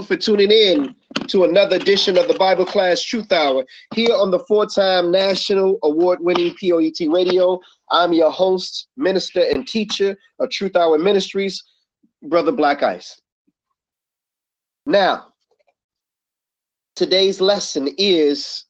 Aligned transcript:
For 0.00 0.16
tuning 0.16 0.50
in 0.50 0.96
to 1.28 1.44
another 1.44 1.76
edition 1.76 2.16
of 2.16 2.26
the 2.26 2.34
Bible 2.34 2.64
Class 2.64 3.04
Truth 3.04 3.30
Hour 3.30 3.64
here 3.94 4.14
on 4.14 4.30
the 4.30 4.40
four-time 4.40 5.12
national 5.12 5.78
award-winning 5.82 6.56
POET 6.58 7.12
Radio. 7.12 7.60
I'm 7.90 8.12
your 8.12 8.30
host, 8.30 8.88
minister, 8.96 9.44
and 9.44 9.68
teacher 9.68 10.16
of 10.40 10.50
Truth 10.50 10.76
Hour 10.76 10.98
Ministries, 10.98 11.62
Brother 12.22 12.52
Black 12.52 12.82
Ice. 12.82 13.20
Now, 14.86 15.34
today's 16.96 17.40
lesson 17.40 17.88
is 17.98 18.64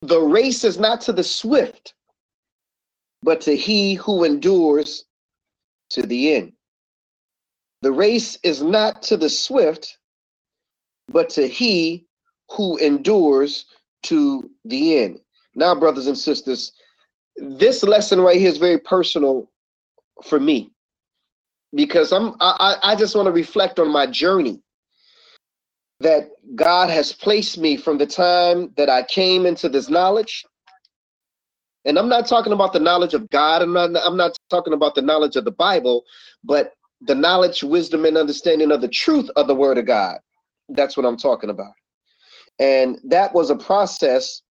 the 0.00 0.20
race 0.20 0.64
is 0.64 0.78
not 0.78 1.02
to 1.02 1.12
the 1.12 1.24
swift, 1.24 1.94
but 3.22 3.40
to 3.42 3.54
he 3.54 3.94
who 3.94 4.24
endures 4.24 5.04
to 5.90 6.02
the 6.02 6.34
end. 6.34 6.52
The 7.82 7.92
race 7.92 8.38
is 8.42 8.60
not 8.60 9.02
to 9.04 9.16
the 9.16 9.30
swift, 9.30 9.97
but 11.08 11.30
to 11.30 11.46
he 11.46 12.06
who 12.50 12.76
endures 12.78 13.66
to 14.04 14.50
the 14.64 14.98
end. 14.98 15.20
Now, 15.54 15.74
brothers 15.74 16.06
and 16.06 16.16
sisters, 16.16 16.72
this 17.36 17.82
lesson 17.82 18.20
right 18.20 18.38
here 18.38 18.48
is 18.48 18.58
very 18.58 18.78
personal 18.78 19.50
for 20.24 20.40
me 20.40 20.72
because 21.74 22.12
I'm 22.12 22.34
I, 22.40 22.76
I 22.82 22.96
just 22.96 23.14
want 23.14 23.26
to 23.26 23.32
reflect 23.32 23.78
on 23.78 23.90
my 23.90 24.06
journey 24.06 24.60
that 26.00 26.30
God 26.54 26.90
has 26.90 27.12
placed 27.12 27.58
me 27.58 27.76
from 27.76 27.98
the 27.98 28.06
time 28.06 28.72
that 28.76 28.88
I 28.88 29.02
came 29.02 29.46
into 29.46 29.68
this 29.68 29.88
knowledge. 29.88 30.44
And 31.84 31.98
I'm 31.98 32.08
not 32.08 32.26
talking 32.26 32.52
about 32.52 32.72
the 32.72 32.80
knowledge 32.80 33.14
of 33.14 33.28
God. 33.30 33.62
I'm 33.62 33.72
not, 33.72 33.90
I'm 34.04 34.16
not 34.16 34.36
talking 34.50 34.72
about 34.72 34.94
the 34.94 35.02
knowledge 35.02 35.36
of 35.36 35.44
the 35.44 35.50
Bible, 35.52 36.04
but 36.44 36.72
the 37.00 37.14
knowledge, 37.14 37.62
wisdom, 37.62 38.04
and 38.04 38.16
understanding 38.16 38.70
of 38.70 38.80
the 38.80 38.88
truth 38.88 39.30
of 39.36 39.46
the 39.46 39.54
Word 39.54 39.78
of 39.78 39.86
God. 39.86 40.18
That's 40.68 40.96
what 40.96 41.06
I'm 41.06 41.16
talking 41.16 41.50
about. 41.50 41.72
And 42.58 42.98
that 43.04 43.32
was 43.34 43.50
a 43.50 43.56
process 43.56 44.42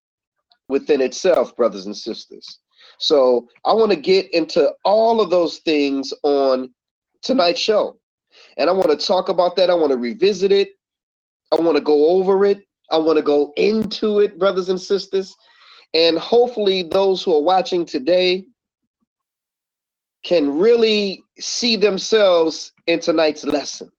within 0.69 1.01
itself, 1.01 1.55
brothers 1.55 1.85
and 1.85 1.95
sisters. 1.95 2.59
So 2.99 3.47
I 3.65 3.73
want 3.73 3.91
to 3.91 3.97
get 3.97 4.33
into 4.33 4.71
all 4.83 5.21
of 5.21 5.29
those 5.29 5.59
things 5.59 6.13
on 6.23 6.73
tonight's 7.21 7.59
show. 7.59 7.99
And 8.57 8.69
I 8.69 8.73
want 8.73 8.89
to 8.97 9.05
talk 9.05 9.29
about 9.29 9.55
that. 9.57 9.69
I 9.69 9.75
want 9.75 9.91
to 9.91 9.97
revisit 9.97 10.51
it. 10.51 10.69
I 11.51 11.55
want 11.61 11.77
to 11.77 11.83
go 11.83 12.09
over 12.09 12.45
it. 12.45 12.61
I 12.91 12.97
want 12.97 13.17
to 13.17 13.23
go 13.23 13.53
into 13.57 14.19
it, 14.19 14.39
brothers 14.39 14.69
and 14.69 14.79
sisters. 14.79 15.35
And 15.93 16.17
hopefully, 16.17 16.83
those 16.83 17.23
who 17.23 17.35
are 17.35 17.41
watching 17.41 17.85
today 17.85 18.45
can 20.23 20.57
really 20.57 21.23
see 21.39 21.75
themselves 21.75 22.73
in 22.87 22.99
tonight's 22.99 23.45
lesson. 23.45 23.89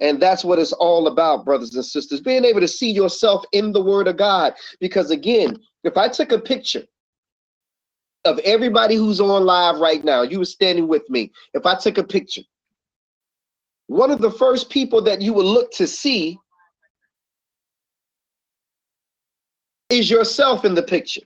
And 0.00 0.20
that's 0.20 0.44
what 0.44 0.58
it's 0.58 0.72
all 0.72 1.06
about, 1.06 1.44
brothers 1.44 1.74
and 1.74 1.84
sisters, 1.84 2.20
being 2.20 2.44
able 2.44 2.60
to 2.60 2.68
see 2.68 2.90
yourself 2.90 3.44
in 3.52 3.72
the 3.72 3.82
Word 3.82 4.08
of 4.08 4.16
God. 4.16 4.54
Because 4.80 5.10
again, 5.10 5.56
if 5.84 5.96
I 5.96 6.08
took 6.08 6.32
a 6.32 6.38
picture 6.38 6.84
of 8.24 8.38
everybody 8.40 8.96
who's 8.96 9.20
on 9.20 9.44
live 9.44 9.78
right 9.78 10.04
now, 10.04 10.22
you 10.22 10.38
were 10.38 10.44
standing 10.44 10.88
with 10.88 11.08
me. 11.10 11.30
If 11.52 11.66
I 11.66 11.76
took 11.76 11.98
a 11.98 12.04
picture, 12.04 12.42
one 13.86 14.10
of 14.10 14.20
the 14.20 14.30
first 14.30 14.70
people 14.70 15.02
that 15.02 15.20
you 15.20 15.32
would 15.34 15.44
look 15.44 15.70
to 15.72 15.86
see 15.86 16.38
is 19.90 20.10
yourself 20.10 20.64
in 20.64 20.74
the 20.74 20.82
picture. 20.82 21.20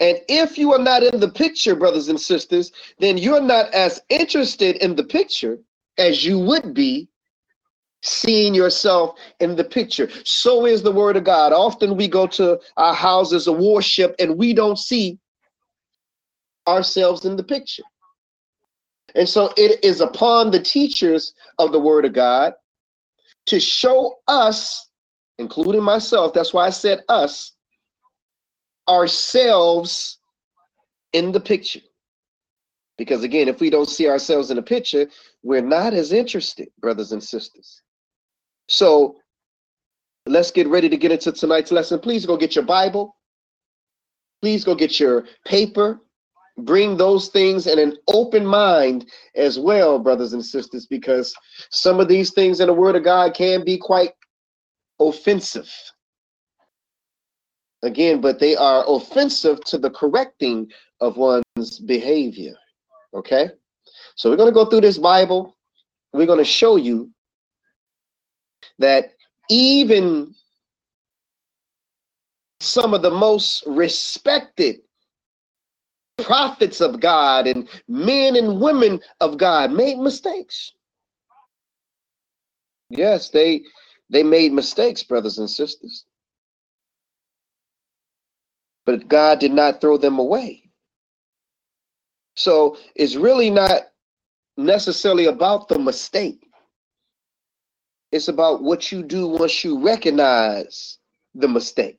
And 0.00 0.18
if 0.28 0.58
you 0.58 0.72
are 0.72 0.78
not 0.78 1.02
in 1.02 1.20
the 1.20 1.30
picture, 1.30 1.74
brothers 1.76 2.08
and 2.08 2.20
sisters, 2.20 2.72
then 2.98 3.18
you're 3.18 3.40
not 3.40 3.72
as 3.72 4.00
interested 4.08 4.76
in 4.76 4.96
the 4.96 5.04
picture 5.04 5.58
as 5.98 6.24
you 6.24 6.38
would 6.38 6.74
be 6.74 7.08
seeing 8.02 8.54
yourself 8.54 9.18
in 9.40 9.56
the 9.56 9.64
picture. 9.64 10.08
So 10.24 10.66
is 10.66 10.82
the 10.82 10.92
word 10.92 11.16
of 11.16 11.24
God. 11.24 11.52
Often 11.52 11.96
we 11.96 12.08
go 12.08 12.26
to 12.28 12.58
our 12.76 12.94
houses 12.94 13.46
of 13.46 13.58
worship 13.58 14.14
and 14.18 14.38
we 14.38 14.54
don't 14.54 14.78
see 14.78 15.18
ourselves 16.66 17.24
in 17.24 17.36
the 17.36 17.44
picture. 17.44 17.82
And 19.14 19.28
so 19.28 19.52
it 19.56 19.84
is 19.84 20.00
upon 20.00 20.50
the 20.50 20.62
teachers 20.62 21.34
of 21.58 21.72
the 21.72 21.80
word 21.80 22.04
of 22.04 22.12
God 22.12 22.54
to 23.46 23.58
show 23.58 24.18
us, 24.28 24.88
including 25.38 25.82
myself, 25.82 26.32
that's 26.32 26.54
why 26.54 26.66
I 26.66 26.70
said 26.70 27.02
us, 27.08 27.52
ourselves 28.88 30.18
in 31.12 31.32
the 31.32 31.40
picture. 31.40 31.80
Because 32.98 33.24
again, 33.24 33.48
if 33.48 33.60
we 33.60 33.70
don't 33.70 33.88
see 33.88 34.08
ourselves 34.08 34.50
in 34.50 34.56
the 34.56 34.62
picture, 34.62 35.08
we're 35.42 35.62
not 35.62 35.94
as 35.94 36.12
interested, 36.12 36.68
brothers 36.80 37.12
and 37.12 37.22
sisters. 37.22 37.82
So 38.70 39.16
let's 40.26 40.52
get 40.52 40.68
ready 40.68 40.88
to 40.88 40.96
get 40.96 41.10
into 41.10 41.32
tonight's 41.32 41.72
lesson. 41.72 41.98
Please 41.98 42.24
go 42.24 42.36
get 42.36 42.54
your 42.54 42.64
Bible. 42.64 43.16
Please 44.40 44.64
go 44.64 44.76
get 44.76 45.00
your 45.00 45.26
paper. 45.44 46.00
Bring 46.56 46.96
those 46.96 47.28
things 47.28 47.66
and 47.66 47.80
an 47.80 47.96
open 48.08 48.46
mind 48.46 49.10
as 49.34 49.58
well, 49.58 49.98
brothers 49.98 50.34
and 50.34 50.44
sisters, 50.44 50.86
because 50.86 51.34
some 51.70 51.98
of 51.98 52.06
these 52.06 52.32
things 52.32 52.60
in 52.60 52.68
the 52.68 52.72
Word 52.72 52.94
of 52.94 53.02
God 53.02 53.34
can 53.34 53.64
be 53.64 53.76
quite 53.76 54.12
offensive 55.00 55.70
again, 57.82 58.20
but 58.20 58.38
they 58.38 58.54
are 58.54 58.84
offensive 58.86 59.64
to 59.64 59.78
the 59.78 59.90
correcting 59.90 60.70
of 61.00 61.16
one's 61.16 61.80
behavior. 61.86 62.54
Okay? 63.14 63.50
So 64.14 64.30
we're 64.30 64.36
going 64.36 64.52
to 64.52 64.54
go 64.54 64.66
through 64.66 64.82
this 64.82 64.98
Bible. 64.98 65.56
We're 66.12 66.26
going 66.26 66.38
to 66.38 66.44
show 66.44 66.76
you 66.76 67.10
that 68.80 69.12
even 69.50 70.34
some 72.60 72.94
of 72.94 73.02
the 73.02 73.12
most 73.12 73.64
respected 73.66 74.80
prophets 76.22 76.80
of 76.82 77.00
God 77.00 77.46
and 77.46 77.68
men 77.88 78.36
and 78.36 78.60
women 78.60 79.00
of 79.20 79.38
God 79.38 79.72
made 79.72 79.98
mistakes. 79.98 80.72
Yes, 82.90 83.30
they 83.30 83.62
they 84.10 84.22
made 84.24 84.52
mistakes, 84.52 85.02
brothers 85.04 85.38
and 85.38 85.50
sisters 85.50 86.04
but 88.86 89.08
God 89.08 89.38
did 89.40 89.52
not 89.52 89.80
throw 89.80 89.96
them 89.96 90.18
away. 90.18 90.64
So 92.36 92.78
it's 92.96 93.16
really 93.16 93.50
not 93.50 93.82
necessarily 94.56 95.26
about 95.26 95.68
the 95.68 95.78
mistake. 95.78 96.46
It's 98.12 98.28
about 98.28 98.62
what 98.62 98.90
you 98.90 99.02
do 99.02 99.28
once 99.28 99.62
you 99.62 99.78
recognize 99.80 100.98
the 101.34 101.46
mistake. 101.46 101.98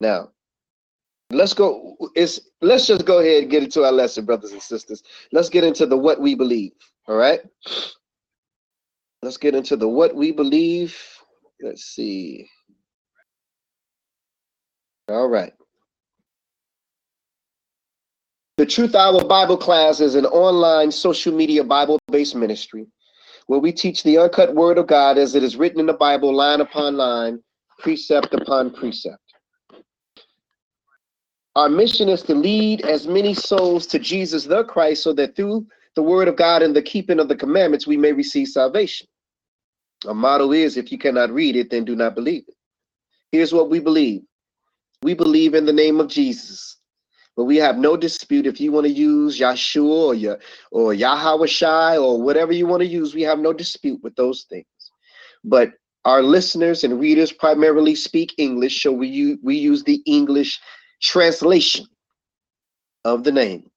Now, 0.00 0.30
let's 1.30 1.52
go. 1.52 1.96
It's 2.14 2.40
let's 2.62 2.86
just 2.86 3.04
go 3.04 3.18
ahead 3.18 3.42
and 3.42 3.50
get 3.50 3.62
into 3.62 3.84
our 3.84 3.92
lesson, 3.92 4.24
brothers 4.24 4.52
and 4.52 4.62
sisters. 4.62 5.02
Let's 5.32 5.50
get 5.50 5.64
into 5.64 5.84
the 5.86 5.96
what 5.96 6.20
we 6.20 6.34
believe. 6.34 6.72
All 7.06 7.16
right. 7.16 7.40
Let's 9.22 9.36
get 9.36 9.54
into 9.54 9.76
the 9.76 9.88
what 9.88 10.14
we 10.14 10.32
believe. 10.32 10.96
Let's 11.60 11.84
see. 11.84 12.48
All 15.08 15.28
right. 15.28 15.52
The 18.56 18.64
Truth 18.64 18.94
Hour 18.94 19.24
Bible 19.24 19.56
class 19.56 20.00
is 20.00 20.14
an 20.14 20.26
online 20.26 20.90
social 20.90 21.34
media 21.34 21.64
Bible 21.64 21.98
based 22.10 22.34
ministry 22.34 22.86
where 23.50 23.58
we 23.58 23.72
teach 23.72 24.04
the 24.04 24.16
uncut 24.16 24.54
word 24.54 24.78
of 24.78 24.86
God 24.86 25.18
as 25.18 25.34
it 25.34 25.42
is 25.42 25.56
written 25.56 25.80
in 25.80 25.86
the 25.86 25.92
Bible, 25.92 26.32
line 26.32 26.60
upon 26.60 26.96
line, 26.96 27.42
precept 27.80 28.32
upon 28.32 28.72
precept. 28.72 29.18
Our 31.56 31.68
mission 31.68 32.08
is 32.08 32.22
to 32.22 32.34
lead 32.36 32.82
as 32.82 33.08
many 33.08 33.34
souls 33.34 33.88
to 33.88 33.98
Jesus 33.98 34.44
the 34.44 34.62
Christ 34.62 35.02
so 35.02 35.12
that 35.14 35.34
through 35.34 35.66
the 35.96 36.02
word 36.04 36.28
of 36.28 36.36
God 36.36 36.62
and 36.62 36.76
the 36.76 36.80
keeping 36.80 37.18
of 37.18 37.26
the 37.26 37.34
commandments 37.34 37.88
we 37.88 37.96
may 37.96 38.12
receive 38.12 38.46
salvation. 38.46 39.08
Our 40.06 40.14
motto 40.14 40.52
is 40.52 40.76
if 40.76 40.92
you 40.92 40.98
cannot 40.98 41.32
read 41.32 41.56
it, 41.56 41.70
then 41.70 41.84
do 41.84 41.96
not 41.96 42.14
believe 42.14 42.44
it. 42.46 42.54
Here's 43.32 43.52
what 43.52 43.68
we 43.68 43.80
believe 43.80 44.22
we 45.02 45.14
believe 45.14 45.54
in 45.54 45.66
the 45.66 45.72
name 45.72 45.98
of 45.98 46.06
Jesus 46.06 46.76
but 47.40 47.46
we 47.46 47.56
have 47.56 47.78
no 47.78 47.96
dispute 47.96 48.46
if 48.46 48.60
you 48.60 48.70
want 48.70 48.86
to 48.86 48.92
use 48.92 49.40
Yahshua 49.40 50.08
or, 50.08 50.14
your, 50.14 50.38
or 50.72 50.92
or 50.92 52.22
whatever 52.22 52.52
you 52.52 52.66
want 52.66 52.82
to 52.82 52.86
use. 52.86 53.14
We 53.14 53.22
have 53.22 53.38
no 53.38 53.54
dispute 53.54 53.98
with 54.02 54.14
those 54.14 54.42
things. 54.42 54.66
But 55.42 55.70
Our 56.04 56.22
listeners 56.22 56.84
and 56.84 57.00
readers 57.00 57.32
primarily 57.32 57.94
speak 57.94 58.34
English, 58.36 58.82
so 58.82 58.92
we, 58.92 59.38
we 59.42 59.56
use 59.56 59.82
the 59.82 60.02
English 60.04 60.60
translation 61.00 61.86
of 63.06 63.24
the 63.24 63.32
name. 63.32 63.70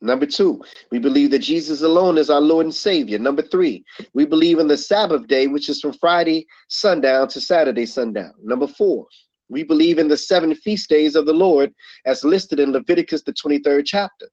Number 0.00 0.26
two, 0.26 0.60
we 0.90 0.98
believe 0.98 1.30
that 1.30 1.38
Jesus 1.38 1.82
alone 1.82 2.18
is 2.18 2.30
our 2.30 2.40
Lord 2.40 2.66
and 2.66 2.74
Savior. 2.74 3.20
Number 3.20 3.42
three, 3.42 3.84
we 4.12 4.26
believe 4.26 4.58
in 4.58 4.66
the 4.66 4.76
Sabbath 4.76 5.28
day, 5.28 5.46
which 5.46 5.68
is 5.68 5.80
from 5.80 5.92
Friday 5.92 6.48
sundown 6.66 7.28
to 7.28 7.40
Saturday 7.40 7.86
sundown. 7.86 8.34
Number 8.42 8.66
four, 8.66 9.06
we 9.48 9.62
believe 9.62 9.98
in 9.98 10.08
the 10.08 10.16
seven 10.16 10.54
feast 10.54 10.88
days 10.88 11.16
of 11.16 11.26
the 11.26 11.32
Lord 11.32 11.72
as 12.06 12.24
listed 12.24 12.60
in 12.60 12.72
Leviticus, 12.72 13.22
the 13.22 13.32
23rd 13.32 13.82
chapter. 13.84 14.28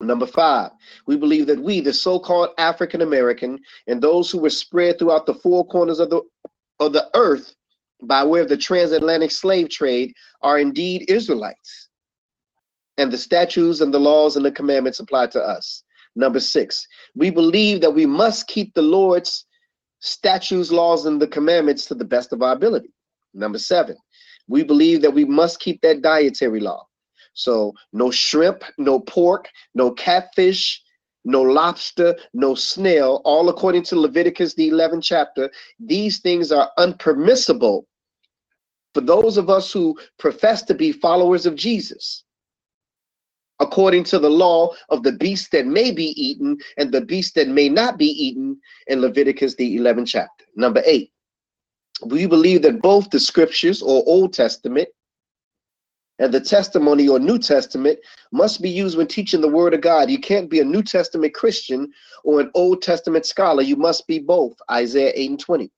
Number 0.00 0.26
five, 0.26 0.70
we 1.06 1.16
believe 1.16 1.46
that 1.48 1.60
we, 1.60 1.80
the 1.80 1.92
so-called 1.92 2.50
African 2.58 3.02
American, 3.02 3.58
and 3.88 4.00
those 4.00 4.30
who 4.30 4.38
were 4.38 4.50
spread 4.50 4.98
throughout 4.98 5.26
the 5.26 5.34
four 5.34 5.66
corners 5.66 5.98
of 5.98 6.10
the 6.10 6.22
of 6.78 6.92
the 6.92 7.10
earth 7.14 7.52
by 8.02 8.24
way 8.24 8.40
of 8.40 8.48
the 8.48 8.56
transatlantic 8.56 9.30
slave 9.30 9.68
trade, 9.68 10.12
are 10.42 10.58
indeed 10.58 11.10
Israelites. 11.10 11.88
And 12.96 13.12
the 13.12 13.18
statutes 13.18 13.80
and 13.80 13.92
the 13.92 13.98
laws 13.98 14.36
and 14.36 14.44
the 14.44 14.52
commandments 14.52 15.00
apply 15.00 15.28
to 15.28 15.40
us. 15.40 15.82
Number 16.16 16.40
six, 16.40 16.86
we 17.14 17.30
believe 17.30 17.80
that 17.80 17.94
we 17.94 18.06
must 18.06 18.46
keep 18.48 18.74
the 18.74 18.82
Lord's 18.82 19.46
statutes, 20.00 20.70
laws, 20.70 21.06
and 21.06 21.20
the 21.20 21.28
commandments 21.28 21.86
to 21.86 21.94
the 21.94 22.04
best 22.04 22.32
of 22.32 22.42
our 22.42 22.52
ability. 22.52 22.92
Number 23.34 23.58
seven, 23.58 23.96
we 24.48 24.64
believe 24.64 25.02
that 25.02 25.14
we 25.14 25.24
must 25.24 25.60
keep 25.60 25.80
that 25.82 26.02
dietary 26.02 26.60
law. 26.60 26.86
So 27.34 27.72
no 27.92 28.10
shrimp, 28.10 28.64
no 28.78 28.98
pork, 29.00 29.48
no 29.74 29.92
catfish, 29.92 30.82
no 31.24 31.42
lobster, 31.42 32.16
no 32.32 32.54
snail, 32.54 33.20
all 33.24 33.48
according 33.48 33.84
to 33.84 34.00
Leviticus, 34.00 34.54
the 34.54 34.70
11th 34.70 35.04
chapter. 35.04 35.50
These 35.78 36.18
things 36.20 36.50
are 36.50 36.70
unpermissible 36.78 37.84
for 38.94 39.00
those 39.02 39.36
of 39.36 39.50
us 39.50 39.70
who 39.70 39.96
profess 40.18 40.62
to 40.62 40.74
be 40.74 40.90
followers 40.90 41.46
of 41.46 41.54
Jesus. 41.54 42.24
According 43.60 44.04
to 44.04 44.18
the 44.18 44.30
law 44.30 44.72
of 44.88 45.02
the 45.02 45.12
beast 45.12 45.50
that 45.52 45.66
may 45.66 45.90
be 45.90 46.06
eaten 46.20 46.56
and 46.76 46.90
the 46.90 47.00
beast 47.00 47.34
that 47.34 47.48
may 47.48 47.68
not 47.68 47.98
be 47.98 48.06
eaten 48.06 48.58
in 48.86 49.00
Leviticus, 49.00 49.54
the 49.56 49.78
11th 49.78 50.06
chapter. 50.08 50.44
Number 50.56 50.82
eight, 50.86 51.12
we 52.06 52.26
believe 52.26 52.62
that 52.62 52.82
both 52.82 53.10
the 53.10 53.20
scriptures 53.20 53.82
or 53.82 54.02
Old 54.06 54.32
Testament 54.32 54.88
and 56.18 56.32
the 56.32 56.40
testimony 56.40 57.08
or 57.08 57.18
New 57.18 57.38
Testament 57.38 57.98
must 58.32 58.60
be 58.60 58.70
used 58.70 58.96
when 58.96 59.06
teaching 59.06 59.40
the 59.40 59.48
Word 59.48 59.74
of 59.74 59.80
God. 59.80 60.10
You 60.10 60.18
can't 60.18 60.50
be 60.50 60.60
a 60.60 60.64
New 60.64 60.82
Testament 60.82 61.34
Christian 61.34 61.92
or 62.24 62.40
an 62.40 62.50
Old 62.54 62.82
Testament 62.82 63.26
scholar. 63.26 63.62
You 63.62 63.76
must 63.76 64.06
be 64.06 64.18
both. 64.18 64.56
Isaiah 64.70 65.12
8 65.14 65.30
and 65.30 65.40
20. 65.40 65.70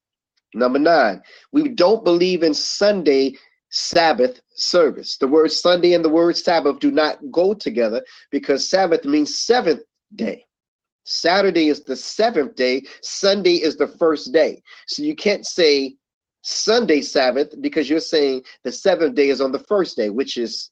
Number 0.54 0.78
nine, 0.78 1.22
we 1.52 1.68
don't 1.68 2.04
believe 2.04 2.42
in 2.42 2.54
Sunday 2.54 3.36
Sabbath 3.70 4.40
service. 4.54 5.16
The 5.16 5.28
word 5.28 5.52
Sunday 5.52 5.94
and 5.94 6.04
the 6.04 6.08
word 6.08 6.36
Sabbath 6.36 6.80
do 6.80 6.90
not 6.90 7.18
go 7.30 7.54
together 7.54 8.02
because 8.32 8.68
Sabbath 8.68 9.04
means 9.04 9.38
seventh 9.38 9.82
day. 10.16 10.44
Saturday 11.04 11.68
is 11.68 11.84
the 11.84 11.96
seventh 11.96 12.56
day, 12.56 12.82
Sunday 13.02 13.54
is 13.54 13.76
the 13.76 13.86
first 13.86 14.32
day. 14.32 14.62
So 14.86 15.02
you 15.02 15.14
can't 15.14 15.46
say 15.46 15.96
Sunday 16.42 17.02
Sabbath 17.02 17.54
because 17.60 17.90
you're 17.90 18.00
saying 18.00 18.44
the 18.64 18.72
seventh 18.72 19.14
day 19.16 19.30
is 19.30 19.40
on 19.40 19.52
the 19.52 19.58
first 19.60 19.96
day, 19.96 20.10
which 20.10 20.36
is 20.38 20.70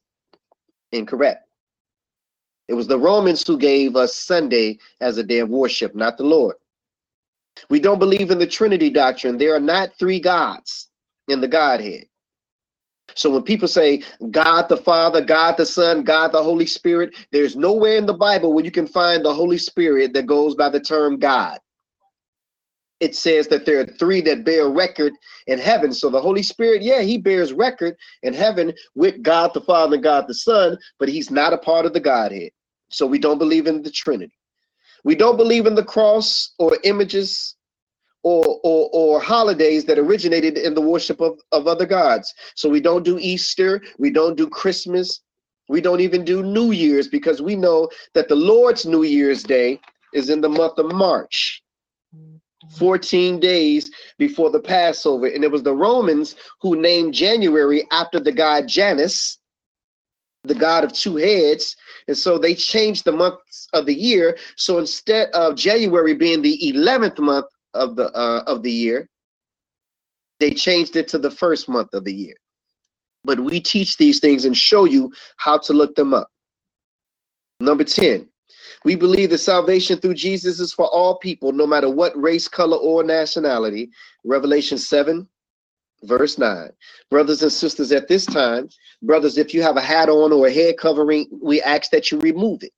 incorrect. 0.93 1.47
It 2.69 2.75
was 2.75 2.87
the 2.89 2.99
Romans 2.99 3.47
who 3.47 3.59
gave 3.59 3.97
us 3.97 4.17
Sunday 4.17 4.79
as 5.01 5.19
a 5.19 5.25
day 5.25 5.41
of 5.41 5.51
worship, 5.51 5.95
not 5.95 6.19
the 6.19 6.25
Lord. 6.25 6.57
We 7.71 7.81
don't 7.81 7.99
believe 8.01 8.31
in 8.31 8.39
the 8.39 8.47
Trinity 8.47 8.91
doctrine. 8.91 9.39
There 9.39 9.55
are 9.57 9.61
not 9.61 9.99
three 9.99 10.21
gods 10.21 10.89
in 11.29 11.41
the 11.41 11.49
Godhead. 11.49 12.07
So 13.15 13.31
when 13.31 13.43
people 13.43 13.69
say 13.69 14.03
God 14.31 14.69
the 14.69 14.77
Father, 14.79 15.21
God 15.23 15.57
the 15.59 15.67
Son, 15.67 16.05
God 16.05 16.33
the 16.33 16.43
Holy 16.43 16.67
Spirit, 16.67 17.15
there's 17.33 17.57
nowhere 17.57 17.97
in 17.99 18.07
the 18.07 18.15
Bible 18.15 18.53
where 18.55 18.65
you 18.65 18.71
can 18.73 18.87
find 18.87 19.25
the 19.25 19.35
Holy 19.35 19.59
Spirit 19.59 20.15
that 20.15 20.27
goes 20.27 20.55
by 20.57 20.71
the 20.71 20.81
term 20.81 21.19
God 21.19 21.59
it 23.01 23.15
says 23.15 23.49
that 23.49 23.65
there 23.65 23.81
are 23.81 23.87
three 23.87 24.21
that 24.23 24.45
bear 24.45 24.69
record 24.69 25.13
in 25.47 25.59
heaven. 25.59 25.93
So 25.93 26.11
the 26.11 26.21
Holy 26.21 26.43
Spirit, 26.43 26.83
yeah, 26.83 27.03
he 27.03 27.19
bears 27.19 27.53
record 27.53 27.97
in 28.23 28.35
heaven 28.35 28.73
with 28.95 29.23
God 29.23 29.55
the 29.55 29.61
Father 29.61 29.95
and 29.95 30.03
God 30.03 30.27
the 30.27 30.35
Son, 30.35 30.77
but 30.99 31.09
he's 31.09 31.31
not 31.31 31.53
a 31.53 31.59
part 31.59 31.87
of 31.87 31.93
the 31.93 32.01
Godhead. 32.01 32.51
So 32.91 33.07
we 33.07 33.19
don't 33.19 33.39
believe 33.39 33.67
in 33.67 33.83
the 33.83 33.91
Trinity. 33.91 34.33
We 35.05 35.15
don't 35.15 35.37
believe 35.37 35.67
in 35.67 35.75
the 35.75 35.85
cross 35.85 36.55
or 36.59 36.77
images 36.85 37.57
or, 38.25 38.61
or, 38.65 38.91
or 38.93 39.21
holidays 39.21 39.85
that 39.85 39.99
originated 39.99 40.59
in 40.59 40.75
the 40.75 40.81
worship 40.81 41.21
of, 41.21 41.39
of 41.53 41.67
other 41.69 41.87
gods. 41.87 42.35
So 42.57 42.69
we 42.69 42.81
don't 42.81 43.05
do 43.05 43.19
Easter, 43.19 43.81
we 43.99 44.11
don't 44.11 44.37
do 44.37 44.49
Christmas, 44.49 45.21
we 45.69 45.81
don't 45.81 46.01
even 46.01 46.25
do 46.25 46.43
New 46.43 46.73
Year's 46.73 47.09
because 47.09 47.41
we 47.41 47.55
know 47.55 47.89
that 48.15 48.29
the 48.29 48.35
Lord's 48.35 48.87
New 48.87 49.05
Year's 49.05 49.43
Day 49.43 49.81
is 50.15 50.31
in 50.31 50.41
the 50.41 50.49
month 50.49 50.79
of 50.79 50.93
March. 50.93 51.63
14 52.77 53.41
days 53.41 53.91
before 54.19 54.51
the 54.51 54.61
Passover. 54.61 55.27
And 55.27 55.45
it 55.45 55.51
was 55.51 55.63
the 55.63 55.75
Romans 55.75 56.37
who 56.61 56.81
named 56.81 57.15
January 57.15 57.87
after 57.91 58.21
the 58.21 58.33
god 58.33 58.69
Janus, 58.69 59.39
the 60.45 60.55
god 60.55 60.85
of 60.85 60.93
two 60.93 61.17
heads. 61.17 61.77
And 62.07 62.17
so 62.17 62.39
they 62.39 62.55
changed 62.55 63.05
the 63.05 63.13
months 63.13 63.69
of 63.73 63.87
the 63.87 63.95
year. 63.95 64.37
So 64.57 64.79
instead 64.79 65.31
of 65.31 65.57
January 65.57 66.15
being 66.15 66.43
the 66.43 66.59
11th 66.75 67.19
month 67.19 67.47
of 67.75 67.97
the 67.97 68.13
uh, 68.15 68.45
of 68.47 68.63
the 68.63 68.73
year, 68.73 69.09
they 70.41 70.53
changed 70.53 70.97
it 70.97 71.09
to 71.09 71.19
the 71.19 71.31
first 71.31 71.69
month 71.69 71.93
of 71.93 72.05
the 72.05 72.15
year. 72.15 72.35
But 73.25 73.41
we 73.41 73.61
teach 73.61 73.97
these 73.97 74.21
things 74.21 74.45
and 74.45 74.57
show 74.57 74.85
you 74.85 75.13
how 75.37 75.59
to 75.59 75.73
look 75.73 75.95
them 75.97 76.15
up. 76.15 76.29
Number 77.61 77.85
10, 77.85 78.29
we 78.85 78.95
believe 78.95 79.31
that 79.31 79.39
salvation 79.39 79.99
through 79.99 80.15
Jesus 80.15 80.61
is 80.61 80.73
for 80.73 80.87
all 80.87 81.19
people, 81.19 81.53
no 81.53 81.67
matter 81.67 81.91
what 81.91 82.21
race, 82.21 82.49
color, 82.49 82.77
or 82.77 83.03
nationality. 83.03 83.91
Revelation 84.25 84.79
7, 84.79 85.27
verse 86.05 86.39
9. 86.39 86.71
Brothers 87.11 87.43
and 87.43 87.53
sisters, 87.53 87.93
at 87.93 88.09
this 88.09 88.25
time, 88.27 88.69
brothers, 89.03 89.39
if 89.39 89.53
you 89.53 89.63
have 89.63 89.77
a 89.77 89.83
hat 89.83 90.09
on 90.09 90.33
or 90.33 90.47
a 90.47 90.53
head 90.53 90.77
covering, 90.79 91.27
we 91.43 91.61
ask 91.63 91.91
that 91.91 92.11
you 92.11 92.19
remove 92.21 92.63
it. 92.63 92.73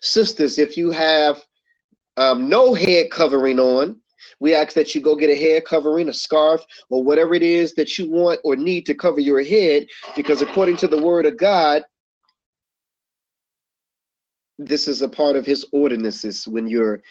Sisters, 0.00 0.58
if 0.58 0.76
you 0.76 0.90
have 0.90 1.42
um, 2.16 2.48
no 2.48 2.74
head 2.74 3.10
covering 3.10 3.58
on, 3.58 4.00
we 4.38 4.54
ask 4.54 4.74
that 4.74 4.94
you 4.94 5.00
go 5.00 5.16
get 5.16 5.30
a 5.30 5.36
hair 5.36 5.60
covering, 5.60 6.08
a 6.08 6.12
scarf, 6.12 6.62
or 6.90 7.02
whatever 7.02 7.34
it 7.34 7.42
is 7.42 7.74
that 7.74 7.98
you 7.98 8.10
want 8.10 8.40
or 8.44 8.54
need 8.54 8.84
to 8.86 8.94
cover 8.94 9.20
your 9.20 9.42
head, 9.42 9.86
because 10.14 10.42
according 10.42 10.76
to 10.78 10.88
the 10.88 11.00
word 11.00 11.26
of 11.26 11.36
God, 11.38 11.82
this 14.58 14.88
is 14.88 15.02
a 15.02 15.08
part 15.08 15.36
of 15.36 15.46
his 15.46 15.66
ordinances 15.72 16.46
when 16.48 16.66
you're 16.66 17.02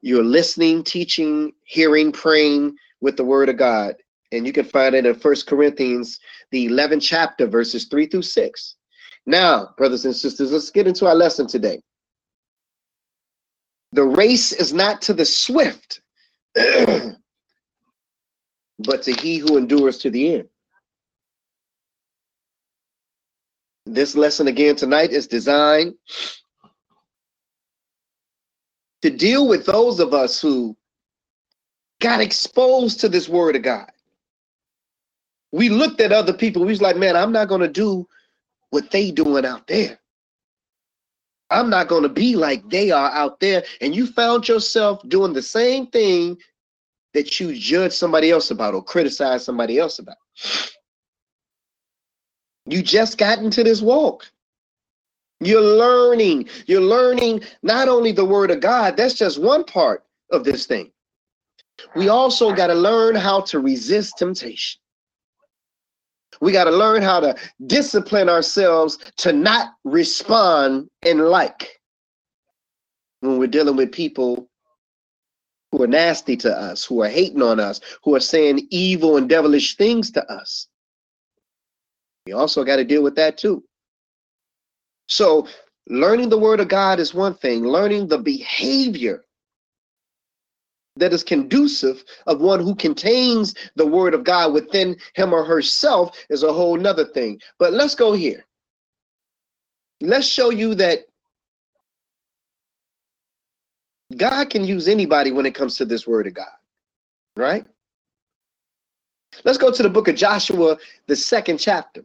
you're 0.00 0.24
listening 0.24 0.82
teaching 0.84 1.52
hearing 1.64 2.12
praying 2.12 2.76
with 3.00 3.16
the 3.16 3.24
word 3.24 3.48
of 3.48 3.56
god. 3.56 3.94
And 4.32 4.46
you 4.46 4.52
can 4.52 4.64
find 4.64 4.94
it 4.94 5.06
in 5.06 5.14
first 5.14 5.46
corinthians 5.46 6.18
the 6.50 6.68
11th 6.68 7.02
chapter 7.02 7.46
verses 7.46 7.86
3 7.86 8.06
through 8.06 8.22
6 8.22 8.76
now 9.26 9.70
brothers 9.76 10.04
and 10.04 10.14
sisters 10.14 10.52
let's 10.52 10.70
get 10.70 10.86
into 10.86 11.06
our 11.06 11.14
lesson 11.14 11.46
today. 11.46 11.80
The 13.92 14.04
race 14.04 14.52
is 14.52 14.72
not 14.72 15.02
to 15.02 15.14
the 15.14 15.24
swift 15.24 16.00
but 18.78 19.02
to 19.02 19.12
he 19.12 19.38
who 19.38 19.56
endures 19.56 19.98
to 19.98 20.10
the 20.10 20.34
end. 20.34 20.48
This 23.86 24.16
lesson 24.16 24.48
again 24.48 24.76
tonight 24.76 25.10
is 25.10 25.26
designed 25.26 25.94
to 29.04 29.10
deal 29.10 29.46
with 29.46 29.66
those 29.66 30.00
of 30.00 30.14
us 30.14 30.40
who 30.40 30.74
got 32.00 32.22
exposed 32.22 33.00
to 33.00 33.08
this 33.10 33.28
word 33.28 33.54
of 33.54 33.60
God. 33.60 33.90
We 35.52 35.68
looked 35.68 36.00
at 36.00 36.10
other 36.10 36.32
people, 36.32 36.62
we 36.62 36.68
was 36.68 36.80
like, 36.80 36.96
man, 36.96 37.14
I'm 37.14 37.30
not 37.30 37.48
gonna 37.48 37.68
do 37.68 38.08
what 38.70 38.90
they 38.90 39.10
doing 39.10 39.44
out 39.44 39.66
there. 39.66 39.98
I'm 41.50 41.68
not 41.68 41.86
gonna 41.86 42.08
be 42.08 42.34
like 42.34 42.66
they 42.70 42.92
are 42.92 43.10
out 43.10 43.40
there. 43.40 43.64
And 43.82 43.94
you 43.94 44.06
found 44.06 44.48
yourself 44.48 45.06
doing 45.06 45.34
the 45.34 45.42
same 45.42 45.86
thing 45.88 46.38
that 47.12 47.38
you 47.38 47.54
judge 47.54 47.92
somebody 47.92 48.30
else 48.30 48.50
about 48.50 48.72
or 48.72 48.82
criticize 48.82 49.44
somebody 49.44 49.78
else 49.78 49.98
about. 49.98 50.16
You 52.64 52.82
just 52.82 53.18
got 53.18 53.40
into 53.40 53.62
this 53.64 53.82
walk. 53.82 54.30
You're 55.44 55.60
learning. 55.62 56.48
You're 56.66 56.80
learning 56.80 57.42
not 57.62 57.88
only 57.88 58.12
the 58.12 58.24
word 58.24 58.50
of 58.50 58.60
God, 58.60 58.96
that's 58.96 59.14
just 59.14 59.40
one 59.40 59.64
part 59.64 60.04
of 60.32 60.44
this 60.44 60.66
thing. 60.66 60.90
We 61.96 62.08
also 62.08 62.54
got 62.54 62.68
to 62.68 62.74
learn 62.74 63.14
how 63.14 63.42
to 63.42 63.58
resist 63.60 64.18
temptation. 64.18 64.80
We 66.40 66.52
got 66.52 66.64
to 66.64 66.70
learn 66.70 67.02
how 67.02 67.20
to 67.20 67.36
discipline 67.66 68.28
ourselves 68.28 68.98
to 69.18 69.32
not 69.32 69.74
respond 69.84 70.88
in 71.02 71.18
like 71.18 71.80
when 73.20 73.38
we're 73.38 73.46
dealing 73.46 73.76
with 73.76 73.92
people 73.92 74.48
who 75.72 75.82
are 75.82 75.88
nasty 75.88 76.36
to 76.38 76.56
us, 76.56 76.84
who 76.84 77.02
are 77.02 77.08
hating 77.08 77.42
on 77.42 77.60
us, 77.60 77.80
who 78.04 78.14
are 78.14 78.20
saying 78.20 78.66
evil 78.70 79.16
and 79.16 79.28
devilish 79.28 79.76
things 79.76 80.10
to 80.12 80.24
us. 80.32 80.68
We 82.26 82.32
also 82.32 82.64
got 82.64 82.76
to 82.76 82.84
deal 82.84 83.02
with 83.02 83.16
that 83.16 83.38
too. 83.38 83.64
So, 85.06 85.48
learning 85.88 86.28
the 86.28 86.38
word 86.38 86.60
of 86.60 86.68
God 86.68 86.98
is 86.98 87.14
one 87.14 87.34
thing, 87.34 87.64
learning 87.64 88.08
the 88.08 88.18
behavior 88.18 89.24
that 90.96 91.12
is 91.12 91.24
conducive 91.24 92.04
of 92.26 92.40
one 92.40 92.60
who 92.60 92.74
contains 92.74 93.54
the 93.74 93.86
word 93.86 94.14
of 94.14 94.24
God 94.24 94.52
within 94.52 94.96
him 95.14 95.32
or 95.32 95.44
herself 95.44 96.16
is 96.30 96.42
a 96.42 96.52
whole 96.52 96.76
nother 96.76 97.04
thing. 97.04 97.40
But 97.58 97.72
let's 97.72 97.94
go 97.94 98.12
here. 98.12 98.44
Let's 100.00 100.26
show 100.26 100.50
you 100.50 100.74
that 100.76 101.00
God 104.16 104.50
can 104.50 104.64
use 104.64 104.86
anybody 104.86 105.32
when 105.32 105.46
it 105.46 105.54
comes 105.54 105.76
to 105.76 105.84
this 105.84 106.06
word 106.06 106.26
of 106.26 106.34
God, 106.34 106.46
right? 107.36 107.66
Let's 109.44 109.58
go 109.58 109.72
to 109.72 109.82
the 109.82 109.90
book 109.90 110.06
of 110.06 110.14
Joshua, 110.14 110.76
the 111.06 111.16
second 111.16 111.58
chapter. 111.58 112.04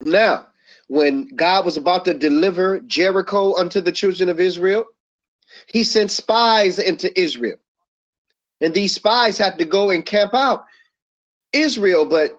Now, 0.00 0.47
when 0.88 1.28
God 1.36 1.64
was 1.64 1.76
about 1.76 2.04
to 2.06 2.14
deliver 2.14 2.80
Jericho 2.80 3.56
unto 3.56 3.80
the 3.80 3.92
children 3.92 4.28
of 4.28 4.40
Israel, 4.40 4.84
he 5.66 5.84
sent 5.84 6.10
spies 6.10 6.78
into 6.78 7.18
Israel. 7.18 7.56
And 8.60 8.74
these 8.74 8.94
spies 8.94 9.38
had 9.38 9.58
to 9.58 9.64
go 9.64 9.90
and 9.90 10.04
camp 10.04 10.34
out 10.34 10.64
Israel, 11.52 12.04
but 12.04 12.38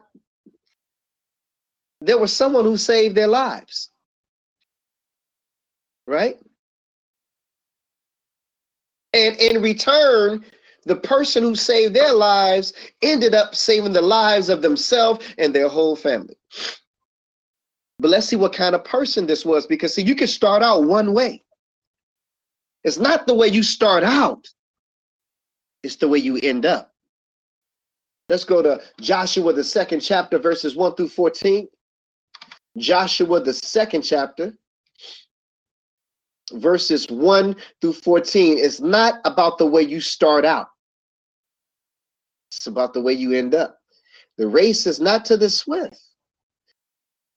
there 2.02 2.18
was 2.18 2.34
someone 2.34 2.66
who 2.66 2.78
saved 2.78 3.16
their 3.16 3.28
lives. 3.28 3.90
Right? 6.08 6.38
And 9.14 9.36
in 9.38 9.62
return, 9.62 10.44
the 10.86 10.96
person 10.96 11.44
who 11.44 11.56
saved 11.56 11.96
their 11.96 12.14
lives 12.14 12.74
ended 13.02 13.36
up 13.36 13.54
saving 13.54 13.94
the 13.94 14.02
lives 14.02 14.50
of 14.50 14.62
themselves 14.62 15.26
and 15.38 15.54
their 15.54 15.68
whole 15.68 15.96
family. 15.96 16.36
But 18.00 18.12
let's 18.12 18.28
see 18.28 18.38
what 18.38 18.54
kind 18.54 18.76
of 18.76 18.84
person 18.84 19.28
this 19.28 19.46
was 19.46 19.68
because 19.68 19.94
see, 19.94 20.04
you 20.04 20.16
can 20.16 20.28
start 20.28 20.64
out 20.64 20.86
one 20.86 21.14
way. 21.14 21.44
It's 22.84 22.98
not 22.98 23.28
the 23.28 23.36
way 23.36 23.48
you 23.48 23.62
start 23.62 24.04
out, 24.04 24.48
it's 25.84 25.98
the 25.98 26.08
way 26.08 26.20
you 26.20 26.38
end 26.38 26.66
up. 26.66 26.94
Let's 28.30 28.46
go 28.46 28.62
to 28.62 28.80
Joshua, 29.02 29.52
the 29.54 29.64
second 29.64 30.02
chapter, 30.02 30.38
verses 30.38 30.76
1 30.76 30.96
through 30.96 31.10
14. 31.10 31.68
Joshua, 32.78 33.42
the 33.42 33.54
second 33.54 34.04
chapter, 34.04 34.54
verses 36.54 37.10
1 37.10 37.56
through 37.82 37.94
14. 37.94 38.60
It's 38.60 38.80
not 38.80 39.16
about 39.26 39.58
the 39.58 39.66
way 39.66 39.82
you 39.82 40.00
start 40.00 40.46
out, 40.46 40.68
it's 42.52 42.68
about 42.68 42.94
the 42.94 43.02
way 43.02 43.14
you 43.14 43.34
end 43.34 43.56
up. 43.56 43.80
The 44.38 44.48
race 44.48 44.88
is 44.88 45.02
not 45.02 45.26
to 45.26 45.36
the 45.36 45.50
swift, 45.50 46.00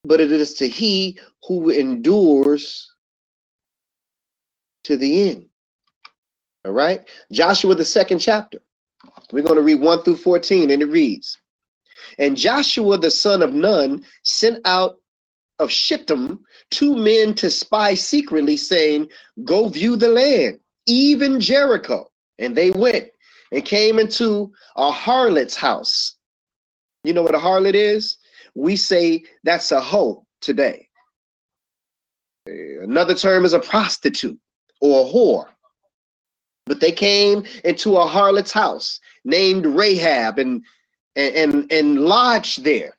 but 0.05 0.21
it 0.21 0.33
is 0.33 0.55
to 0.55 0.69
he 0.69 1.19
who 1.47 1.71
endures 1.71 2.91
to 4.85 4.97
the 4.97 5.31
end. 5.31 5.47
All 6.65 6.73
right. 6.73 7.09
Joshua, 7.31 7.75
the 7.75 7.85
second 7.85 8.19
chapter. 8.19 8.59
We're 9.33 9.43
going 9.43 9.57
to 9.57 9.63
read 9.63 9.81
1 9.81 10.03
through 10.03 10.17
14, 10.17 10.71
and 10.71 10.83
it 10.83 10.87
reads 10.87 11.39
And 12.19 12.37
Joshua, 12.37 12.99
the 12.99 13.11
son 13.11 13.43
of 13.43 13.53
Nun, 13.53 14.05
sent 14.23 14.61
out 14.67 14.97
of 15.59 15.71
Shittim 15.71 16.41
two 16.71 16.97
men 16.97 17.35
to 17.35 17.51
spy 17.51 17.95
secretly, 17.95 18.57
saying, 18.57 19.09
Go 19.45 19.69
view 19.69 19.97
the 19.97 20.09
land, 20.09 20.59
even 20.87 21.41
Jericho. 21.41 22.11
And 22.39 22.57
they 22.57 22.71
went 22.73 23.09
and 23.53 23.65
came 23.65 23.99
into 23.99 24.53
a 24.77 24.91
harlot's 24.91 25.55
house. 25.55 26.17
You 27.05 27.13
know 27.13 27.23
what 27.23 27.35
a 27.35 27.39
harlot 27.39 27.75
is? 27.75 28.17
We 28.55 28.77
say 28.77 29.25
that's 29.45 29.73
a 29.73 29.81
hoe 29.81 30.25
today. 30.41 30.89
Another 32.47 33.15
term 33.15 33.45
is 33.45 33.53
a 33.53 33.61
prostitute 33.61 34.39
or 34.81 35.07
a 35.07 35.11
whore. 35.11 35.49
But 36.67 36.81
they 36.81 36.93
came 36.93 37.45
into 37.65 37.97
a 37.97 38.07
harlot's 38.07 38.53
house 38.53 39.01
named 39.25 39.67
Rahab 39.67 40.39
and 40.39 40.65
and 41.17 41.35
and, 41.35 41.73
and 41.73 42.01
lodged 42.01 42.65
there. 42.65 42.97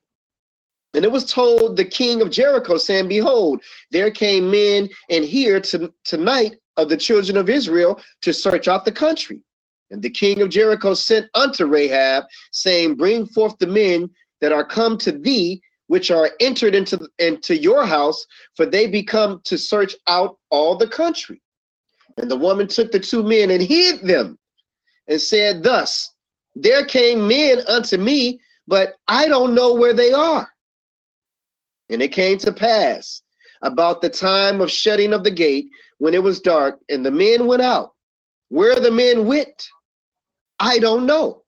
And 0.93 1.03
it 1.03 1.11
was 1.11 1.31
told 1.31 1.75
the 1.75 1.85
king 1.85 2.21
of 2.21 2.29
Jericho, 2.29 2.77
saying, 2.77 3.07
Behold, 3.07 3.61
there 3.89 4.11
came 4.11 4.51
men 4.51 4.89
and 5.09 5.25
here 5.25 5.59
to, 5.59 5.91
tonight 6.03 6.55
of 6.77 6.89
the 6.89 6.97
children 6.97 7.35
of 7.35 7.49
Israel 7.49 7.99
to 8.21 8.33
search 8.33 8.67
out 8.67 8.85
the 8.85 8.91
country. 8.91 9.41
And 9.89 10.01
the 10.01 10.09
king 10.09 10.41
of 10.41 10.49
Jericho 10.49 10.93
sent 10.93 11.27
unto 11.33 11.65
Rahab, 11.65 12.25
saying, 12.51 12.95
Bring 12.95 13.25
forth 13.25 13.57
the 13.57 13.67
men 13.67 14.09
that 14.43 14.51
are 14.51 14.65
come 14.65 14.97
to 14.97 15.13
thee, 15.13 15.61
which 15.87 16.11
are 16.11 16.31
entered 16.41 16.75
into, 16.75 17.07
into 17.17 17.57
your 17.57 17.85
house, 17.85 18.25
for 18.57 18.65
they 18.65 18.87
become 18.87 19.39
to 19.45 19.57
search 19.57 19.95
out 20.07 20.37
all 20.49 20.75
the 20.75 20.87
country. 20.87 21.41
And 22.17 22.29
the 22.29 22.35
woman 22.35 22.67
took 22.67 22.91
the 22.91 22.99
two 22.99 23.23
men 23.23 23.51
and 23.51 23.63
hid 23.63 24.01
them 24.01 24.37
and 25.07 25.21
said, 25.21 25.63
Thus, 25.63 26.11
there 26.55 26.83
came 26.83 27.25
men 27.25 27.61
unto 27.69 27.95
me, 27.97 28.41
but 28.67 28.95
I 29.07 29.29
don't 29.29 29.55
know 29.55 29.75
where 29.75 29.93
they 29.93 30.11
are. 30.11 30.49
And 31.89 32.01
it 32.01 32.11
came 32.11 32.37
to 32.39 32.51
pass 32.51 33.21
about 33.61 34.01
the 34.01 34.09
time 34.09 34.59
of 34.59 34.69
shutting 34.69 35.13
of 35.13 35.23
the 35.23 35.31
gate 35.31 35.67
when 35.99 36.13
it 36.13 36.21
was 36.21 36.41
dark, 36.41 36.81
and 36.89 37.05
the 37.05 37.11
men 37.11 37.47
went 37.47 37.61
out. 37.61 37.93
Where 38.49 38.77
the 38.81 38.91
men 38.91 39.25
went, 39.25 39.65
I 40.59 40.79
don't 40.79 41.05
know. 41.05 41.43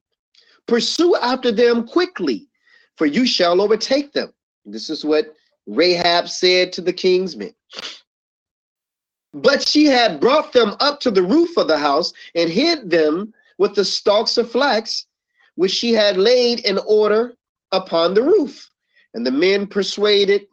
Pursue 0.65 1.17
after 1.17 1.51
them 1.51 1.85
quickly, 1.85 2.44
for 2.97 3.05
you 3.05 3.25
shall 3.25 3.61
overtake 3.61 4.13
them. 4.13 4.33
This 4.65 4.89
is 4.89 5.05
what 5.05 5.33
Rahab 5.67 6.29
said 6.29 6.73
to 6.73 6.81
the 6.81 6.93
king's 6.93 7.35
men. 7.35 7.53
But 9.33 9.67
she 9.67 9.85
had 9.85 10.19
brought 10.19 10.53
them 10.53 10.75
up 10.79 10.99
to 11.01 11.11
the 11.11 11.23
roof 11.23 11.57
of 11.57 11.67
the 11.67 11.77
house 11.77 12.13
and 12.35 12.49
hid 12.49 12.89
them 12.89 13.33
with 13.57 13.75
the 13.75 13.83
stalks 13.83 14.37
of 14.37 14.49
flax, 14.49 15.07
which 15.55 15.71
she 15.71 15.93
had 15.93 16.17
laid 16.17 16.61
in 16.61 16.77
order 16.87 17.33
upon 17.71 18.13
the 18.13 18.23
roof. 18.23 18.69
And 19.13 19.25
the 19.25 19.31
men 19.31 19.67
persuaded, 19.67 20.47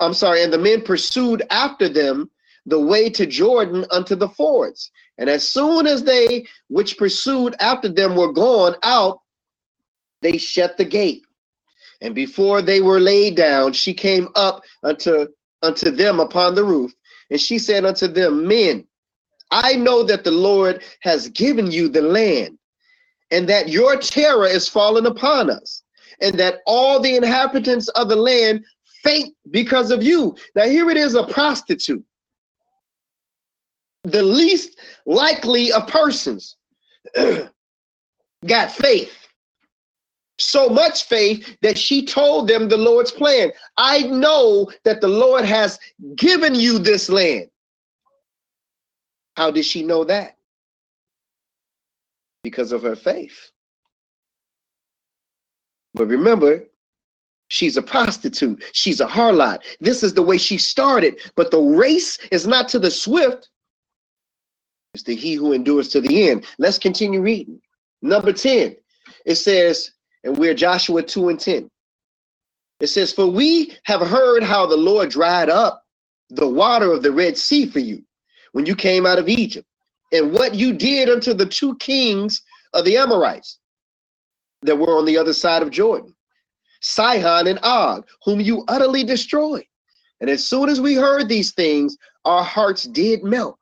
I'm 0.00 0.14
sorry, 0.14 0.42
and 0.42 0.52
the 0.52 0.58
men 0.58 0.82
pursued 0.82 1.42
after 1.50 1.88
them 1.88 2.30
the 2.66 2.80
way 2.80 3.10
to 3.10 3.26
Jordan 3.26 3.84
unto 3.90 4.14
the 4.14 4.28
fords. 4.28 4.90
And 5.18 5.28
as 5.28 5.48
soon 5.48 5.86
as 5.86 6.02
they 6.02 6.46
which 6.68 6.96
pursued 6.96 7.54
after 7.60 7.88
them 7.88 8.16
were 8.16 8.32
gone 8.32 8.74
out, 8.82 9.20
they 10.22 10.38
shut 10.38 10.76
the 10.76 10.84
gate. 10.84 11.23
And 12.00 12.14
before 12.14 12.62
they 12.62 12.80
were 12.80 13.00
laid 13.00 13.36
down, 13.36 13.72
she 13.72 13.94
came 13.94 14.28
up 14.34 14.62
unto 14.82 15.26
unto 15.62 15.90
them 15.90 16.20
upon 16.20 16.54
the 16.54 16.64
roof. 16.64 16.92
And 17.30 17.40
she 17.40 17.58
said 17.58 17.84
unto 17.84 18.06
them, 18.06 18.46
Men, 18.46 18.86
I 19.50 19.74
know 19.74 20.02
that 20.02 20.24
the 20.24 20.30
Lord 20.30 20.82
has 21.00 21.28
given 21.30 21.70
you 21.70 21.88
the 21.88 22.02
land, 22.02 22.58
and 23.30 23.48
that 23.48 23.68
your 23.68 23.96
terror 23.96 24.46
is 24.46 24.68
fallen 24.68 25.06
upon 25.06 25.48
us, 25.48 25.82
and 26.20 26.38
that 26.38 26.58
all 26.66 27.00
the 27.00 27.16
inhabitants 27.16 27.88
of 27.88 28.08
the 28.08 28.16
land 28.16 28.64
faint 29.02 29.34
because 29.50 29.90
of 29.90 30.02
you. 30.02 30.36
Now, 30.54 30.64
here 30.64 30.90
it 30.90 30.96
is 30.96 31.14
a 31.14 31.24
prostitute, 31.24 32.04
the 34.02 34.22
least 34.22 34.78
likely 35.06 35.72
of 35.72 35.86
persons, 35.86 36.56
got 38.46 38.70
faith 38.70 39.23
so 40.38 40.68
much 40.68 41.04
faith 41.04 41.56
that 41.62 41.78
she 41.78 42.04
told 42.04 42.48
them 42.48 42.68
the 42.68 42.76
Lord's 42.76 43.12
plan. 43.12 43.52
I 43.76 44.02
know 44.02 44.70
that 44.84 45.00
the 45.00 45.08
Lord 45.08 45.44
has 45.44 45.78
given 46.16 46.54
you 46.54 46.78
this 46.78 47.08
land. 47.08 47.50
How 49.36 49.50
did 49.50 49.64
she 49.64 49.82
know 49.82 50.04
that? 50.04 50.36
Because 52.42 52.72
of 52.72 52.82
her 52.82 52.96
faith. 52.96 53.50
But 55.94 56.06
remember, 56.06 56.64
she's 57.48 57.76
a 57.76 57.82
prostitute, 57.82 58.62
she's 58.72 59.00
a 59.00 59.06
harlot. 59.06 59.60
This 59.80 60.02
is 60.02 60.14
the 60.14 60.22
way 60.22 60.38
she 60.38 60.58
started. 60.58 61.20
But 61.36 61.50
the 61.50 61.60
race 61.60 62.18
is 62.32 62.46
not 62.46 62.68
to 62.70 62.78
the 62.78 62.90
swift, 62.90 63.48
it's 64.94 65.02
to 65.04 65.14
he 65.14 65.34
who 65.34 65.52
endures 65.52 65.88
to 65.90 66.00
the 66.00 66.30
end. 66.30 66.46
Let's 66.58 66.78
continue 66.78 67.20
reading. 67.20 67.60
Number 68.02 68.32
10, 68.32 68.76
it 69.24 69.34
says, 69.36 69.93
and 70.24 70.36
we're 70.36 70.54
Joshua 70.54 71.02
2 71.02 71.28
and 71.28 71.38
10. 71.38 71.70
It 72.80 72.88
says, 72.88 73.12
For 73.12 73.26
we 73.26 73.76
have 73.84 74.00
heard 74.00 74.42
how 74.42 74.66
the 74.66 74.76
Lord 74.76 75.10
dried 75.10 75.48
up 75.48 75.82
the 76.30 76.48
water 76.48 76.90
of 76.92 77.02
the 77.02 77.12
Red 77.12 77.36
Sea 77.36 77.66
for 77.66 77.78
you 77.78 78.02
when 78.52 78.66
you 78.66 78.74
came 78.74 79.06
out 79.06 79.18
of 79.18 79.28
Egypt, 79.28 79.66
and 80.12 80.32
what 80.32 80.54
you 80.54 80.72
did 80.72 81.08
unto 81.08 81.34
the 81.34 81.46
two 81.46 81.76
kings 81.76 82.42
of 82.72 82.84
the 82.84 82.96
Amorites 82.96 83.58
that 84.62 84.76
were 84.76 84.98
on 84.98 85.04
the 85.04 85.18
other 85.18 85.32
side 85.32 85.62
of 85.62 85.70
Jordan, 85.70 86.14
Sihon 86.80 87.46
and 87.46 87.58
Og, 87.62 88.06
whom 88.24 88.40
you 88.40 88.64
utterly 88.68 89.04
destroyed. 89.04 89.64
And 90.20 90.30
as 90.30 90.44
soon 90.44 90.68
as 90.68 90.80
we 90.80 90.94
heard 90.94 91.28
these 91.28 91.52
things, 91.52 91.96
our 92.24 92.42
hearts 92.42 92.84
did 92.84 93.22
melt. 93.24 93.58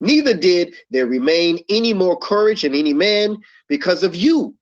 Neither 0.00 0.34
did 0.34 0.74
there 0.90 1.06
remain 1.06 1.58
any 1.68 1.92
more 1.92 2.16
courage 2.16 2.64
in 2.64 2.74
any 2.74 2.94
man 2.94 3.36
because 3.68 4.02
of 4.02 4.14
you. 4.14 4.54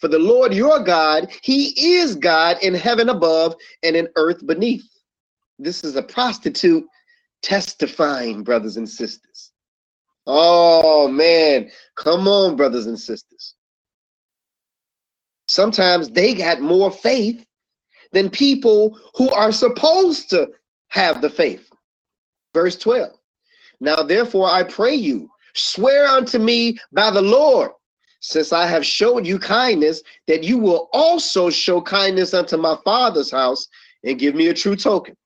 For 0.00 0.08
the 0.08 0.18
Lord 0.18 0.54
your 0.54 0.82
God, 0.82 1.30
he 1.42 1.96
is 1.96 2.16
God 2.16 2.58
in 2.62 2.74
heaven 2.74 3.10
above 3.10 3.54
and 3.82 3.94
in 3.94 4.08
earth 4.16 4.46
beneath. 4.46 4.88
This 5.58 5.84
is 5.84 5.96
a 5.96 6.02
prostitute 6.02 6.84
testifying, 7.42 8.42
brothers 8.42 8.76
and 8.76 8.88
sisters. 8.88 9.52
Oh 10.26 11.08
man, 11.08 11.70
come 11.96 12.28
on, 12.28 12.56
brothers 12.56 12.86
and 12.86 12.98
sisters. 12.98 13.54
Sometimes 15.48 16.08
they 16.10 16.34
got 16.34 16.60
more 16.60 16.90
faith 16.90 17.44
than 18.12 18.30
people 18.30 18.98
who 19.16 19.30
are 19.30 19.52
supposed 19.52 20.30
to 20.30 20.48
have 20.88 21.20
the 21.20 21.30
faith. 21.30 21.70
Verse 22.54 22.76
12. 22.76 23.10
Now, 23.80 24.02
therefore, 24.02 24.50
I 24.50 24.62
pray 24.62 24.94
you, 24.94 25.28
swear 25.54 26.06
unto 26.06 26.38
me 26.38 26.78
by 26.92 27.10
the 27.10 27.22
Lord, 27.22 27.72
since 28.20 28.52
I 28.52 28.66
have 28.66 28.84
showed 28.84 29.26
you 29.26 29.38
kindness, 29.38 30.02
that 30.26 30.44
you 30.44 30.58
will 30.58 30.88
also 30.92 31.50
show 31.50 31.80
kindness 31.80 32.34
unto 32.34 32.56
my 32.56 32.76
father's 32.84 33.30
house 33.30 33.66
and 34.04 34.18
give 34.18 34.34
me 34.34 34.48
a 34.48 34.54
true 34.54 34.76
token. 34.76 35.16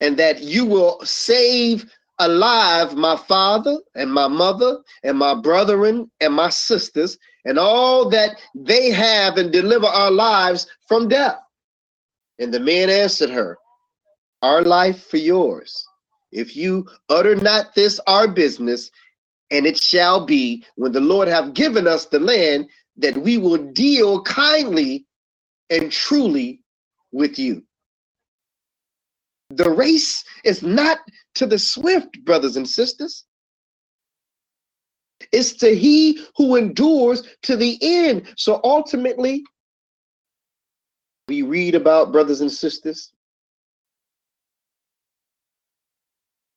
And 0.00 0.16
that 0.18 0.42
you 0.42 0.64
will 0.64 1.00
save 1.04 1.86
alive 2.18 2.94
my 2.94 3.16
father 3.16 3.78
and 3.94 4.12
my 4.12 4.28
mother 4.28 4.78
and 5.04 5.16
my 5.18 5.34
brethren 5.34 6.10
and 6.20 6.34
my 6.34 6.48
sisters 6.48 7.18
and 7.44 7.58
all 7.58 8.08
that 8.10 8.40
they 8.54 8.90
have 8.90 9.36
and 9.36 9.52
deliver 9.52 9.86
our 9.86 10.10
lives 10.10 10.66
from 10.88 11.08
death. 11.08 11.38
And 12.38 12.52
the 12.52 12.60
man 12.60 12.90
answered 12.90 13.30
her, 13.30 13.58
Our 14.42 14.62
life 14.62 15.06
for 15.06 15.18
yours. 15.18 15.84
If 16.32 16.56
you 16.56 16.86
utter 17.10 17.36
not 17.36 17.74
this 17.74 18.00
our 18.06 18.26
business, 18.26 18.90
and 19.52 19.66
it 19.66 19.78
shall 19.78 20.24
be 20.26 20.64
when 20.76 20.92
the 20.92 21.00
Lord 21.00 21.28
have 21.28 21.54
given 21.54 21.86
us 21.86 22.06
the 22.06 22.18
land 22.18 22.68
that 22.96 23.16
we 23.16 23.38
will 23.38 23.58
deal 23.58 24.22
kindly 24.22 25.06
and 25.70 25.92
truly 25.92 26.60
with 27.12 27.38
you. 27.38 27.62
The 29.50 29.70
race 29.70 30.24
is 30.44 30.62
not 30.62 30.98
to 31.36 31.46
the 31.46 31.58
swift, 31.58 32.24
brothers 32.24 32.56
and 32.56 32.68
sisters. 32.68 33.24
It's 35.32 35.52
to 35.54 35.74
he 35.74 36.24
who 36.36 36.56
endures 36.56 37.22
to 37.42 37.56
the 37.56 37.78
end. 37.82 38.32
So 38.38 38.60
ultimately, 38.64 39.44
we 41.28 41.42
read 41.42 41.74
about 41.74 42.12
brothers 42.12 42.40
and 42.40 42.50
sisters. 42.50 43.12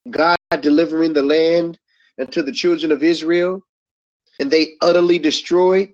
God 0.09 0.37
delivering 0.61 1.13
the 1.13 1.23
land 1.23 1.77
unto 2.19 2.41
the 2.41 2.51
children 2.51 2.91
of 2.91 3.03
Israel, 3.03 3.61
and 4.39 4.49
they 4.49 4.73
utterly 4.81 5.19
destroyed 5.19 5.89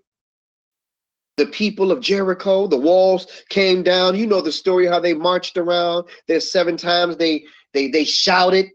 the 1.37 1.45
people 1.47 1.91
of 1.91 2.01
Jericho. 2.01 2.67
The 2.67 2.77
walls 2.77 3.27
came 3.49 3.83
down. 3.83 4.15
You 4.15 4.27
know 4.27 4.41
the 4.41 4.51
story 4.51 4.85
how 4.85 4.99
they 4.99 5.13
marched 5.13 5.57
around. 5.57 6.07
there 6.27 6.39
seven 6.39 6.77
times 6.77 7.17
they 7.17 7.45
they 7.73 7.87
they 7.87 8.03
shouted 8.03 8.67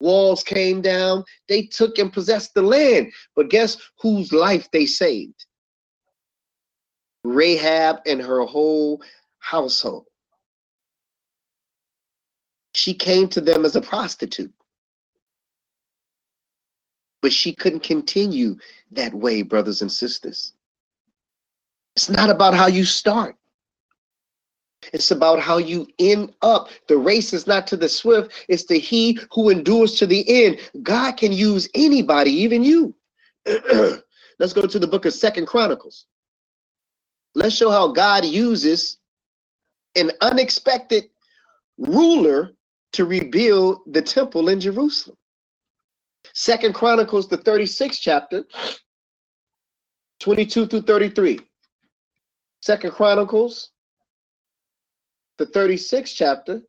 walls 0.00 0.42
came 0.42 0.80
down. 0.82 1.24
They 1.48 1.62
took 1.62 1.98
and 1.98 2.12
possessed 2.12 2.54
the 2.54 2.62
land. 2.62 3.12
But 3.34 3.50
guess 3.50 3.76
whose 4.00 4.32
life 4.32 4.70
they 4.70 4.86
saved? 4.86 5.46
Rahab 7.24 8.00
and 8.06 8.20
her 8.20 8.42
whole 8.44 9.02
household. 9.38 10.06
She 12.74 12.92
came 12.92 13.28
to 13.28 13.40
them 13.40 13.64
as 13.64 13.76
a 13.76 13.80
prostitute. 13.80 14.52
But 17.24 17.32
she 17.32 17.54
couldn't 17.54 17.82
continue 17.82 18.58
that 18.90 19.14
way, 19.14 19.40
brothers 19.40 19.80
and 19.80 19.90
sisters. 19.90 20.52
It's 21.96 22.10
not 22.10 22.28
about 22.28 22.52
how 22.52 22.66
you 22.66 22.84
start. 22.84 23.36
It's 24.92 25.10
about 25.10 25.40
how 25.40 25.56
you 25.56 25.86
end 25.98 26.34
up. 26.42 26.68
The 26.86 26.98
race 26.98 27.32
is 27.32 27.46
not 27.46 27.66
to 27.68 27.78
the 27.78 27.88
swift, 27.88 28.30
it's 28.46 28.64
to 28.64 28.78
he 28.78 29.18
who 29.32 29.48
endures 29.48 29.94
to 30.00 30.06
the 30.06 30.22
end. 30.44 30.58
God 30.82 31.12
can 31.12 31.32
use 31.32 31.66
anybody, 31.74 32.30
even 32.30 32.62
you. 32.62 32.94
Let's 34.38 34.52
go 34.52 34.66
to 34.66 34.78
the 34.78 34.86
book 34.86 35.06
of 35.06 35.14
Second 35.14 35.46
Chronicles. 35.46 36.04
Let's 37.34 37.56
show 37.56 37.70
how 37.70 37.88
God 37.88 38.26
uses 38.26 38.98
an 39.96 40.10
unexpected 40.20 41.04
ruler 41.78 42.50
to 42.92 43.06
rebuild 43.06 43.80
the 43.86 44.02
temple 44.02 44.50
in 44.50 44.60
Jerusalem. 44.60 45.16
Second 46.34 46.74
Chronicles, 46.74 47.28
the 47.28 47.38
36th 47.38 48.00
chapter, 48.00 48.44
22 50.20 50.66
through 50.66 50.82
33. 50.82 51.40
Second 52.60 52.92
Chronicles 52.92 53.70
the 55.38 55.46
36th 55.46 56.14
chapter, 56.14 56.62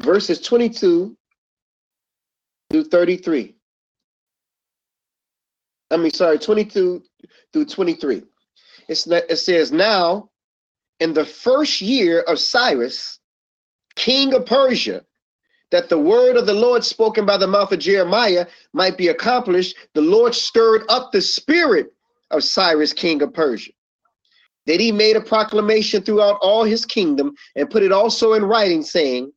verses 0.00 0.40
22 0.40 1.16
through 2.70 2.84
33. 2.84 3.54
I 5.90 5.96
mean, 5.96 6.10
sorry, 6.10 6.38
22 6.38 7.02
through 7.52 7.64
23. 7.64 8.22
It's, 8.88 9.06
it 9.06 9.38
says, 9.38 9.72
Now, 9.72 10.30
in 11.00 11.12
the 11.12 11.24
first 11.24 11.80
year 11.80 12.20
of 12.20 12.38
Cyrus, 12.38 13.20
king 13.96 14.34
of 14.34 14.46
Persia, 14.46 15.04
that 15.70 15.88
the 15.88 15.98
word 15.98 16.36
of 16.36 16.46
the 16.46 16.54
Lord 16.54 16.84
spoken 16.84 17.26
by 17.26 17.36
the 17.36 17.46
mouth 17.46 17.72
of 17.72 17.80
Jeremiah 17.80 18.46
might 18.72 18.96
be 18.96 19.08
accomplished, 19.08 19.76
the 19.94 20.00
Lord 20.00 20.34
stirred 20.34 20.84
up 20.88 21.12
the 21.12 21.20
spirit 21.22 21.92
of 22.30 22.44
Cyrus, 22.44 22.92
king 22.92 23.22
of 23.22 23.34
Persia. 23.34 23.72
That 24.66 24.80
he 24.80 24.92
made 24.92 25.16
a 25.16 25.20
proclamation 25.20 26.02
throughout 26.02 26.38
all 26.42 26.64
his 26.64 26.84
kingdom 26.84 27.34
and 27.56 27.70
put 27.70 27.82
it 27.82 27.92
also 27.92 28.34
in 28.34 28.44
writing, 28.44 28.82
saying, 28.82 29.32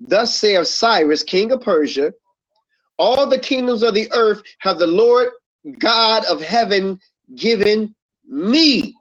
Thus 0.00 0.34
saith 0.34 0.68
Cyrus, 0.68 1.22
king 1.22 1.52
of 1.52 1.60
Persia, 1.62 2.12
all 2.98 3.26
the 3.28 3.38
kingdoms 3.38 3.82
of 3.82 3.94
the 3.94 4.10
earth 4.12 4.42
have 4.60 4.78
the 4.78 4.86
Lord 4.86 5.30
God 5.78 6.24
of 6.26 6.40
heaven 6.40 7.00
given 7.36 7.94
me. 8.26 8.94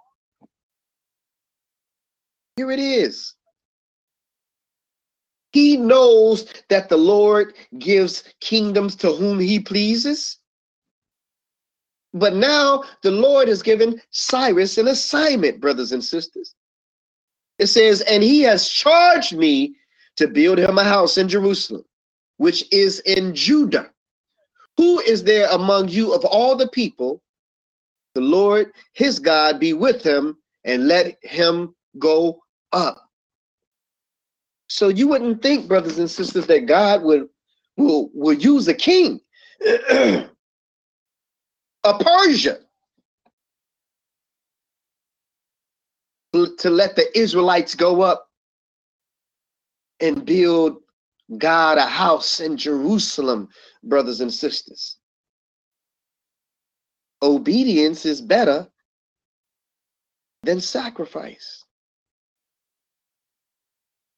Here 2.57 2.71
it 2.71 2.79
is. 2.79 3.35
He 5.57 5.75
knows 5.75 6.45
that 6.69 6.87
the 6.87 6.97
Lord 6.97 7.55
gives 7.79 8.23
kingdoms 8.41 8.95
to 8.97 9.11
whom 9.11 9.39
he 9.39 9.59
pleases. 9.59 10.37
But 12.13 12.35
now 12.35 12.83
the 13.01 13.09
Lord 13.09 13.47
has 13.47 13.63
given 13.63 13.99
Cyrus 14.11 14.77
an 14.77 14.87
assignment, 14.87 15.59
brothers 15.59 15.93
and 15.93 16.03
sisters. 16.03 16.53
It 17.59 17.67
says, 17.67 18.01
and 18.01 18.21
he 18.21 18.41
has 18.43 18.69
charged 18.69 19.35
me 19.35 19.75
to 20.17 20.27
build 20.27 20.59
him 20.59 20.77
a 20.77 20.83
house 20.83 21.17
in 21.17 21.27
Jerusalem, 21.27 21.85
which 22.37 22.63
is 22.71 22.99
in 22.99 23.33
Judah. 23.33 23.89
Who 24.77 24.99
is 24.99 25.23
there 25.23 25.49
among 25.51 25.89
you 25.89 26.13
of 26.13 26.23
all 26.25 26.55
the 26.55 26.69
people? 26.69 27.23
The 28.15 28.21
Lord 28.21 28.73
his 28.93 29.19
God 29.19 29.59
be 29.59 29.73
with 29.73 30.03
him 30.03 30.37
and 30.65 30.87
let 30.87 31.17
him 31.23 31.75
go 31.99 32.41
up. 32.73 33.06
So 34.67 34.89
you 34.89 35.07
wouldn't 35.07 35.41
think, 35.41 35.67
brothers 35.67 35.99
and 35.99 36.09
sisters, 36.09 36.47
that 36.47 36.65
God 36.67 37.03
would 37.03 37.29
will, 37.77 38.09
will 38.13 38.33
use 38.35 38.67
a 38.67 38.73
king 38.73 39.19
a 39.89 40.29
Persia 41.85 42.59
to 46.33 46.69
let 46.69 46.95
the 46.95 47.17
Israelites 47.17 47.75
go 47.75 48.01
up 48.01 48.27
and 50.01 50.25
build 50.25 50.77
God 51.37 51.77
a 51.77 51.85
house 51.85 52.39
in 52.39 52.57
Jerusalem, 52.57 53.49
brothers 53.83 54.21
and 54.21 54.33
sisters. 54.33 54.97
Obedience 57.21 58.05
is 58.05 58.21
better 58.21 58.67
than 60.43 60.61
sacrifice. 60.61 61.65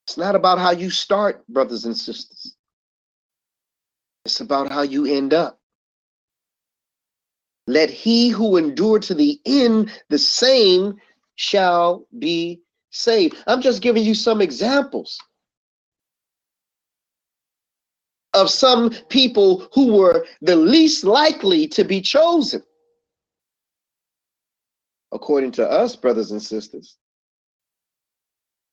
It's 0.09 0.17
not 0.17 0.33
about 0.33 0.57
how 0.57 0.71
you 0.71 0.89
start, 0.89 1.47
brothers 1.49 1.85
and 1.85 1.95
sisters. 1.95 2.55
It's 4.25 4.41
about 4.41 4.71
how 4.71 4.81
you 4.81 5.05
end 5.05 5.35
up. 5.35 5.59
Let 7.67 7.91
he 7.91 8.29
who 8.29 8.57
endure 8.57 8.97
to 8.97 9.13
the 9.13 9.39
end, 9.45 9.91
the 10.09 10.17
same 10.17 10.95
shall 11.35 12.07
be 12.17 12.59
saved. 12.89 13.37
I'm 13.45 13.61
just 13.61 13.83
giving 13.83 14.03
you 14.03 14.15
some 14.15 14.41
examples 14.41 15.19
of 18.33 18.49
some 18.49 18.89
people 19.09 19.67
who 19.75 19.93
were 19.93 20.25
the 20.41 20.55
least 20.55 21.03
likely 21.03 21.67
to 21.67 21.83
be 21.83 22.01
chosen. 22.01 22.63
According 25.11 25.51
to 25.51 25.69
us, 25.69 25.95
brothers 25.95 26.31
and 26.31 26.41
sisters. 26.41 26.97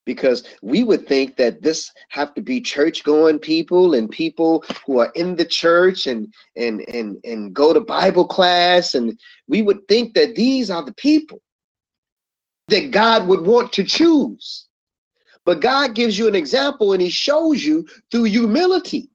Because 0.07 0.45
we 0.63 0.85
would 0.85 1.07
think 1.07 1.37
that 1.37 1.61
this 1.61 1.93
have 2.09 2.33
to 2.35 2.41
be 2.41 2.61
church 2.61 3.05
going 3.05 3.39
people 3.39 3.95
and 3.95 4.09
people 4.09 4.65
who 4.87 5.01
are 5.01 5.13
in 5.17 5.37
the 5.37 5.45
church 5.45 6.07
and 6.07 6.33
and 6.57 6.81
and 6.89 7.19
and 7.25 7.53
go 7.53 7.75
to 7.75 7.81
bible 7.81 8.27
class. 8.27 8.95
And 8.95 9.19
we 9.49 9.61
would 9.61 9.87
think 9.89 10.15
that 10.15 10.37
these 10.37 10.71
are 10.71 10.85
the 10.85 10.95
people 10.95 11.43
that 12.69 12.93
god 12.93 13.27
would 13.27 13.45
want 13.45 13.73
to 13.75 13.85
choose. 13.85 14.67
But 15.45 15.61
god 15.61 15.95
gives 15.95 16.19
you 16.19 16.29
an 16.29 16.35
example 16.37 16.93
and 16.93 17.03
he 17.03 17.11
shows 17.11 17.63
you 17.63 17.87
through 18.11 18.25
humility 18.25 19.11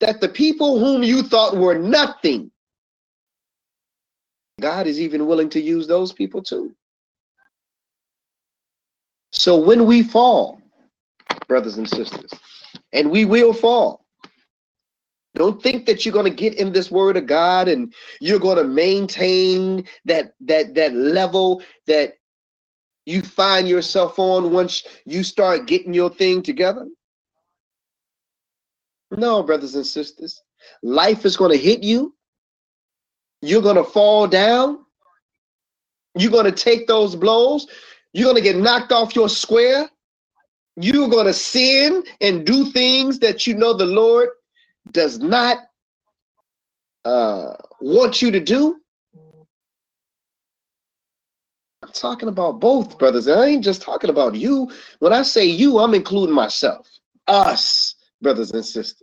that 0.00 0.20
the 0.22 0.28
people 0.30 0.78
whom 0.78 1.02
you 1.02 1.22
thought 1.22 1.56
were 1.56 1.78
nothing 1.78 2.50
god 4.60 4.86
is 4.86 5.00
even 5.00 5.26
willing 5.26 5.48
to 5.50 5.60
use 5.60 5.86
those 5.86 6.12
people 6.12 6.42
too 6.42 6.74
so 9.30 9.56
when 9.56 9.86
we 9.86 10.02
fall, 10.02 10.60
brothers 11.48 11.78
and 11.78 11.88
sisters, 11.88 12.30
and 12.92 13.10
we 13.10 13.24
will 13.24 13.52
fall, 13.52 14.04
don't 15.34 15.62
think 15.62 15.86
that 15.86 16.04
you're 16.04 16.12
going 16.12 16.24
to 16.30 16.30
get 16.30 16.54
in 16.54 16.72
this 16.72 16.90
word 16.90 17.16
of 17.16 17.26
God 17.26 17.68
and 17.68 17.94
you're 18.20 18.40
going 18.40 18.58
to 18.58 18.64
maintain 18.64 19.86
that 20.04 20.34
that 20.40 20.74
that 20.74 20.92
level 20.92 21.62
that 21.86 22.14
you 23.06 23.22
find 23.22 23.68
yourself 23.68 24.18
on 24.18 24.52
once 24.52 24.82
you 25.06 25.22
start 25.22 25.66
getting 25.66 25.94
your 25.94 26.10
thing 26.10 26.42
together. 26.42 26.86
No, 29.12 29.42
brothers 29.42 29.74
and 29.74 29.86
sisters. 29.86 30.42
Life 30.82 31.24
is 31.24 31.36
going 31.36 31.52
to 31.52 31.58
hit 31.58 31.82
you. 31.82 32.14
You're 33.40 33.62
going 33.62 33.76
to 33.76 33.84
fall 33.84 34.26
down. 34.26 34.84
You're 36.16 36.30
going 36.30 36.44
to 36.44 36.52
take 36.52 36.86
those 36.86 37.16
blows. 37.16 37.66
You're 38.12 38.32
going 38.32 38.36
to 38.36 38.42
get 38.42 38.56
knocked 38.56 38.92
off 38.92 39.14
your 39.14 39.28
square. 39.28 39.88
You're 40.76 41.08
going 41.08 41.26
to 41.26 41.34
sin 41.34 42.02
and 42.20 42.46
do 42.46 42.70
things 42.70 43.18
that 43.20 43.46
you 43.46 43.54
know 43.54 43.74
the 43.74 43.86
Lord 43.86 44.30
does 44.92 45.18
not 45.18 45.58
uh, 47.04 47.54
want 47.80 48.22
you 48.22 48.30
to 48.30 48.40
do. 48.40 48.76
I'm 51.82 51.92
talking 51.92 52.28
about 52.28 52.60
both, 52.60 52.98
brothers. 52.98 53.26
I 53.26 53.46
ain't 53.46 53.64
just 53.64 53.82
talking 53.82 54.10
about 54.10 54.34
you. 54.34 54.70
When 54.98 55.12
I 55.12 55.22
say 55.22 55.44
you, 55.44 55.78
I'm 55.78 55.94
including 55.94 56.34
myself, 56.34 56.88
us, 57.26 57.94
brothers 58.20 58.50
and 58.52 58.64
sisters. 58.64 59.02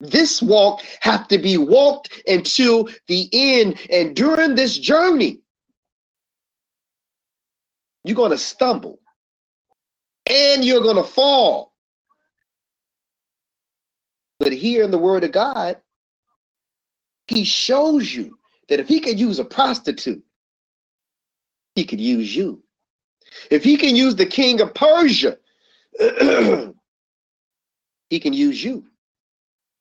This 0.00 0.42
walk 0.42 0.82
have 1.00 1.26
to 1.28 1.38
be 1.38 1.56
walked 1.56 2.22
until 2.28 2.88
the 3.08 3.30
end. 3.32 3.80
And 3.90 4.14
during 4.14 4.54
this 4.54 4.78
journey, 4.78 5.40
you're 8.06 8.16
going 8.16 8.30
to 8.30 8.38
stumble 8.38 9.00
and 10.26 10.64
you're 10.64 10.82
going 10.82 10.96
to 10.96 11.04
fall. 11.04 11.72
But 14.38 14.52
here 14.52 14.84
in 14.84 14.90
the 14.90 14.98
Word 14.98 15.24
of 15.24 15.32
God, 15.32 15.78
He 17.26 17.44
shows 17.44 18.14
you 18.14 18.38
that 18.68 18.80
if 18.80 18.88
He 18.88 19.00
could 19.00 19.18
use 19.18 19.38
a 19.38 19.44
prostitute, 19.44 20.22
He 21.74 21.84
could 21.84 22.00
use 22.00 22.34
you. 22.34 22.62
If 23.50 23.64
He 23.64 23.76
can 23.76 23.96
use 23.96 24.14
the 24.14 24.26
king 24.26 24.60
of 24.60 24.74
Persia, 24.74 25.38
He 28.10 28.20
can 28.20 28.32
use 28.32 28.62
you. 28.62 28.84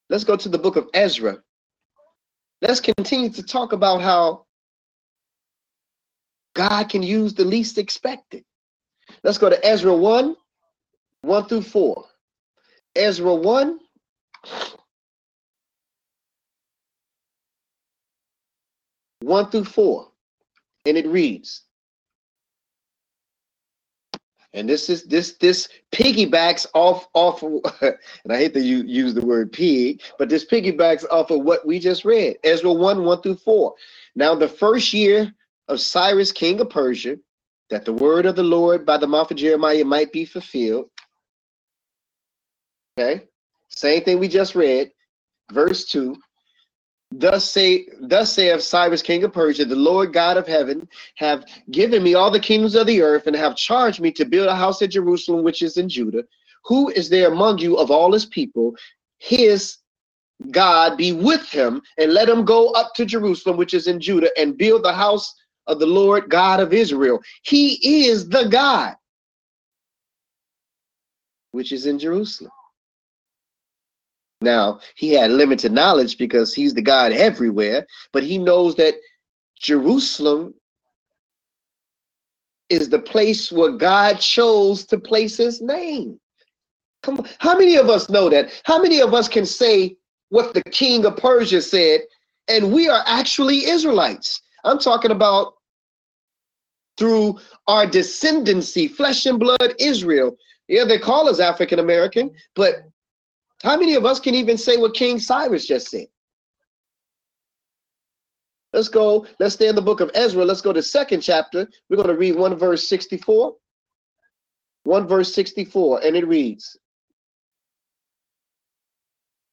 Let's 0.10 0.24
go 0.24 0.36
to 0.36 0.50
the 0.50 0.58
book 0.58 0.76
of 0.78 0.88
Ezra. 0.94 1.38
Let's 2.62 2.80
continue 2.80 3.30
to 3.32 3.44
talk 3.44 3.74
about 3.74 4.02
how 4.02 4.45
God 6.56 6.90
can 6.90 7.04
use 7.04 7.34
the 7.34 7.46
least 7.46 7.78
expected. 7.78 8.44
Let's 9.24 9.38
go 9.38 9.50
to 9.50 9.66
Ezra 9.66 9.96
1 9.96 10.36
1 11.22 11.46
through 11.48 11.62
4. 11.62 12.06
Ezra 12.96 13.36
1 13.36 13.80
1 19.20 19.52
through 19.52 19.66
4. 19.66 20.08
And 20.88 20.98
it 20.98 21.08
reads, 21.08 21.64
and 24.54 24.70
this 24.70 24.90
is 24.90 25.04
this 25.04 25.34
this 25.34 25.68
piggybacks 25.92 26.66
off 26.74 27.08
off 27.14 27.44
and 27.82 28.32
i 28.32 28.38
hate 28.38 28.54
to 28.54 28.62
use 28.62 29.14
the 29.14 29.26
word 29.26 29.52
pig 29.52 30.02
but 30.18 30.30
this 30.30 30.46
piggybacks 30.46 31.04
off 31.12 31.30
of 31.30 31.42
what 31.42 31.66
we 31.68 31.78
just 31.78 32.06
read 32.06 32.38
ezra 32.44 32.72
1 32.72 33.04
1 33.04 33.22
through 33.22 33.36
4 33.36 33.74
now 34.16 34.34
the 34.34 34.48
first 34.48 34.94
year 34.94 35.34
of 35.68 35.80
Cyrus, 35.80 36.32
king 36.32 36.60
of 36.60 36.70
Persia, 36.70 37.18
that 37.70 37.86
the 37.86 37.94
word 37.94 38.26
of 38.26 38.36
the 38.36 38.44
Lord 38.44 38.86
by 38.86 38.98
the 38.98 39.08
mouth 39.08 39.32
of 39.32 39.38
Jeremiah 39.38 39.84
might 39.84 40.12
be 40.12 40.26
fulfilled. 40.26 40.90
Okay, 42.98 43.24
same 43.70 44.04
thing 44.04 44.20
we 44.20 44.28
just 44.28 44.56
read, 44.56 44.92
verse 45.52 45.86
2. 45.86 46.16
Thus 47.12 47.50
say, 47.50 47.88
thus 48.02 48.34
saith 48.34 48.62
Cyrus, 48.62 49.02
king 49.02 49.24
of 49.24 49.32
Persia, 49.32 49.66
the 49.66 49.76
Lord 49.76 50.12
God 50.12 50.38
of 50.38 50.48
heaven, 50.48 50.88
have 51.16 51.46
given 51.72 52.04
me 52.04 52.14
all 52.14 52.32
the 52.32 52.40
kingdoms 52.40 52.76
of 52.76 52.88
the 52.88 53.02
earth, 53.02 53.28
and 53.28 53.36
have 53.36 53.56
charged 53.56 54.02
me 54.02 54.12
to 54.14 54.26
build 54.26 54.48
a 54.48 54.56
house 54.56 54.82
at 54.82 54.92
Jerusalem, 54.92 55.44
which 55.44 55.62
is 55.62 55.78
in 55.78 55.88
Judah. 55.88 56.24
Who 56.66 56.90
is 56.90 57.10
there 57.10 57.32
among 57.32 57.60
you 57.60 57.78
of 57.78 57.92
all 57.92 58.12
his 58.12 58.26
people? 58.26 58.76
His 59.20 59.78
God 60.52 60.98
be 60.98 61.14
with 61.14 61.48
him, 61.48 61.82
and 61.98 62.14
let 62.14 62.28
him 62.28 62.44
go 62.44 62.72
up 62.72 62.94
to 62.96 63.06
Jerusalem, 63.06 63.56
which 63.56 63.74
is 63.74 63.88
in 63.88 64.00
Judah, 64.00 64.32
and 64.38 64.58
build 64.58 64.84
the 64.84 64.94
house 64.94 65.34
of 65.68 65.80
the 65.80 65.86
Lord 65.86 66.30
God 66.30 66.60
of 66.60 66.74
Israel. 66.74 67.22
He 67.44 68.08
is 68.08 68.28
the 68.30 68.48
God 68.50 68.96
which 71.52 71.72
is 71.72 71.86
in 71.86 71.98
Jerusalem. 71.98 72.52
Now, 74.42 74.82
he 74.96 75.12
had 75.12 75.32
limited 75.32 75.72
knowledge 75.72 76.18
because 76.18 76.54
he's 76.54 76.74
the 76.74 76.82
God 76.82 77.14
everywhere, 77.14 77.88
but 78.12 78.24
he 78.24 78.38
knows 78.38 78.76
that 78.76 78.96
Jerusalem 79.60 80.54
is 82.70 82.90
the 82.90 83.00
place 83.00 83.52
where 83.52 83.72
God 83.72 84.20
chose 84.20 84.86
to 84.88 85.00
place 85.00 85.38
his 85.38 85.62
name. 85.62 86.20
Come 87.04 87.20
on. 87.20 87.30
How 87.40 87.58
many 87.58 87.78
of 87.78 87.90
us 87.90 88.10
know 88.10 88.30
that? 88.30 88.52
How 88.66 88.82
many 88.82 89.00
of 89.00 89.14
us 89.14 89.30
can 89.30 89.46
say 89.46 89.96
what 90.30 90.54
the 90.54 90.64
king 90.64 91.06
of 91.06 91.18
Persia 91.18 91.62
said, 91.62 92.02
and 92.48 92.74
we 92.74 92.90
are 92.90 93.04
actually 93.06 93.66
Israelites? 93.66 94.42
I'm 94.64 94.80
talking 94.80 95.12
about 95.12 95.55
through 96.98 97.40
our 97.68 97.86
descendancy, 97.86 98.90
flesh 98.90 99.26
and 99.26 99.40
blood 99.40 99.74
Israel. 99.80 100.38
Yeah, 100.68 100.86
they 100.86 100.98
call 100.98 101.30
us 101.30 101.40
African 101.40 101.80
American, 101.80 102.32
but 102.56 102.84
how 103.64 103.78
many 103.78 103.96
of 103.96 104.06
us 104.06 104.20
can 104.20 104.36
even 104.36 104.58
say 104.58 104.78
what 104.78 104.94
King 104.94 105.20
Cyrus 105.20 105.68
just 105.68 105.90
said? 105.90 106.08
Let's 108.74 108.90
go, 108.90 109.26
let's 109.40 109.56
stay 109.56 109.70
in 109.70 109.76
the 109.76 109.82
book 109.82 110.02
of 110.02 110.12
Ezra. 110.14 110.44
Let's 110.44 110.62
go 110.62 110.74
to 110.74 110.84
second 110.84 111.22
chapter. 111.22 111.68
We're 111.90 111.96
going 111.96 112.10
to 112.10 112.16
read 112.16 112.36
one 112.36 112.56
verse 112.56 112.88
64. 112.90 113.56
One 114.84 115.08
verse 115.08 115.34
64, 115.34 116.02
and 116.04 116.16
it 116.16 116.28
reads 116.28 116.78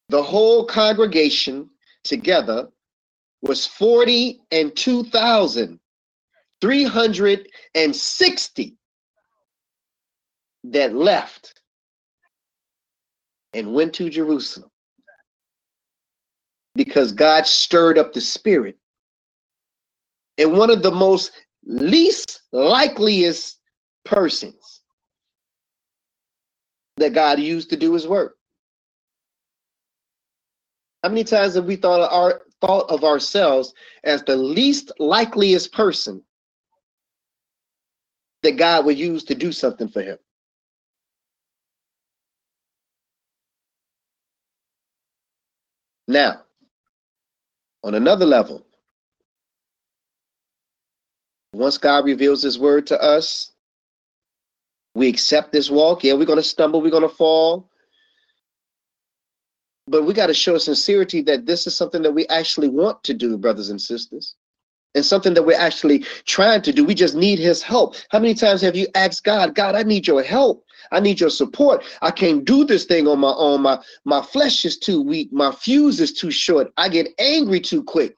The 0.09 0.21
whole 0.21 0.65
congregation 0.65 1.69
together 2.03 2.69
was 3.41 3.65
40 3.65 4.41
and 4.51 4.75
2,000 4.75 5.79
360 6.63 8.77
that 10.63 10.95
left 10.95 11.59
and 13.51 13.73
went 13.73 13.93
to 13.95 14.09
Jerusalem 14.09 14.69
because 16.73 17.11
God 17.11 17.45
stirred 17.45 17.97
up 17.97 18.13
the 18.13 18.21
spirit. 18.21 18.77
And 20.37 20.57
one 20.57 20.69
of 20.69 20.81
the 20.81 20.91
most 20.91 21.33
least 21.65 22.43
likeliest 22.53 23.59
persons 24.05 24.83
that 26.95 27.13
God 27.13 27.41
used 27.41 27.71
to 27.71 27.75
do 27.75 27.93
his 27.93 28.07
work. 28.07 28.37
How 31.03 31.09
many 31.09 31.25
times 31.25 31.55
have 31.55 31.65
we 31.65 31.75
thought 31.75 31.99
of 31.99 32.13
our 32.13 32.43
thought 32.61 32.89
of 32.89 33.03
ourselves 33.03 33.73
as 34.05 34.23
the 34.23 34.37
least 34.37 34.93
likeliest 34.97 35.73
person 35.73 36.23
that 38.43 38.57
God 38.57 38.85
would 38.85 38.97
use 38.97 39.23
to 39.25 39.35
do 39.35 39.51
something 39.51 39.87
for 39.87 40.01
him. 40.01 40.17
Now, 46.07 46.43
on 47.83 47.95
another 47.95 48.25
level, 48.25 48.65
once 51.53 51.77
God 51.77 52.05
reveals 52.05 52.43
his 52.43 52.59
word 52.59 52.87
to 52.87 53.01
us, 53.01 53.51
we 54.95 55.07
accept 55.07 55.51
this 55.51 55.69
walk. 55.69 56.03
Yeah, 56.03 56.13
we're 56.13 56.25
going 56.25 56.37
to 56.37 56.43
stumble, 56.43 56.81
we're 56.81 56.91
going 56.91 57.03
to 57.03 57.09
fall. 57.09 57.69
But 59.87 60.03
we 60.03 60.13
got 60.13 60.27
to 60.27 60.33
show 60.33 60.57
sincerity 60.57 61.21
that 61.23 61.45
this 61.45 61.67
is 61.67 61.75
something 61.75 62.01
that 62.03 62.13
we 62.13 62.27
actually 62.27 62.69
want 62.69 63.03
to 63.05 63.13
do, 63.13 63.37
brothers 63.37 63.69
and 63.69 63.81
sisters. 63.81 64.35
And 64.95 65.05
something 65.05 65.33
that 65.33 65.43
we're 65.43 65.59
actually 65.59 66.05
trying 66.25 66.61
to 66.61 66.73
do. 66.73 66.85
We 66.85 66.95
just 66.95 67.15
need 67.15 67.39
his 67.39 67.61
help. 67.61 67.95
How 68.09 68.19
many 68.19 68.33
times 68.33 68.61
have 68.61 68.75
you 68.75 68.87
asked 68.95 69.23
God, 69.23 69.55
God, 69.55 69.75
I 69.75 69.83
need 69.83 70.07
your 70.07 70.23
help. 70.23 70.65
I 70.91 70.99
need 70.99 71.19
your 71.19 71.29
support. 71.29 71.83
I 72.01 72.11
can't 72.11 72.45
do 72.45 72.65
this 72.65 72.85
thing 72.85 73.07
on 73.07 73.19
my 73.19 73.33
own. 73.35 73.61
My 73.61 73.79
my 74.05 74.21
flesh 74.21 74.65
is 74.65 74.77
too 74.77 75.01
weak. 75.01 75.31
My 75.31 75.51
fuse 75.51 75.99
is 75.99 76.13
too 76.13 76.31
short. 76.31 76.71
I 76.77 76.89
get 76.89 77.07
angry 77.19 77.59
too 77.59 77.83
quick. 77.83 78.15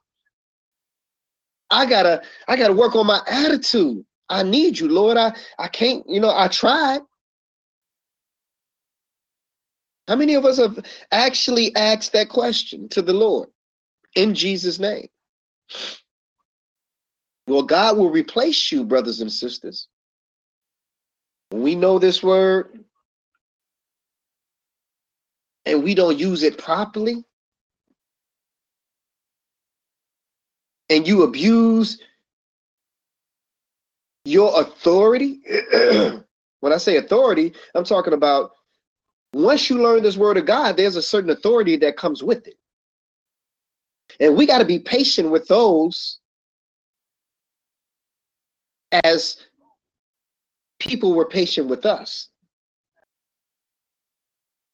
I 1.69 1.85
gotta 1.85 2.21
I 2.47 2.55
gotta 2.55 2.73
work 2.73 2.95
on 2.95 3.07
my 3.07 3.21
attitude. 3.27 4.03
I 4.29 4.43
need 4.43 4.79
you, 4.79 4.89
Lord. 4.89 5.17
I 5.17 5.35
I 5.59 5.67
can't, 5.67 6.03
you 6.09 6.19
know, 6.19 6.33
I 6.35 6.47
tried. 6.47 7.01
How 10.07 10.15
many 10.15 10.35
of 10.35 10.45
us 10.45 10.57
have 10.57 10.77
actually 11.11 11.75
asked 11.75 12.13
that 12.13 12.29
question 12.29 12.87
to 12.89 13.01
the 13.01 13.13
Lord 13.13 13.49
in 14.15 14.35
Jesus' 14.35 14.79
name? 14.79 15.07
Well, 17.47 17.63
God 17.63 17.97
will 17.97 18.09
replace 18.09 18.71
you, 18.71 18.83
brothers 18.83 19.21
and 19.21 19.31
sisters. 19.31 19.87
we 21.51 21.75
know 21.75 21.99
this 21.99 22.23
word 22.23 22.83
and 25.65 25.83
we 25.83 25.95
don't 25.95 26.17
use 26.17 26.43
it 26.43 26.57
properly, 26.57 27.23
and 30.89 31.07
you 31.07 31.23
abuse 31.23 32.01
your 34.25 34.61
authority, 34.61 35.39
when 36.59 36.73
I 36.73 36.77
say 36.77 36.97
authority, 36.97 37.53
I'm 37.73 37.83
talking 37.83 38.13
about 38.13 38.51
once 39.33 39.69
you 39.69 39.81
learn 39.81 40.03
this 40.03 40.17
word 40.17 40.37
of 40.37 40.45
God, 40.45 40.77
there's 40.77 40.95
a 40.95 41.01
certain 41.01 41.29
authority 41.29 41.77
that 41.77 41.97
comes 41.97 42.23
with 42.23 42.47
it. 42.47 42.55
And 44.19 44.35
we 44.35 44.45
got 44.45 44.59
to 44.59 44.65
be 44.65 44.79
patient 44.79 45.29
with 45.29 45.47
those 45.47 46.19
as 49.03 49.37
people 50.79 51.13
were 51.13 51.25
patient 51.25 51.67
with 51.67 51.85
us. 51.85 52.29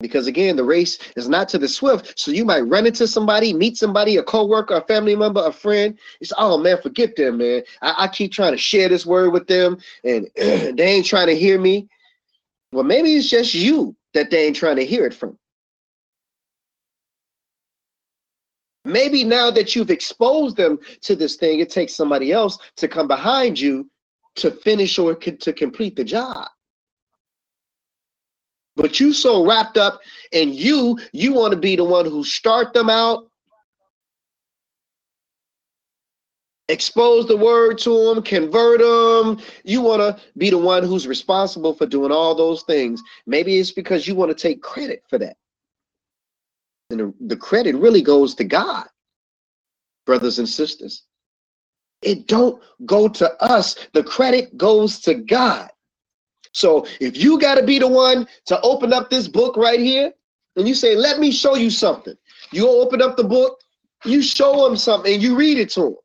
Because 0.00 0.26
again, 0.26 0.56
the 0.56 0.64
race 0.64 0.98
is 1.16 1.28
not 1.28 1.48
to 1.50 1.58
the 1.58 1.68
swift. 1.68 2.18
So 2.18 2.32
you 2.32 2.44
might 2.44 2.62
run 2.62 2.86
into 2.86 3.06
somebody, 3.06 3.54
meet 3.54 3.76
somebody, 3.76 4.16
a 4.16 4.22
coworker, 4.22 4.74
a 4.74 4.80
family 4.82 5.14
member, 5.14 5.46
a 5.46 5.52
friend. 5.52 5.96
It's 6.20 6.32
oh 6.36 6.58
man, 6.58 6.82
forget 6.82 7.14
them, 7.14 7.38
man. 7.38 7.62
I, 7.82 7.94
I 7.98 8.08
keep 8.08 8.32
trying 8.32 8.52
to 8.52 8.58
share 8.58 8.88
this 8.88 9.06
word 9.06 9.32
with 9.32 9.46
them, 9.46 9.78
and 10.02 10.28
they 10.36 10.74
ain't 10.78 11.06
trying 11.06 11.28
to 11.28 11.36
hear 11.36 11.58
me. 11.58 11.88
Well, 12.72 12.84
maybe 12.84 13.14
it's 13.14 13.30
just 13.30 13.54
you 13.54 13.94
that 14.12 14.30
they 14.30 14.46
ain't 14.46 14.56
trying 14.56 14.76
to 14.76 14.84
hear 14.84 15.06
it 15.06 15.14
from. 15.14 15.38
Maybe 18.84 19.22
now 19.22 19.50
that 19.52 19.76
you've 19.76 19.90
exposed 19.90 20.56
them 20.56 20.80
to 21.02 21.14
this 21.14 21.36
thing, 21.36 21.60
it 21.60 21.70
takes 21.70 21.94
somebody 21.94 22.32
else 22.32 22.58
to 22.76 22.88
come 22.88 23.06
behind 23.06 23.60
you 23.60 23.88
to 24.36 24.50
finish 24.50 24.98
or 24.98 25.14
to 25.14 25.52
complete 25.52 25.96
the 25.96 26.04
job. 26.04 26.48
But 28.76 29.00
you 29.00 29.12
so 29.12 29.46
wrapped 29.46 29.76
up 29.76 30.00
in 30.32 30.54
you, 30.54 30.98
you 31.12 31.34
want 31.34 31.52
to 31.52 31.58
be 31.58 31.76
the 31.76 31.84
one 31.84 32.06
who 32.06 32.24
start 32.24 32.72
them 32.72 32.88
out, 32.88 33.28
expose 36.68 37.26
the 37.28 37.36
word 37.36 37.76
to 37.78 38.14
them, 38.14 38.22
convert 38.22 38.80
them. 38.80 39.44
You 39.64 39.82
want 39.82 40.00
to 40.00 40.22
be 40.38 40.48
the 40.48 40.58
one 40.58 40.84
who's 40.84 41.06
responsible 41.06 41.74
for 41.74 41.86
doing 41.86 42.10
all 42.10 42.34
those 42.34 42.62
things. 42.62 43.02
Maybe 43.26 43.58
it's 43.58 43.72
because 43.72 44.08
you 44.08 44.14
want 44.14 44.30
to 44.30 44.34
take 44.34 44.62
credit 44.62 45.02
for 45.08 45.18
that. 45.18 45.36
And 46.90 47.00
the, 47.00 47.14
the 47.20 47.36
credit 47.36 47.76
really 47.76 48.02
goes 48.02 48.34
to 48.36 48.44
God, 48.44 48.86
brothers 50.06 50.38
and 50.38 50.48
sisters. 50.48 51.04
It 52.02 52.26
don't 52.26 52.62
go 52.84 53.08
to 53.08 53.42
us. 53.42 53.76
The 53.92 54.02
credit 54.02 54.56
goes 54.56 55.00
to 55.00 55.14
God. 55.14 55.70
So 56.52 56.86
if 57.00 57.16
you 57.16 57.38
got 57.40 57.54
to 57.54 57.62
be 57.62 57.78
the 57.78 57.88
one 57.88 58.28
to 58.46 58.60
open 58.60 58.92
up 58.92 59.08
this 59.08 59.28
book 59.28 59.56
right 59.56 59.80
here, 59.80 60.12
and 60.56 60.68
you 60.68 60.74
say, 60.74 60.94
"Let 60.94 61.18
me 61.18 61.32
show 61.32 61.54
you 61.54 61.70
something," 61.70 62.16
you 62.50 62.68
open 62.68 63.00
up 63.00 63.16
the 63.16 63.24
book, 63.24 63.58
you 64.04 64.20
show 64.22 64.64
them 64.64 64.76
something, 64.76 65.20
you 65.20 65.34
read 65.34 65.58
it 65.58 65.70
to 65.70 65.80
them. 65.80 65.96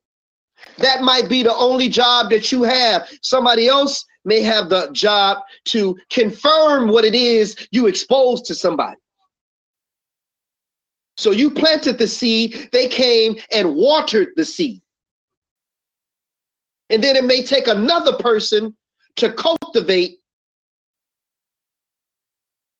That 0.77 1.01
might 1.01 1.27
be 1.27 1.43
the 1.43 1.55
only 1.55 1.89
job 1.89 2.29
that 2.29 2.51
you 2.51 2.63
have. 2.63 3.09
Somebody 3.21 3.67
else 3.67 4.05
may 4.25 4.41
have 4.41 4.69
the 4.69 4.89
job 4.91 5.39
to 5.65 5.97
confirm 6.09 6.89
what 6.89 7.05
it 7.05 7.15
is 7.15 7.55
you 7.71 7.87
exposed 7.87 8.45
to 8.45 8.55
somebody. 8.55 8.97
So 11.17 11.31
you 11.31 11.49
planted 11.49 11.97
the 11.97 12.07
seed, 12.07 12.69
they 12.71 12.87
came 12.87 13.37
and 13.51 13.75
watered 13.75 14.29
the 14.35 14.45
seed. 14.45 14.81
And 16.89 17.03
then 17.03 17.15
it 17.15 17.25
may 17.25 17.43
take 17.43 17.67
another 17.67 18.13
person 18.13 18.75
to 19.17 19.31
cultivate 19.33 20.19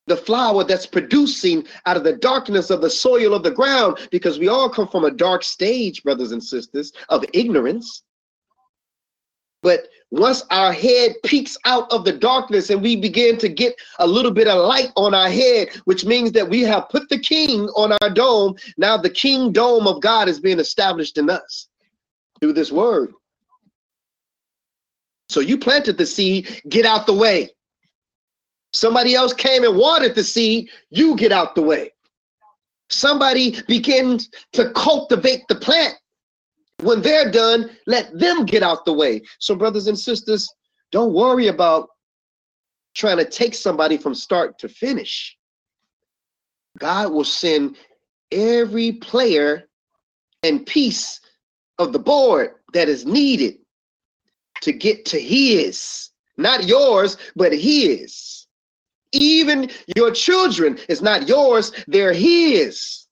the 0.08 0.16
flower 0.16 0.64
that's 0.64 0.86
producing 0.86 1.68
out 1.86 1.98
of 1.98 2.04
the 2.04 2.14
darkness 2.14 2.70
of 2.70 2.82
the 2.82 2.90
soil 2.90 3.34
of 3.34 3.44
the 3.44 3.52
ground 3.52 3.98
because 4.10 4.40
we 4.40 4.48
all 4.48 4.70
come 4.70 4.88
from 4.88 5.04
a 5.04 5.12
dark 5.12 5.44
stage, 5.44 6.02
brothers 6.04 6.32
and 6.32 6.44
sisters, 6.44 6.94
of 7.10 7.26
ignorance. 7.34 8.04
But 9.64 9.90
once 10.12 10.44
our 10.50 10.72
head 10.72 11.16
peeks 11.26 11.58
out 11.66 11.92
of 11.92 12.06
the 12.06 12.14
darkness 12.14 12.70
and 12.70 12.82
we 12.82 12.96
begin 12.96 13.38
to 13.40 13.50
get 13.50 13.76
a 14.00 14.08
little 14.08 14.32
bit 14.32 14.48
of 14.48 14.66
light 14.66 14.92
on 14.96 15.14
our 15.14 15.30
head, 15.30 15.70
which 15.84 16.06
means 16.06 16.32
that 16.34 16.48
we 16.48 16.62
have 16.62 16.88
put 16.90 17.10
the 17.10 17.20
king 17.20 17.68
on 17.70 17.92
our 18.02 18.10
dome, 18.10 18.56
now 18.78 18.96
the 18.96 19.10
king 19.10 19.52
dome 19.52 19.88
of 19.88 20.02
God 20.02 20.30
is 20.30 20.40
being 20.40 20.60
established 20.60 21.18
in 21.18 21.30
us 21.30 21.68
through 22.40 22.54
this 22.54 22.72
word. 22.72 23.14
So 25.30 25.40
you 25.40 25.58
planted 25.58 25.98
the 25.98 26.06
seed, 26.06 26.62
get 26.70 26.86
out 26.86 27.06
the 27.06 27.14
way. 27.14 27.50
Somebody 28.74 29.16
else 29.16 29.34
came 29.34 29.64
and 29.64 29.78
watered 29.78 30.16
the 30.16 30.24
seed, 30.24 30.70
you 30.90 31.16
get 31.16 31.32
out 31.32 31.56
the 31.56 31.62
way. 31.62 31.92
Somebody 32.90 33.62
begins 33.68 34.30
to 34.54 34.72
cultivate 34.72 35.42
the 35.50 35.56
plant. 35.56 35.96
When 36.82 37.02
they're 37.02 37.32
done, 37.32 37.72
let 37.88 38.18
them 38.18 38.46
get 38.46 38.64
out 38.64 38.86
the 38.86 38.94
way. 38.94 39.22
So, 39.40 39.56
brothers 39.56 39.88
and 39.88 39.98
sisters, 39.98 40.48
don't 40.92 41.14
worry 41.14 41.48
about 41.48 41.90
trying 42.96 43.18
to 43.18 43.26
take 43.26 43.56
somebody 43.56 43.98
from 43.98 44.14
start 44.16 44.58
to 44.60 44.70
finish. 44.70 45.36
God 46.78 47.12
will 47.12 47.24
send 47.24 47.78
every 48.32 48.94
player 48.94 49.68
and 50.44 50.66
piece 50.66 51.20
of 51.80 51.94
the 51.94 52.00
board 52.00 52.52
that 52.74 52.90
is 52.90 53.06
needed 53.06 53.58
to 54.62 54.72
get 54.72 55.06
to 55.06 55.20
his, 55.20 56.10
not 56.38 56.68
yours, 56.68 57.18
but 57.36 57.54
his. 57.54 58.48
Even 59.14 59.70
your 59.96 60.12
children 60.12 60.78
is 60.90 61.02
not 61.02 61.28
yours, 61.28 61.72
they're 61.88 62.14
his. 62.14 63.08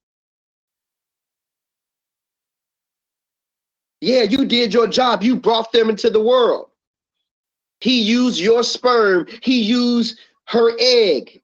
Yeah, 4.02 4.24
you 4.24 4.46
did 4.46 4.74
your 4.74 4.88
job. 4.88 5.24
You 5.24 5.36
brought 5.36 5.72
them 5.72 5.90
into 5.90 6.10
the 6.10 6.22
world. 6.22 6.70
He 7.80 8.02
used 8.02 8.40
your 8.40 8.64
sperm. 8.64 9.28
He 9.42 9.62
used 9.62 10.20
her 10.46 10.72
egg. 10.80 11.42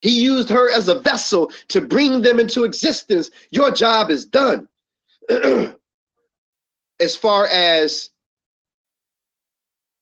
He 0.00 0.20
used 0.20 0.50
her 0.50 0.70
as 0.70 0.88
a 0.88 1.00
vessel 1.00 1.50
to 1.68 1.80
bring 1.80 2.20
them 2.20 2.38
into 2.38 2.64
existence. 2.64 3.30
Your 3.50 3.70
job 3.70 4.10
is 4.10 4.26
done. 4.26 4.68
as 7.00 7.16
far 7.16 7.46
as 7.46 8.10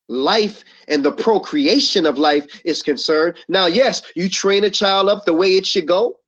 life 0.08 0.64
and 0.88 1.04
the 1.04 1.12
procreation 1.12 2.06
of 2.06 2.18
life 2.18 2.46
is 2.64 2.82
concerned. 2.82 3.36
Now, 3.48 3.66
yes, 3.66 4.02
you 4.14 4.28
train 4.28 4.64
a 4.64 4.70
child 4.70 5.08
up 5.08 5.24
the 5.24 5.32
way 5.32 5.56
it 5.56 5.66
should 5.66 5.88
go. 5.88 6.18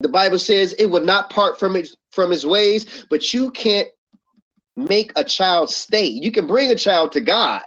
The 0.00 0.08
Bible 0.08 0.38
says 0.38 0.74
it 0.74 0.86
will 0.86 1.04
not 1.04 1.30
part 1.30 1.58
from 1.58 1.74
its 1.74 1.96
from 2.12 2.30
his 2.30 2.46
ways, 2.46 3.06
but 3.10 3.34
you 3.34 3.50
can't 3.50 3.88
make 4.76 5.12
a 5.16 5.24
child 5.24 5.70
stay. 5.70 6.06
You 6.06 6.30
can 6.30 6.46
bring 6.46 6.70
a 6.70 6.76
child 6.76 7.12
to 7.12 7.20
God. 7.20 7.62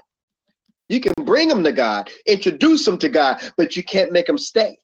You 0.88 1.00
can 1.00 1.14
bring 1.24 1.48
them 1.48 1.64
to 1.64 1.72
God, 1.72 2.10
introduce 2.26 2.84
them 2.84 2.98
to 2.98 3.10
God, 3.10 3.42
but 3.56 3.78
you 3.78 3.84
can't 3.84 4.12
make 4.12 4.28
them 4.28 4.38
stay. 4.38 4.78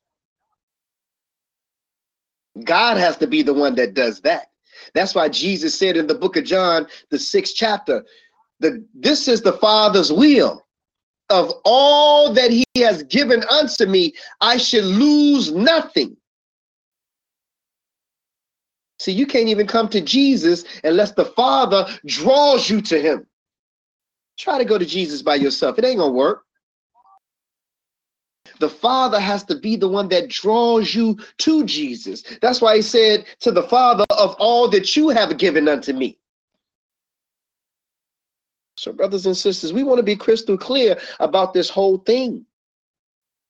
God 2.63 2.97
has 2.97 3.17
to 3.17 3.27
be 3.27 3.43
the 3.43 3.53
one 3.53 3.75
that 3.75 3.93
does 3.93 4.21
that. 4.21 4.47
That's 4.93 5.15
why 5.15 5.29
Jesus 5.29 5.77
said 5.77 5.97
in 5.97 6.07
the 6.07 6.15
book 6.15 6.37
of 6.37 6.45
John, 6.45 6.87
the 7.09 7.19
sixth 7.19 7.55
chapter, 7.55 8.05
the 8.60 8.86
this 8.93 9.28
is 9.28 9.41
the 9.41 9.54
Father's 9.54 10.12
will. 10.12 10.63
Of 11.30 11.52
all 11.65 12.34
that 12.34 12.52
he 12.52 12.65
has 12.78 13.04
given 13.04 13.43
unto 13.50 13.86
me, 13.86 14.13
I 14.39 14.58
should 14.58 14.86
lose 14.86 15.52
nothing. 15.52 16.15
See, 19.00 19.12
you 19.12 19.28
can't 19.28 19.50
even 19.50 19.67
come 19.67 19.89
to 19.89 20.02
Jesus 20.02 20.63
unless 20.84 21.12
the 21.12 21.26
Father 21.26 21.86
draws 22.06 22.70
you 22.70 22.82
to 22.82 23.00
him. 23.00 23.28
Try 24.38 24.58
to 24.58 24.65
go 24.65 24.78
to 24.78 24.86
Jesus 24.86 25.22
by 25.22 25.36
yourself. 25.36 25.78
It 25.78 25.86
ain't 25.86 26.00
gonna 26.00 26.13
work. 26.13 26.43
The 28.60 28.70
Father 28.70 29.20
has 29.20 29.43
to 29.46 29.56
be 29.56 29.76
the 29.76 29.88
one 29.88 30.08
that 30.10 30.30
draws 30.30 30.96
you 30.96 31.17
to 31.39 31.65
Jesus. 31.65 32.24
That's 32.41 32.62
why 32.62 32.78
he 32.78 32.82
said 32.82 33.26
to 33.41 33.52
the 33.52 33.63
Father, 33.63 34.06
of 34.12 34.36
all 34.39 34.67
that 34.70 34.96
you 34.96 35.10
have 35.10 35.38
given 35.38 35.67
unto 35.67 35.93
me. 35.93 36.17
So, 38.77 38.93
brothers 38.93 39.25
and 39.25 39.35
sisters, 39.35 39.73
we 39.73 39.83
want 39.83 39.97
to 39.97 40.03
be 40.03 40.15
crystal 40.15 40.57
clear 40.57 40.99
about 41.19 41.53
this 41.53 41.67
whole 41.69 41.97
thing. 41.97 42.45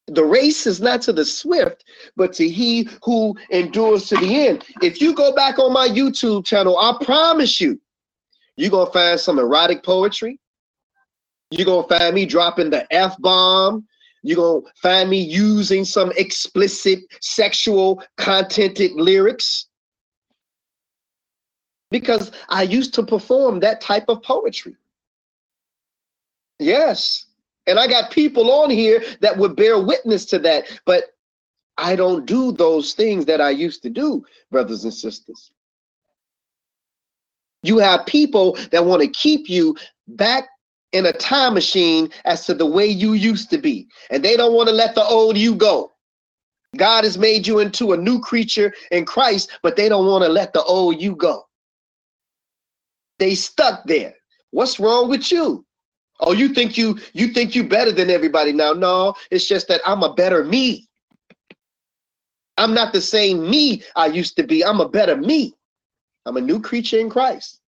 The 0.08 0.24
race 0.24 0.66
is 0.66 0.80
not 0.80 1.02
to 1.02 1.12
the 1.12 1.26
swift, 1.26 1.84
but 2.16 2.32
to 2.34 2.48
he 2.48 2.88
who 3.04 3.36
endures 3.50 4.08
to 4.08 4.16
the 4.16 4.48
end. 4.48 4.64
If 4.82 5.02
you 5.02 5.14
go 5.14 5.36
back 5.36 5.60
on 5.60 5.74
my 5.74 5.90
YouTube 5.90 6.46
channel, 6.46 6.78
I 6.78 6.98
promise 7.04 7.60
you, 7.60 7.80
you're 8.56 8.72
going 8.72 8.88
to 8.88 8.94
find 8.94 9.20
some 9.20 9.38
erotic 9.38 9.84
poetry. 9.84 10.40
You're 11.52 11.66
going 11.66 11.88
to 11.90 11.98
find 11.98 12.16
me 12.16 12.26
dropping 12.26 12.70
the 12.70 12.92
F 12.94 13.18
bomb. 13.20 13.86
You're 14.24 14.38
going 14.38 14.64
to 14.64 14.72
find 14.82 15.10
me 15.10 15.20
using 15.20 15.84
some 15.84 16.14
explicit 16.16 17.00
sexual 17.20 18.02
contented 18.16 18.94
lyrics 18.94 19.68
because 21.92 22.32
I 22.48 22.64
used 22.64 22.94
to 22.94 23.04
perform 23.04 23.60
that 23.60 23.82
type 23.82 24.06
of 24.08 24.24
poetry. 24.24 24.76
Yes. 26.60 27.26
And 27.68 27.78
I 27.78 27.88
got 27.88 28.12
people 28.12 28.52
on 28.52 28.70
here 28.70 29.04
that 29.22 29.38
would 29.38 29.56
bear 29.56 29.80
witness 29.80 30.26
to 30.26 30.40
that. 30.40 30.66
But 30.86 31.06
I 31.78 31.96
don't 31.96 32.26
do 32.26 32.52
those 32.52 32.94
things 32.94 33.26
that 33.26 33.42
I 33.42 33.52
used 33.52 33.84
to 33.84 33.90
do, 33.90 34.26
brothers 34.52 34.84
and 34.84 34.94
sisters. 34.94 35.52
You 37.64 37.78
have 37.80 38.06
people 38.06 38.58
that 38.72 38.86
want 38.86 39.02
to 39.02 39.08
keep 39.10 39.50
you 39.50 39.76
back 40.08 40.48
in 40.94 41.06
a 41.06 41.14
time 41.14 41.54
machine 41.54 42.10
as 42.26 42.46
to 42.46 42.54
the 42.54 42.66
way 42.66 42.88
you 42.88 43.14
used 43.14 43.50
to 43.50 43.58
be. 43.58 43.88
And 44.10 44.24
they 44.24 44.38
don't 44.38 44.54
want 44.54 44.70
to 44.70 44.76
let 44.76 44.96
the 44.96 45.04
old 45.04 45.38
you 45.38 45.54
go. 45.54 45.92
God 46.78 47.04
has 47.04 47.18
made 47.18 47.46
you 47.46 47.60
into 47.60 47.94
a 47.94 47.98
new 47.98 48.20
creature 48.20 48.74
in 48.92 49.06
Christ, 49.06 49.52
but 49.62 49.76
they 49.76 49.90
don't 49.90 50.08
want 50.08 50.24
to 50.24 50.30
let 50.30 50.54
the 50.54 50.64
old 50.64 51.02
you 51.02 51.16
go. 51.16 51.44
They 53.20 53.36
stuck 53.36 53.84
there. 53.86 54.14
What's 54.52 54.80
wrong 54.80 55.10
with 55.10 55.32
you? 55.32 55.67
Oh, 56.20 56.34
you 56.34 56.50
think 56.50 56.78
you 56.78 57.00
you 57.14 57.30
think 57.30 57.56
you 57.56 57.64
better 57.64 57.92
than 57.92 58.10
everybody 58.10 58.54
now? 58.54 58.74
No, 58.74 59.16
it's 59.32 59.48
just 59.48 59.68
that 59.70 59.82
I'm 59.86 60.04
a 60.04 60.14
better 60.14 60.44
me. 60.44 60.88
I'm 62.58 62.74
not 62.74 62.94
the 62.94 63.02
same 63.02 63.50
me 63.50 63.84
I 63.96 64.08
used 64.08 64.38
to 64.38 64.44
be. 64.44 64.66
I'm 64.66 64.82
a 64.82 64.90
better 64.90 65.18
me. 65.18 65.56
I'm 66.26 66.38
a 66.38 66.42
new 66.42 66.62
creature 66.62 67.00
in 67.00 67.10
Christ. 67.10 67.62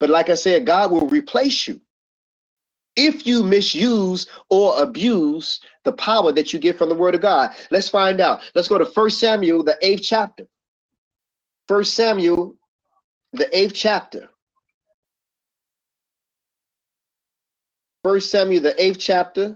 But 0.00 0.10
like 0.10 0.30
I 0.30 0.34
said, 0.34 0.66
God 0.66 0.90
will 0.90 1.08
replace 1.08 1.68
you 1.68 1.80
if 2.96 3.26
you 3.26 3.42
misuse 3.44 4.26
or 4.50 4.82
abuse 4.82 5.60
the 5.84 5.92
power 5.92 6.32
that 6.32 6.52
you 6.52 6.60
get 6.60 6.78
from 6.78 6.90
the 6.90 6.96
word 6.96 7.14
of 7.16 7.22
God. 7.22 7.52
Let's 7.70 7.88
find 7.90 8.20
out. 8.20 8.42
Let's 8.54 8.68
go 8.68 8.78
to 8.78 8.86
First 8.86 9.20
Samuel, 9.20 9.64
the 9.64 9.78
eighth 9.82 10.02
chapter. 10.04 10.46
First 11.68 11.94
Samuel, 11.94 12.56
the 13.34 13.56
eighth 13.58 13.74
chapter. 13.76 14.29
First 18.02 18.30
Samuel, 18.30 18.62
the 18.62 18.82
eighth 18.82 18.98
chapter. 18.98 19.54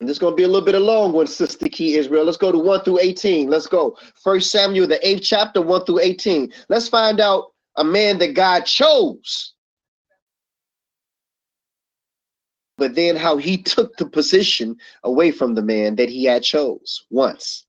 And 0.00 0.08
this 0.08 0.16
is 0.16 0.18
going 0.18 0.32
to 0.32 0.36
be 0.36 0.42
a 0.42 0.48
little 0.48 0.66
bit 0.66 0.74
of 0.74 0.82
long 0.82 1.12
one, 1.12 1.28
Sister 1.28 1.68
Key 1.68 1.94
Israel. 1.94 2.24
Let's 2.24 2.36
go 2.36 2.50
to 2.50 2.58
1 2.58 2.82
through 2.82 2.98
18. 3.00 3.48
Let's 3.48 3.68
go. 3.68 3.96
First 4.22 4.50
Samuel, 4.50 4.86
the 4.88 5.06
eighth 5.06 5.22
chapter, 5.22 5.62
1 5.62 5.84
through 5.84 6.00
18. 6.00 6.52
Let's 6.68 6.88
find 6.88 7.20
out 7.20 7.52
a 7.76 7.84
man 7.84 8.18
that 8.18 8.34
God 8.34 8.66
chose. 8.66 9.54
But 12.78 12.94
then 12.96 13.16
how 13.16 13.36
he 13.36 13.56
took 13.62 13.96
the 13.96 14.06
position 14.06 14.76
away 15.04 15.30
from 15.30 15.54
the 15.54 15.62
man 15.62 15.94
that 15.96 16.08
he 16.08 16.24
had 16.24 16.42
chose 16.42 17.06
once. 17.10 17.64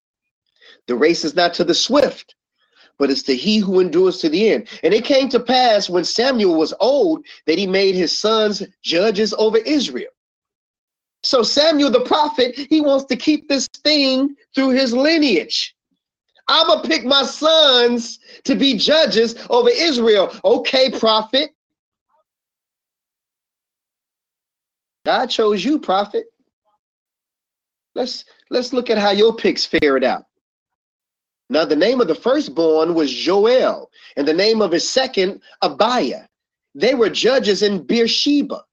The 0.88 0.96
race 0.96 1.24
is 1.24 1.36
not 1.36 1.54
to 1.56 1.64
the 1.64 1.76
swift, 1.76 2.36
but 3.04 3.12
it's 3.12 3.22
to 3.22 3.36
he 3.36 3.58
who 3.58 3.82
endures 3.82 4.20
to 4.20 4.30
the 4.30 4.50
end. 4.50 4.66
And 4.82 4.94
it 4.94 5.04
came 5.04 5.28
to 5.28 5.40
pass 5.42 5.90
when 5.90 6.06
Samuel 6.06 6.56
was 6.56 6.74
old 6.80 7.26
that 7.48 7.58
he 7.58 7.68
made 7.68 7.96
his 7.96 8.18
sons 8.18 8.64
judges 8.82 9.34
over 9.34 9.58
Israel. 9.58 10.10
So 11.22 11.44
Samuel 11.44 11.92
the 11.92 12.06
prophet, 12.06 12.56
he 12.56 12.80
wants 12.80 13.04
to 13.08 13.18
keep 13.18 13.50
this 13.50 13.68
thing 13.84 14.38
through 14.56 14.70
his 14.70 14.94
lineage. 14.94 15.76
I'm 16.48 16.66
gonna 16.68 16.88
pick 16.88 17.04
my 17.04 17.24
sons 17.24 18.20
to 18.46 18.56
be 18.56 18.78
judges 18.78 19.36
over 19.50 19.70
Israel. 19.70 20.34
Okay, 20.46 20.90
prophet. 20.90 21.50
God 25.06 25.26
chose 25.26 25.66
you, 25.66 25.78
prophet. 25.78 26.28
Let's 27.96 28.24
let's 28.50 28.72
look 28.72 28.90
at 28.90 28.98
how 28.98 29.12
your 29.12 29.36
picks 29.36 29.66
fared 29.66 30.06
out. 30.06 30.24
Now, 31.54 31.66
the 31.66 31.76
name 31.76 32.02
of 32.02 32.08
the 32.08 32.16
firstborn 32.16 32.96
was 32.96 33.14
Joel, 33.14 33.92
and 34.18 34.28
the 34.28 34.34
name 34.34 34.60
of 34.60 34.72
his 34.72 34.90
second, 34.90 35.40
Abiah. 35.62 36.26
They 36.74 36.96
were 36.96 37.12
judges 37.12 37.62
in 37.62 37.86
Beersheba. 37.86 38.64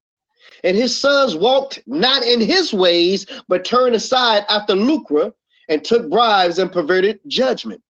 And 0.65 0.75
his 0.79 0.99
sons 0.99 1.37
walked 1.37 1.83
not 1.87 2.25
in 2.25 2.41
his 2.41 2.73
ways, 2.73 3.27
but 3.49 3.67
turned 3.67 3.95
aside 3.95 4.47
after 4.49 4.75
lucre 4.75 5.31
and 5.69 5.85
took 5.85 6.09
bribes 6.09 6.59
and 6.59 6.73
perverted 6.73 7.21
judgment. 7.27 7.83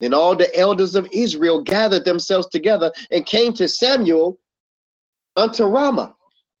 Then 0.00 0.12
all 0.12 0.34
the 0.34 0.52
elders 0.58 0.96
of 0.96 1.06
Israel 1.12 1.62
gathered 1.62 2.04
themselves 2.04 2.48
together 2.48 2.92
and 3.12 3.24
came 3.24 3.52
to 3.52 3.68
Samuel 3.68 4.40
unto 5.36 5.62
Ramah 5.66 6.16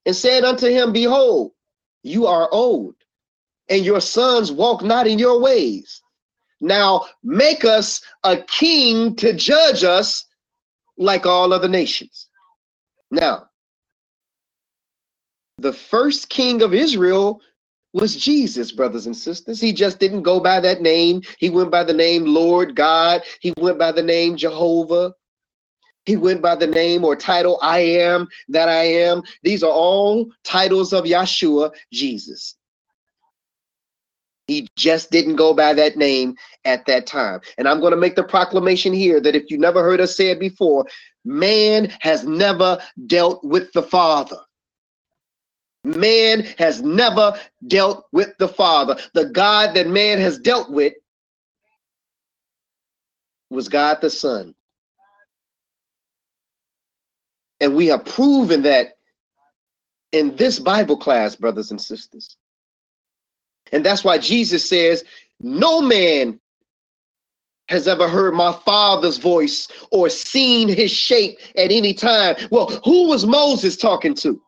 and 0.06 0.14
said 0.14 0.44
unto 0.44 0.68
him, 0.68 0.92
Behold, 0.92 1.50
you 2.04 2.28
are 2.28 2.48
old, 2.52 2.94
and 3.68 3.84
your 3.84 4.00
sons 4.00 4.52
walk 4.52 4.84
not 4.84 5.08
in 5.08 5.18
your 5.18 5.40
ways. 5.40 6.00
Now 6.60 7.06
make 7.22 7.64
us 7.64 8.02
a 8.24 8.36
king 8.36 9.16
to 9.16 9.32
judge 9.32 9.84
us 9.84 10.26
like 10.98 11.26
all 11.26 11.52
other 11.52 11.68
nations. 11.68 12.28
Now, 13.10 13.46
the 15.58 15.72
first 15.72 16.28
king 16.28 16.62
of 16.62 16.74
Israel 16.74 17.40
was 17.92 18.16
Jesus, 18.16 18.70
brothers 18.70 19.06
and 19.06 19.16
sisters. 19.16 19.60
He 19.60 19.72
just 19.72 19.98
didn't 19.98 20.22
go 20.22 20.40
by 20.40 20.60
that 20.60 20.80
name. 20.80 21.22
He 21.38 21.50
went 21.50 21.70
by 21.70 21.84
the 21.84 21.92
name 21.92 22.24
Lord 22.24 22.76
God. 22.76 23.22
He 23.40 23.52
went 23.58 23.78
by 23.78 23.92
the 23.92 24.02
name 24.02 24.36
Jehovah. 24.36 25.14
He 26.06 26.16
went 26.16 26.40
by 26.40 26.54
the 26.54 26.66
name 26.66 27.04
or 27.04 27.14
title 27.14 27.58
I 27.62 27.80
am 27.80 28.28
that 28.48 28.68
I 28.68 28.84
am. 28.84 29.22
These 29.42 29.62
are 29.62 29.70
all 29.70 30.30
titles 30.44 30.92
of 30.92 31.04
Yeshua, 31.04 31.72
Jesus. 31.92 32.56
He 34.50 34.66
just 34.74 35.12
didn't 35.12 35.36
go 35.36 35.54
by 35.54 35.74
that 35.74 35.96
name 35.96 36.34
at 36.64 36.84
that 36.86 37.06
time. 37.06 37.38
And 37.56 37.68
I'm 37.68 37.78
going 37.78 37.92
to 37.92 37.96
make 37.96 38.16
the 38.16 38.24
proclamation 38.24 38.92
here 38.92 39.20
that 39.20 39.36
if 39.36 39.48
you 39.48 39.56
never 39.56 39.80
heard 39.80 40.00
us 40.00 40.16
say 40.16 40.30
it 40.30 40.40
before, 40.40 40.86
man 41.24 41.92
has 42.00 42.24
never 42.24 42.80
dealt 43.06 43.44
with 43.44 43.72
the 43.74 43.82
Father. 43.84 44.38
Man 45.84 46.40
has 46.58 46.82
never 46.82 47.38
dealt 47.68 48.06
with 48.10 48.36
the 48.40 48.48
Father. 48.48 48.96
The 49.14 49.26
God 49.26 49.74
that 49.74 49.86
man 49.86 50.18
has 50.18 50.36
dealt 50.36 50.68
with 50.68 50.94
was 53.50 53.68
God 53.68 53.98
the 54.00 54.10
Son. 54.10 54.52
And 57.60 57.76
we 57.76 57.86
have 57.86 58.04
proven 58.04 58.62
that 58.62 58.94
in 60.10 60.34
this 60.34 60.58
Bible 60.58 60.96
class, 60.96 61.36
brothers 61.36 61.70
and 61.70 61.80
sisters. 61.80 62.36
And 63.72 63.84
that's 63.84 64.04
why 64.04 64.18
Jesus 64.18 64.68
says, 64.68 65.04
No 65.40 65.80
man 65.80 66.40
has 67.68 67.86
ever 67.86 68.08
heard 68.08 68.34
my 68.34 68.52
father's 68.64 69.18
voice 69.18 69.68
or 69.92 70.08
seen 70.08 70.68
his 70.68 70.90
shape 70.90 71.38
at 71.56 71.70
any 71.70 71.94
time. 71.94 72.34
Well, 72.50 72.80
who 72.84 73.08
was 73.08 73.24
Moses 73.26 73.76
talking 73.76 74.14
to? 74.14 74.40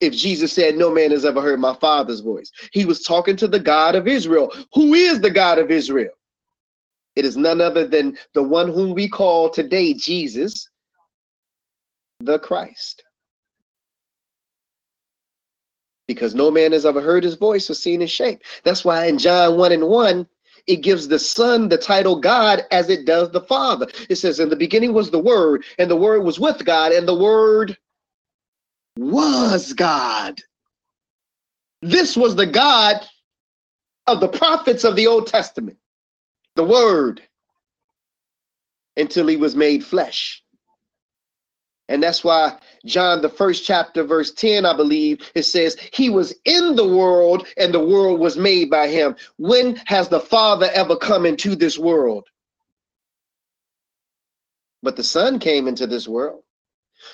If 0.00 0.12
Jesus 0.12 0.52
said, 0.52 0.76
No 0.76 0.90
man 0.90 1.10
has 1.12 1.24
ever 1.24 1.40
heard 1.40 1.60
my 1.60 1.74
father's 1.74 2.20
voice, 2.20 2.50
he 2.72 2.84
was 2.84 3.02
talking 3.02 3.36
to 3.36 3.48
the 3.48 3.60
God 3.60 3.94
of 3.94 4.06
Israel. 4.06 4.52
Who 4.74 4.94
is 4.94 5.20
the 5.20 5.30
God 5.30 5.58
of 5.58 5.70
Israel? 5.70 6.12
It 7.16 7.24
is 7.24 7.36
none 7.36 7.60
other 7.60 7.86
than 7.86 8.18
the 8.34 8.42
one 8.42 8.68
whom 8.68 8.92
we 8.92 9.08
call 9.08 9.48
today 9.48 9.94
Jesus, 9.94 10.68
the 12.20 12.40
Christ 12.40 13.03
because 16.06 16.34
no 16.34 16.50
man 16.50 16.72
has 16.72 16.84
ever 16.86 17.00
heard 17.00 17.24
his 17.24 17.34
voice 17.34 17.68
or 17.70 17.74
seen 17.74 18.00
his 18.00 18.10
shape. 18.10 18.42
That's 18.62 18.84
why 18.84 19.06
in 19.06 19.18
John 19.18 19.56
1 19.56 19.72
and 19.72 19.88
1, 19.88 20.26
it 20.66 20.76
gives 20.76 21.08
the 21.08 21.18
Son 21.18 21.68
the 21.68 21.78
title 21.78 22.20
God 22.20 22.64
as 22.70 22.88
it 22.88 23.04
does 23.04 23.30
the 23.30 23.42
Father. 23.42 23.86
It 24.08 24.16
says, 24.16 24.40
In 24.40 24.48
the 24.48 24.56
beginning 24.56 24.92
was 24.92 25.10
the 25.10 25.18
Word, 25.18 25.64
and 25.78 25.90
the 25.90 25.96
Word 25.96 26.22
was 26.22 26.40
with 26.40 26.64
God, 26.64 26.92
and 26.92 27.06
the 27.06 27.14
Word 27.14 27.76
was 28.96 29.72
God. 29.72 30.40
This 31.82 32.16
was 32.16 32.34
the 32.34 32.46
God 32.46 33.06
of 34.06 34.20
the 34.20 34.28
prophets 34.28 34.84
of 34.84 34.96
the 34.96 35.06
Old 35.06 35.26
Testament, 35.26 35.76
the 36.56 36.64
Word, 36.64 37.22
until 38.96 39.26
he 39.26 39.36
was 39.36 39.54
made 39.54 39.84
flesh. 39.84 40.42
And 41.88 42.02
that's 42.02 42.24
why 42.24 42.58
John, 42.84 43.22
the 43.22 43.28
first 43.28 43.64
chapter, 43.64 44.04
verse 44.04 44.32
10, 44.32 44.66
I 44.66 44.76
believe, 44.76 45.30
it 45.34 45.44
says, 45.44 45.76
He 45.92 46.10
was 46.10 46.34
in 46.44 46.76
the 46.76 46.86
world 46.86 47.46
and 47.56 47.72
the 47.72 47.84
world 47.84 48.20
was 48.20 48.36
made 48.36 48.70
by 48.70 48.88
him. 48.88 49.16
When 49.38 49.76
has 49.86 50.08
the 50.08 50.20
Father 50.20 50.70
ever 50.74 50.96
come 50.96 51.24
into 51.26 51.56
this 51.56 51.78
world? 51.78 52.28
But 54.82 54.96
the 54.96 55.04
Son 55.04 55.38
came 55.38 55.66
into 55.66 55.86
this 55.86 56.06
world. 56.06 56.42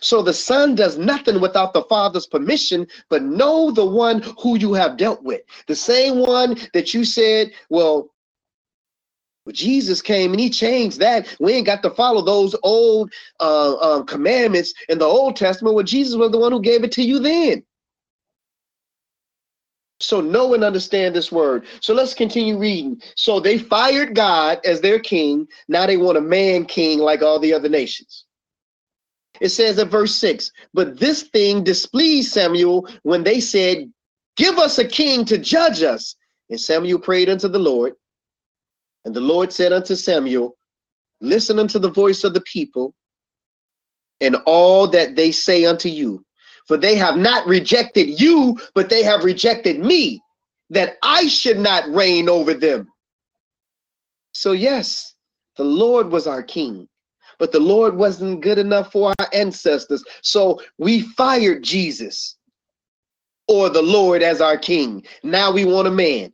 So 0.01 0.23
the 0.23 0.33
son 0.33 0.75
does 0.75 0.99
nothing 0.99 1.41
without 1.41 1.73
the 1.73 1.83
father's 1.85 2.27
permission, 2.27 2.87
but 3.09 3.23
know 3.23 3.71
the 3.71 3.85
one 3.85 4.23
who 4.41 4.57
you 4.57 4.73
have 4.75 4.97
dealt 4.97 5.23
with. 5.23 5.41
The 5.67 5.75
same 5.75 6.19
one 6.19 6.57
that 6.75 6.95
you 6.95 7.05
said, 7.05 7.53
well, 7.71 8.11
Jesus 9.53 10.03
came 10.03 10.33
and 10.33 10.41
he 10.41 10.51
changed 10.51 10.99
that. 11.01 11.37
We 11.41 11.53
ain't 11.53 11.67
got 11.67 11.83
to 11.83 11.91
follow 11.91 12.23
those 12.23 12.55
old 12.63 13.13
uh, 13.41 13.75
uh, 13.75 14.03
commandments 14.03 14.75
in 14.89 14.99
the 14.99 15.05
Old 15.05 15.37
Testament. 15.37 15.75
Well, 15.75 15.85
Jesus 15.85 16.17
was 16.17 16.31
the 16.31 16.39
one 16.39 16.53
who 16.53 16.61
gave 16.61 16.85
it 16.85 16.93
to 16.93 17.03
you 17.03 17.19
then. 17.19 17.63
So 20.01 20.23
know 20.23 20.55
and 20.55 20.65
understand 20.65 21.15
this 21.15 21.31
word. 21.31 21.67
So 21.81 21.93
let's 21.93 22.15
continue 22.15 22.59
reading. 22.59 23.01
So 23.17 23.39
they 23.39 23.59
fired 23.59 24.15
God 24.15 24.59
as 24.65 24.81
their 24.81 24.99
king. 24.99 25.47
Now 25.69 25.87
they 25.87 25.99
want 25.99 26.17
a 26.17 26.23
man 26.23 26.65
king 26.65 26.99
like 26.99 27.23
all 27.23 27.39
the 27.39 27.53
other 27.53 27.69
nations. 27.69 28.25
It 29.41 29.51
says 29.51 29.79
in 29.79 29.89
verse 29.89 30.15
6 30.15 30.51
But 30.73 30.99
this 30.99 31.25
thing 31.25 31.65
displeased 31.65 32.33
Samuel 32.33 32.89
when 33.03 33.25
they 33.25 33.41
said, 33.41 33.93
Give 34.37 34.59
us 34.59 34.79
a 34.79 34.89
king 34.89 35.25
to 35.27 35.37
judge 35.37 35.83
us. 35.83 36.17
And 36.49 36.61
Samuel 36.61 36.99
prayed 36.99 37.29
unto 37.29 37.49
the 37.49 37.59
Lord. 37.59 37.95
And 39.05 39.15
the 39.15 39.21
Lord 39.21 39.53
said 39.53 39.73
unto 39.73 39.95
Samuel, 39.95 40.57
Listen 41.21 41.59
unto 41.59 41.79
the 41.79 41.91
voice 41.91 42.25
of 42.25 42.35
the 42.35 42.43
people 42.43 42.95
and 44.21 44.37
all 44.47 44.87
that 44.89 45.17
they 45.17 45.33
say 45.33 45.65
unto 45.65 45.89
you. 45.89 46.25
For 46.67 46.77
they 46.77 46.95
have 46.95 47.17
not 47.17 47.47
rejected 47.47 48.21
you, 48.21 48.59
but 48.75 48.89
they 48.89 49.03
have 49.03 49.25
rejected 49.25 49.81
me, 49.81 50.23
that 50.71 50.97
I 51.03 51.27
should 51.27 51.59
not 51.59 51.89
reign 51.89 52.29
over 52.29 52.55
them. 52.55 52.89
So, 54.33 54.53
yes, 54.53 55.15
the 55.57 55.65
Lord 55.65 56.11
was 56.11 56.27
our 56.27 56.43
king, 56.43 56.89
but 57.39 57.53
the 57.53 57.61
Lord 57.61 57.97
wasn't 57.97 58.43
good 58.43 58.59
enough 58.59 58.93
for 58.93 59.13
our 59.19 59.29
ancestors. 59.33 60.05
So 60.23 60.61
we 60.79 61.03
fired 61.03 61.65
Jesus 61.65 62.37
or 63.49 63.69
the 63.69 63.83
Lord 63.83 64.23
as 64.23 64.41
our 64.41 64.57
king. 64.57 65.05
Now 65.23 65.51
we 65.51 65.65
want 65.65 65.89
a 65.89 65.91
man. 65.91 66.33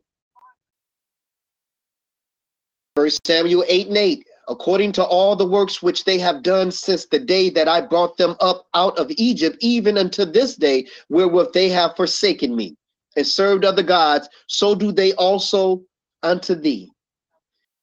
First 2.97 3.27
Samuel 3.27 3.63
8 3.69 3.89
and 3.89 3.97
8 3.99 4.27
according 4.49 4.93
to 4.93 5.05
all 5.05 5.37
the 5.37 5.47
works 5.47 5.83
which 5.83 6.05
they 6.05 6.19
have 6.19 6.43
done 6.43 6.71
since 6.71 7.05
the 7.05 7.19
day 7.19 7.51
that 7.51 7.69
I 7.69 7.83
brought 7.83 8.17
them 8.17 8.37
up 8.41 8.67
out 8.73 8.99
of 8.99 9.11
Egypt, 9.17 9.59
even 9.61 9.99
unto 9.99 10.25
this 10.25 10.57
day, 10.57 10.87
wherewith 11.11 11.53
they 11.53 11.69
have 11.69 11.95
forsaken 11.97 12.57
me 12.57 12.75
and 13.17 13.27
served 13.27 13.67
other 13.67 13.83
gods, 13.83 14.29
so 14.47 14.75
do 14.75 14.93
they 14.93 15.13
also 15.15 15.83
unto 16.23 16.55
thee. 16.55 16.91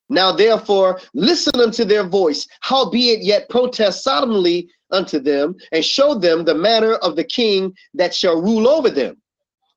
Now 0.09 0.32
therefore, 0.32 0.99
listen 1.14 1.59
unto 1.59 1.84
their 1.84 2.03
voice, 2.03 2.47
howbeit 2.61 3.24
yet 3.24 3.49
protest 3.49 4.03
solemnly 4.03 4.70
unto 4.89 5.20
them, 5.20 5.55
and 5.72 5.86
show 5.86 6.16
them 6.16 6.43
the 6.43 6.55
manner 6.55 6.93
of 6.95 7.16
the 7.16 7.24
king 7.24 7.74
that 7.93 8.16
shall 8.16 8.41
rule 8.41 8.68
over 8.68 8.89
them. 8.89 9.22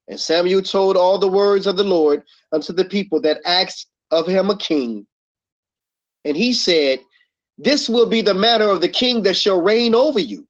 And 0.08 0.18
Samuel 0.18 0.62
told 0.62 0.96
all 0.96 1.18
the 1.18 1.28
words 1.28 1.66
of 1.66 1.76
the 1.76 1.84
Lord 1.84 2.22
unto 2.52 2.72
the 2.72 2.84
people 2.84 3.20
that 3.22 3.40
asked 3.44 3.88
of 4.10 4.26
him 4.26 4.50
a 4.50 4.56
king 4.56 5.06
and 6.26 6.36
he 6.36 6.52
said, 6.52 6.98
This 7.56 7.88
will 7.88 8.06
be 8.06 8.20
the 8.20 8.34
matter 8.34 8.68
of 8.68 8.80
the 8.80 8.88
king 8.88 9.22
that 9.22 9.36
shall 9.36 9.62
reign 9.62 9.94
over 9.94 10.18
you. 10.18 10.46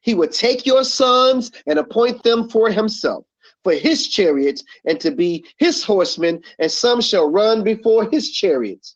He 0.00 0.14
will 0.14 0.28
take 0.28 0.64
your 0.64 0.84
sons 0.84 1.50
and 1.66 1.78
appoint 1.78 2.22
them 2.22 2.48
for 2.48 2.70
himself, 2.70 3.24
for 3.64 3.72
his 3.72 4.06
chariots, 4.06 4.62
and 4.86 5.00
to 5.00 5.10
be 5.10 5.44
his 5.58 5.82
horsemen, 5.82 6.40
and 6.60 6.70
some 6.70 7.00
shall 7.00 7.28
run 7.28 7.64
before 7.64 8.08
his 8.08 8.30
chariots. 8.30 8.94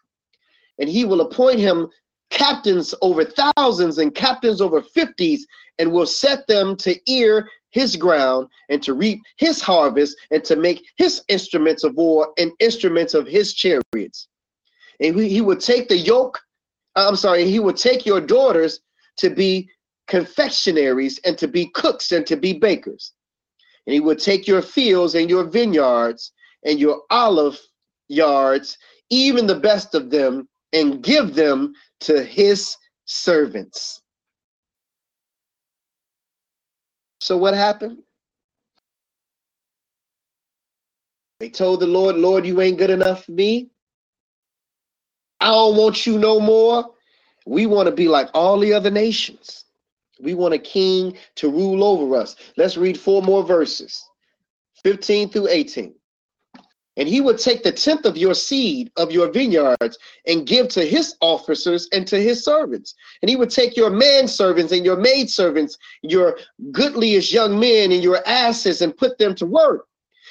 And 0.79 0.89
he 0.89 1.05
will 1.05 1.23
appoint 1.23 1.59
him 1.59 1.89
captains 2.31 2.95
over 3.03 3.25
thousands 3.25 3.99
and 3.99 4.14
captains 4.14 4.61
over 4.61 4.81
fifties, 4.81 5.45
and 5.81 5.91
will 5.91 6.07
set 6.07 6.47
them 6.47 6.77
to 6.77 6.97
ear 7.11 7.49
his 7.70 7.97
ground 7.97 8.47
and 8.68 8.81
to 8.83 8.95
reap 8.95 9.20
his 9.39 9.61
harvest 9.61 10.16
and 10.31 10.45
to 10.45 10.55
make 10.55 10.85
his 10.99 11.23
instruments 11.29 11.83
of 11.83 11.97
war 11.97 12.33
and 12.39 12.53
instruments 12.61 13.12
of 13.12 13.27
his 13.27 13.55
chariots 13.55 14.29
and 15.01 15.18
he 15.18 15.40
would 15.40 15.61
take 15.61 15.88
the 15.88 15.99
yoke 15.99 16.40
uh, 16.97 17.07
i'm 17.09 17.16
sorry 17.16 17.45
he 17.49 17.59
would 17.61 17.76
take 17.76 18.07
your 18.07 18.20
daughters 18.20 18.80
to 19.16 19.30
be 19.30 19.68
confectionaries 20.09 21.18
and 21.24 21.38
to 21.38 21.49
be 21.49 21.66
cooks 21.68 22.12
and 22.12 22.26
to 22.26 22.36
be 22.36 22.53
bakers. 22.53 23.14
And 23.86 23.95
he 23.95 24.01
would 24.01 24.18
take 24.20 24.47
your 24.47 24.62
fields 24.62 25.14
and 25.14 25.30
your 25.30 25.45
vineyards 25.45 26.32
and 26.64 26.78
your 26.78 27.03
olive 27.11 27.59
yards 28.09 28.76
even 29.11 29.47
the 29.47 29.59
best 29.59 29.95
of 29.95 30.11
them 30.11 30.49
and 30.72 31.03
give 31.03 31.34
them 31.34 31.72
to 32.01 32.22
his 32.22 32.76
servants. 33.07 34.03
So 37.20 37.36
what 37.36 37.55
happened? 37.55 37.99
They 41.40 41.51
told 41.51 41.80
the 41.80 41.88
lord 41.88 42.16
lord 42.16 42.47
you 42.47 42.61
ain't 42.61 42.78
good 42.78 42.90
enough 42.90 43.24
for 43.26 43.32
me 43.32 43.72
I 45.43 45.47
don't 45.47 45.76
want 45.76 46.07
you 46.07 46.18
no 46.18 46.38
more. 46.38 46.88
We 47.47 47.66
want 47.66 47.86
to 47.86 47.95
be 47.95 48.07
like 48.07 48.28
all 48.32 48.61
the 48.61 48.72
other 48.72 48.90
nations. 48.90 49.64
We 50.20 50.34
want 50.34 50.55
a 50.55 50.59
king 50.59 51.18
to 51.34 51.51
rule 51.51 51.82
over 51.82 52.16
us. 52.16 52.36
Let's 52.57 52.76
read 52.76 52.97
four 52.97 53.22
more 53.22 53.43
verses 53.43 54.09
15 54.84 55.30
through 55.30 55.49
18. 55.49 55.95
And 56.97 57.09
he 57.09 57.20
would 57.20 57.38
take 57.38 57.64
the 57.64 57.72
tenth 57.72 58.05
of 58.05 58.16
your 58.16 58.34
seed 58.34 58.93
of 58.97 59.11
your 59.11 59.32
vineyards 59.32 59.99
and 60.26 60.47
give 60.47 60.68
to 60.68 60.84
his 60.84 61.16
officers 61.20 61.88
and 61.93 62.07
to 62.07 62.22
his 62.22 62.45
servants. 62.45 62.95
And 63.20 63.28
he 63.28 63.34
would 63.34 63.51
take 63.51 63.76
your 63.76 63.90
manservants 63.90 64.70
and 64.70 64.84
your 64.84 64.97
maidservants, 64.97 65.76
your 66.03 66.38
goodliest 66.70 67.32
young 67.32 67.59
men 67.59 67.90
and 67.90 68.03
your 68.03 68.22
asses 68.28 68.80
and 68.80 68.97
put 68.97 69.18
them 69.18 69.34
to 69.36 69.47
work. 69.47 69.86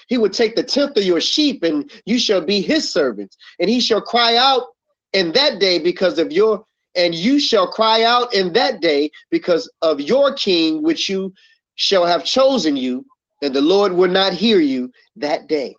He 0.08 0.18
would 0.18 0.34
take 0.34 0.56
the 0.56 0.64
tenth 0.64 0.96
of 0.96 1.04
your 1.04 1.20
sheep 1.20 1.64
and 1.64 1.92
you 2.06 2.18
shall 2.18 2.42
be 2.42 2.62
his 2.62 2.90
servants. 2.90 3.36
And 3.60 3.70
he 3.70 3.82
shall 3.82 4.02
cry 4.02 4.38
out 4.38 4.68
in 5.14 5.32
that 5.34 5.60
day 5.60 5.80
because 5.80 6.20
of 6.20 6.32
your 6.32 6.66
and 6.96 7.16
you 7.16 7.40
shall 7.40 7.68
cry 7.68 8.04
out 8.04 8.34
in 8.34 8.52
that 8.54 8.82
day 8.82 9.10
because 9.30 9.72
of 9.82 10.02
your 10.02 10.34
king 10.34 10.82
which 10.84 11.08
you 11.08 11.34
shall 11.76 12.06
have 12.06 12.24
chosen 12.24 12.76
you 12.76 13.06
and 13.42 13.54
the 13.54 13.62
lord 13.62 13.94
will 13.94 14.10
not 14.10 14.34
hear 14.34 14.60
you 14.60 14.92
that 15.16 15.48
day. 15.48 15.76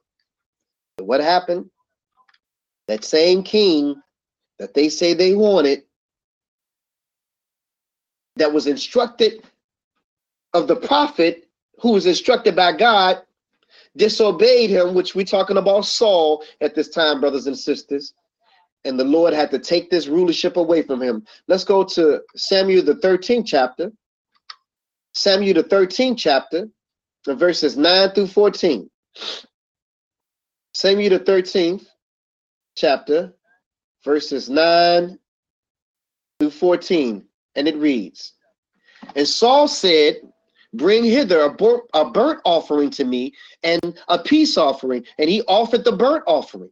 What 0.98 1.20
happened? 1.20 1.70
That 2.88 3.04
same 3.04 3.42
king 3.42 4.00
that 4.58 4.74
they 4.74 4.88
say 4.88 5.14
they 5.14 5.34
wanted 5.34 5.82
that 8.36 8.52
was 8.52 8.66
instructed 8.66 9.42
of 10.54 10.68
the 10.68 10.76
prophet 10.76 11.48
who 11.80 11.92
was 11.92 12.06
instructed 12.06 12.54
by 12.56 12.72
god 12.72 13.22
disobeyed 13.96 14.70
him 14.70 14.94
which 14.94 15.14
we're 15.14 15.24
talking 15.24 15.56
about 15.56 15.84
saul 15.84 16.44
at 16.60 16.74
this 16.74 16.88
time 16.88 17.20
brothers 17.20 17.46
and 17.46 17.58
sisters 17.58 18.14
and 18.84 18.98
the 18.98 19.04
Lord 19.04 19.32
had 19.32 19.50
to 19.52 19.58
take 19.58 19.90
this 19.90 20.08
rulership 20.08 20.56
away 20.56 20.82
from 20.82 21.00
him. 21.00 21.24
Let's 21.46 21.64
go 21.64 21.84
to 21.84 22.20
Samuel 22.36 22.84
the 22.84 22.94
13th 22.94 23.46
chapter. 23.46 23.92
Samuel 25.14 25.54
the 25.54 25.64
13th 25.64 26.18
chapter, 26.18 26.68
verses 27.26 27.76
9 27.76 28.10
through 28.10 28.28
14. 28.28 28.90
Samuel 30.74 31.10
the 31.10 31.20
13th 31.20 31.86
chapter, 32.76 33.32
verses 34.04 34.48
9 34.48 35.18
through 36.40 36.50
14. 36.50 37.24
And 37.54 37.68
it 37.68 37.76
reads, 37.76 38.32
And 39.14 39.28
Saul 39.28 39.68
said, 39.68 40.16
Bring 40.74 41.04
hither 41.04 41.42
a, 41.42 41.52
burnt, 41.52 41.82
a 41.92 42.10
burnt 42.10 42.40
offering 42.46 42.88
to 42.92 43.04
me 43.04 43.34
and 43.62 44.00
a 44.08 44.18
peace 44.18 44.56
offering. 44.56 45.04
And 45.18 45.28
he 45.28 45.42
offered 45.42 45.84
the 45.84 45.92
burnt 45.92 46.24
offering. 46.26 46.70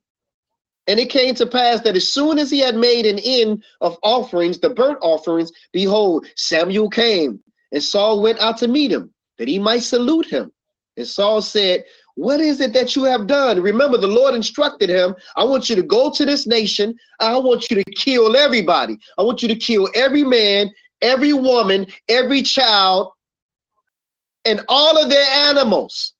And 0.90 0.98
it 0.98 1.08
came 1.08 1.36
to 1.36 1.46
pass 1.46 1.82
that 1.82 1.94
as 1.94 2.12
soon 2.12 2.36
as 2.36 2.50
he 2.50 2.58
had 2.58 2.74
made 2.74 3.06
an 3.06 3.20
end 3.20 3.62
of 3.80 3.96
offerings, 4.02 4.58
the 4.58 4.70
burnt 4.70 4.98
offerings, 5.02 5.52
behold, 5.72 6.26
Samuel 6.34 6.90
came, 6.90 7.38
and 7.70 7.80
Saul 7.80 8.20
went 8.20 8.40
out 8.40 8.58
to 8.58 8.66
meet 8.66 8.90
him, 8.90 9.14
that 9.38 9.46
he 9.46 9.56
might 9.56 9.84
salute 9.84 10.26
him. 10.26 10.50
And 10.96 11.06
Saul 11.06 11.42
said, 11.42 11.84
What 12.16 12.40
is 12.40 12.60
it 12.60 12.72
that 12.72 12.96
you 12.96 13.04
have 13.04 13.28
done? 13.28 13.62
Remember, 13.62 13.98
the 13.98 14.08
Lord 14.08 14.34
instructed 14.34 14.90
him, 14.90 15.14
I 15.36 15.44
want 15.44 15.70
you 15.70 15.76
to 15.76 15.82
go 15.84 16.10
to 16.10 16.24
this 16.24 16.48
nation. 16.48 16.96
I 17.20 17.38
want 17.38 17.70
you 17.70 17.76
to 17.76 17.92
kill 17.92 18.36
everybody. 18.36 18.98
I 19.16 19.22
want 19.22 19.42
you 19.42 19.48
to 19.48 19.54
kill 19.54 19.88
every 19.94 20.24
man, 20.24 20.72
every 21.02 21.32
woman, 21.32 21.86
every 22.08 22.42
child, 22.42 23.12
and 24.44 24.64
all 24.68 25.00
of 25.00 25.08
their 25.08 25.30
animals. 25.48 26.14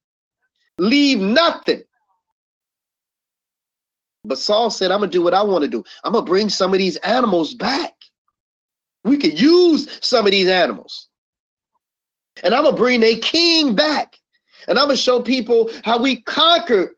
Leave 0.78 1.18
nothing. 1.18 1.82
But 4.24 4.38
Saul 4.38 4.70
said, 4.70 4.90
I'm 4.90 5.00
going 5.00 5.10
to 5.10 5.18
do 5.18 5.22
what 5.22 5.34
I 5.34 5.42
want 5.42 5.62
to 5.64 5.68
do. 5.70 5.82
I'm 6.04 6.12
going 6.12 6.24
to 6.24 6.30
bring 6.30 6.48
some 6.48 6.72
of 6.72 6.78
these 6.78 6.96
animals 6.96 7.54
back. 7.54 7.94
We 9.04 9.16
could 9.16 9.40
use 9.40 9.98
some 10.02 10.26
of 10.26 10.32
these 10.32 10.48
animals. 10.48 11.08
And 12.42 12.54
I'm 12.54 12.64
going 12.64 12.74
to 12.74 12.80
bring 12.80 13.02
a 13.02 13.16
king 13.16 13.74
back. 13.74 14.16
And 14.68 14.78
I'm 14.78 14.86
going 14.86 14.96
to 14.96 15.02
show 15.02 15.22
people 15.22 15.70
how 15.84 16.00
we 16.00 16.20
conquered 16.22 16.90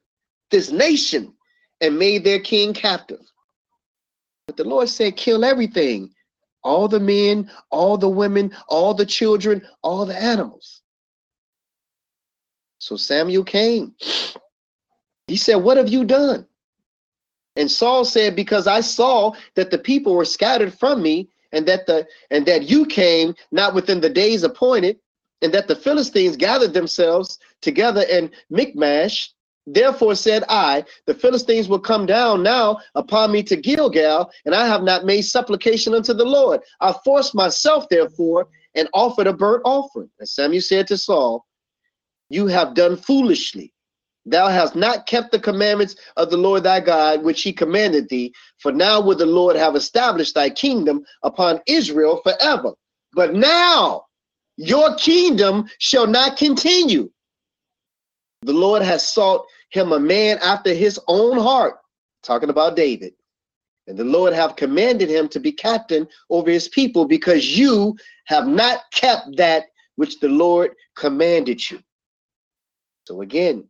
this 0.50 0.70
nation 0.72 1.32
and 1.80 1.98
made 1.98 2.24
their 2.24 2.40
king 2.40 2.74
captive. 2.74 3.20
But 4.46 4.56
the 4.56 4.64
Lord 4.64 4.88
said, 4.88 5.16
kill 5.16 5.44
everything. 5.44 6.12
all 6.64 6.88
the 6.88 7.00
men, 7.00 7.50
all 7.70 7.96
the 7.96 8.08
women, 8.08 8.52
all 8.68 8.94
the 8.94 9.06
children, 9.06 9.62
all 9.82 10.06
the 10.06 10.16
animals. 10.20 10.82
So 12.78 12.96
Samuel 12.96 13.44
came. 13.44 13.94
He 15.26 15.36
said, 15.36 15.56
What 15.56 15.76
have 15.76 15.88
you 15.88 16.04
done? 16.04 16.46
And 17.56 17.70
Saul 17.70 18.04
said, 18.04 18.34
Because 18.34 18.66
I 18.66 18.80
saw 18.80 19.32
that 19.54 19.70
the 19.70 19.78
people 19.78 20.14
were 20.14 20.24
scattered 20.24 20.74
from 20.74 21.02
me, 21.02 21.28
and 21.52 21.66
that 21.66 21.86
the 21.86 22.06
and 22.30 22.46
that 22.46 22.68
you 22.68 22.86
came 22.86 23.34
not 23.50 23.74
within 23.74 24.00
the 24.00 24.10
days 24.10 24.42
appointed, 24.42 24.98
and 25.42 25.52
that 25.52 25.68
the 25.68 25.76
Philistines 25.76 26.36
gathered 26.36 26.72
themselves 26.72 27.38
together 27.60 28.02
in 28.02 28.30
Michmash. 28.50 29.32
Therefore 29.66 30.16
said 30.16 30.42
I, 30.48 30.84
the 31.06 31.14
Philistines 31.14 31.68
will 31.68 31.78
come 31.78 32.04
down 32.04 32.42
now 32.42 32.78
upon 32.96 33.30
me 33.30 33.44
to 33.44 33.56
Gilgal, 33.56 34.30
and 34.44 34.54
I 34.56 34.66
have 34.66 34.82
not 34.82 35.04
made 35.04 35.22
supplication 35.22 35.94
unto 35.94 36.12
the 36.12 36.24
Lord. 36.24 36.62
I 36.80 36.92
forced 37.04 37.32
myself, 37.32 37.88
therefore, 37.88 38.48
and 38.74 38.88
offered 38.92 39.28
a 39.28 39.32
burnt 39.32 39.62
offering. 39.64 40.10
And 40.18 40.28
Samuel 40.28 40.62
said 40.62 40.88
to 40.88 40.98
Saul, 40.98 41.46
You 42.28 42.48
have 42.48 42.74
done 42.74 42.96
foolishly. 42.96 43.72
Thou 44.24 44.48
hast 44.48 44.76
not 44.76 45.06
kept 45.06 45.32
the 45.32 45.38
commandments 45.38 45.96
of 46.16 46.30
the 46.30 46.36
Lord 46.36 46.62
thy 46.62 46.80
God, 46.80 47.22
which 47.22 47.42
he 47.42 47.52
commanded 47.52 48.08
thee. 48.08 48.32
For 48.58 48.70
now 48.70 49.00
would 49.00 49.18
the 49.18 49.26
Lord 49.26 49.56
have 49.56 49.74
established 49.74 50.34
thy 50.34 50.50
kingdom 50.50 51.04
upon 51.22 51.60
Israel 51.66 52.20
forever. 52.22 52.72
But 53.14 53.34
now 53.34 54.04
your 54.56 54.94
kingdom 54.94 55.68
shall 55.78 56.06
not 56.06 56.36
continue. 56.36 57.10
The 58.42 58.52
Lord 58.52 58.82
has 58.82 59.06
sought 59.06 59.44
him 59.70 59.92
a 59.92 59.98
man 59.98 60.38
after 60.42 60.72
his 60.72 61.00
own 61.08 61.38
heart, 61.38 61.78
talking 62.22 62.50
about 62.50 62.76
David. 62.76 63.14
And 63.88 63.98
the 63.98 64.04
Lord 64.04 64.32
have 64.32 64.54
commanded 64.54 65.10
him 65.10 65.28
to 65.30 65.40
be 65.40 65.50
captain 65.50 66.06
over 66.30 66.50
his 66.50 66.68
people 66.68 67.04
because 67.06 67.58
you 67.58 67.96
have 68.26 68.46
not 68.46 68.82
kept 68.92 69.36
that 69.36 69.64
which 69.96 70.20
the 70.20 70.28
Lord 70.28 70.72
commanded 70.94 71.68
you. 71.68 71.80
So 73.06 73.22
again, 73.22 73.68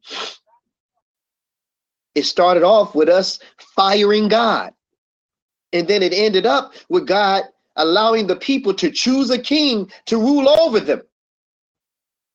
it 2.15 2.25
started 2.25 2.63
off 2.63 2.95
with 2.95 3.09
us 3.09 3.39
firing 3.59 4.29
God. 4.29 4.73
And 5.73 5.89
then 5.89 6.03
it 6.03 6.13
ended 6.13 6.47
up 6.47 6.75
with 6.89 7.07
God 7.07 7.45
allowing 7.77 8.27
the 8.27 8.37
people 8.37 8.75
to 8.75 8.91
choose 8.91 9.31
a 9.31 9.39
king 9.39 9.91
to 10.07 10.19
rule 10.19 10.49
over 10.49 10.81
them. 10.81 11.03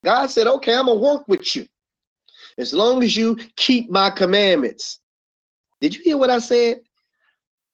God 0.03 0.27
said, 0.27 0.47
okay, 0.47 0.75
I'm 0.75 0.85
going 0.85 0.97
to 0.97 1.03
work 1.03 1.27
with 1.27 1.55
you 1.55 1.67
as 2.57 2.73
long 2.73 3.03
as 3.03 3.15
you 3.15 3.37
keep 3.55 3.89
my 3.89 4.09
commandments. 4.09 4.99
Did 5.81 5.95
you 5.95 6.01
hear 6.03 6.17
what 6.17 6.29
I 6.29 6.39
said? 6.39 6.81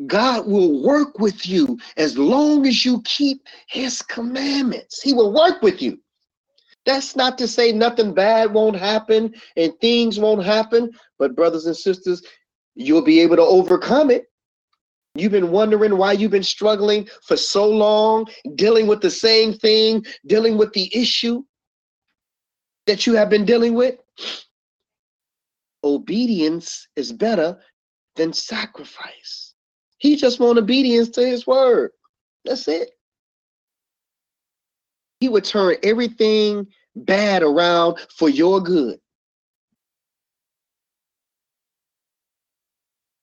God 0.07 0.47
will 0.47 0.83
work 0.83 1.19
with 1.19 1.47
you 1.47 1.77
as 1.95 2.17
long 2.17 2.65
as 2.65 2.83
you 2.83 3.01
keep 3.03 3.47
his 3.67 4.01
commandments. 4.01 5.01
He 5.01 5.13
will 5.13 5.31
work 5.31 5.61
with 5.61 5.81
you. 5.81 5.99
That's 6.85 7.15
not 7.15 7.37
to 7.37 7.47
say 7.47 7.71
nothing 7.71 8.13
bad 8.13 8.53
won't 8.53 8.75
happen 8.75 9.33
and 9.55 9.73
things 9.79 10.19
won't 10.19 10.43
happen, 10.43 10.91
but 11.17 11.35
brothers 11.35 11.65
and 11.65 11.75
sisters, 11.75 12.21
you'll 12.75 13.03
be 13.03 13.21
able 13.21 13.37
to 13.37 13.41
overcome 13.41 14.11
it. 14.11 14.25
You've 15.15 15.31
been 15.31 15.51
wondering 15.51 15.97
why 15.97 16.13
you've 16.13 16.31
been 16.31 16.43
struggling 16.43 17.07
for 17.21 17.37
so 17.37 17.69
long, 17.69 18.25
dealing 18.55 18.87
with 18.87 19.01
the 19.01 19.11
same 19.11 19.53
thing, 19.53 20.03
dealing 20.25 20.57
with 20.57 20.73
the 20.73 20.89
issue 20.93 21.43
that 22.87 23.05
you 23.05 23.13
have 23.13 23.29
been 23.29 23.45
dealing 23.45 23.75
with. 23.75 23.95
Obedience 25.83 26.87
is 26.95 27.13
better 27.13 27.59
than 28.15 28.33
sacrifice. 28.33 29.53
He 29.99 30.15
just 30.15 30.39
want 30.39 30.57
obedience 30.57 31.09
to 31.09 31.25
his 31.25 31.45
word. 31.45 31.91
That's 32.43 32.67
it. 32.67 32.91
He 35.23 35.29
would 35.29 35.45
turn 35.45 35.77
everything 35.83 36.67
bad 36.97 37.43
around 37.43 37.97
for 38.09 38.27
your 38.27 38.59
good. 38.59 38.99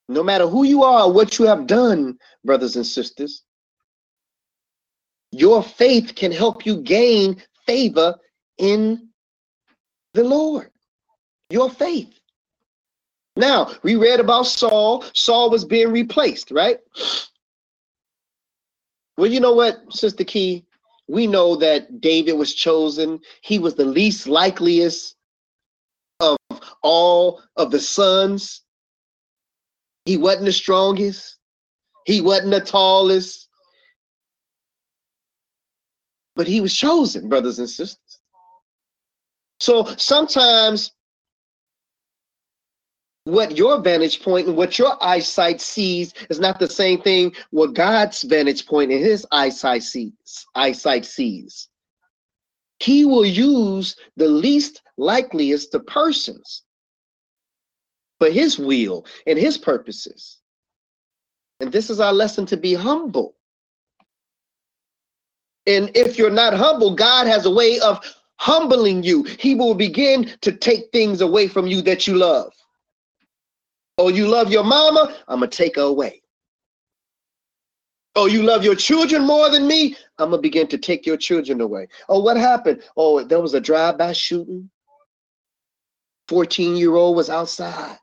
No 0.09 0.23
matter 0.23 0.47
who 0.47 0.65
you 0.65 0.83
are, 0.83 1.13
what 1.13 1.39
you 1.39 1.45
have 1.45 1.67
done, 1.67 2.19
brothers 2.43 2.77
and 2.77 2.87
sisters, 2.87 3.43
your 5.31 5.63
faith 5.63 6.15
can 6.15 6.33
help 6.33 6.65
you 6.65 6.81
gain 6.81 7.43
favor 7.67 8.17
in 8.57 9.11
the 10.15 10.25
Lord. 10.25 10.71
Your 11.51 11.69
faith. 11.69 12.19
Now, 13.37 13.73
we 13.83 13.97
read 13.97 14.21
about 14.21 14.47
Saul. 14.47 15.05
Saul 15.13 15.51
was 15.51 15.67
being 15.67 15.93
replaced, 15.93 16.51
right? 16.51 16.79
Well, 19.19 19.31
you 19.31 19.41
know 19.41 19.53
what, 19.53 19.83
Sister 19.93 20.25
Key? 20.25 20.65
We 21.11 21.27
know 21.27 21.57
that 21.57 22.01
David 22.01 22.35
was 22.35 22.55
chosen. 22.55 23.21
He 23.43 23.59
was 23.59 23.75
the 23.75 23.85
least 23.85 24.29
likeliest 24.29 25.17
of 26.21 26.37
all 26.83 27.43
of 27.57 27.71
the 27.71 27.81
sons 27.81 28.63
he 30.05 30.17
wasn't 30.17 30.47
the 30.47 30.53
strongest. 30.53 31.39
He 32.07 32.21
wasn't 32.21 32.53
the 32.53 32.61
tallest. 32.61 33.49
But 36.35 36.47
he 36.47 36.61
was 36.61 36.75
chosen, 36.75 37.29
brothers 37.29 37.59
and 37.59 37.69
sisters. 37.69 38.19
So 39.61 39.85
sometimes 39.97 40.93
what 43.25 43.57
your 43.57 43.81
vantage 43.81 44.23
point 44.23 44.47
and 44.47 44.57
what 44.57 44.79
your 44.79 44.97
eyesight 45.03 45.61
sees 45.61 46.15
is 46.31 46.41
not 46.41 46.59
the 46.59 46.69
same 46.69 47.01
thing 47.03 47.33
what 47.51 47.75
God's 47.75 48.23
vantage 48.23 48.67
point 48.67 48.91
and 48.91 49.01
his 49.01 49.27
eyesight 49.31 49.83
sees. 49.83 50.47
Eyesight 50.55 51.05
sees. 51.05 51.69
He 52.79 53.05
will 53.05 53.27
use 53.27 53.97
the 54.17 54.29
least 54.29 54.83
likeliest 54.97 55.75
of 55.75 55.87
persons 55.87 56.63
for 58.19 58.31
his 58.31 58.59
will 58.59 59.05
and 59.27 59.39
his 59.39 59.59
purposes. 59.59 60.39
And 61.61 61.71
this 61.71 61.91
is 61.91 62.01
our 62.01 62.13
lesson 62.13 62.47
to 62.47 62.57
be 62.57 62.73
humble. 62.73 63.35
And 65.67 65.91
if 65.95 66.17
you're 66.17 66.31
not 66.31 66.55
humble, 66.55 66.95
God 66.95 67.27
has 67.27 67.45
a 67.45 67.51
way 67.51 67.79
of 67.81 68.03
humbling 68.37 69.03
you. 69.03 69.25
He 69.25 69.55
will 69.55 69.75
begin 69.75 70.33
to 70.41 70.53
take 70.53 70.91
things 70.91 71.21
away 71.21 71.49
from 71.49 71.67
you 71.67 71.83
that 71.83 72.07
you 72.07 72.17
love. 72.17 72.53
Oh, 74.01 74.09
you 74.09 74.27
love 74.27 74.51
your 74.51 74.65
mama? 74.65 75.15
I'm 75.29 75.41
going 75.41 75.51
to 75.51 75.55
take 75.55 75.77
her 75.77 75.83
away. 75.83 76.23
Oh, 78.17 78.25
you 78.25 78.43
love 78.43 78.65
your 78.65 78.75
children 78.75 79.27
more 79.27 79.51
than 79.51 79.67
me? 79.67 79.95
I'm 80.17 80.31
going 80.31 80.39
to 80.39 80.43
begin 80.43 80.67
to 80.69 80.79
take 80.79 81.05
your 81.05 81.19
children 81.19 81.61
away. 81.61 81.87
Oh, 82.09 82.21
what 82.21 82.39
happened? 82.39 82.83
Oh, 82.97 83.23
there 83.23 83.43
was 83.43 83.53
a 83.53 83.61
drive-by 83.61 84.15
shooting. 84.15 84.71
14 86.29 86.77
year 86.77 86.95
old 86.95 87.15
was 87.15 87.29
outside. 87.29 87.99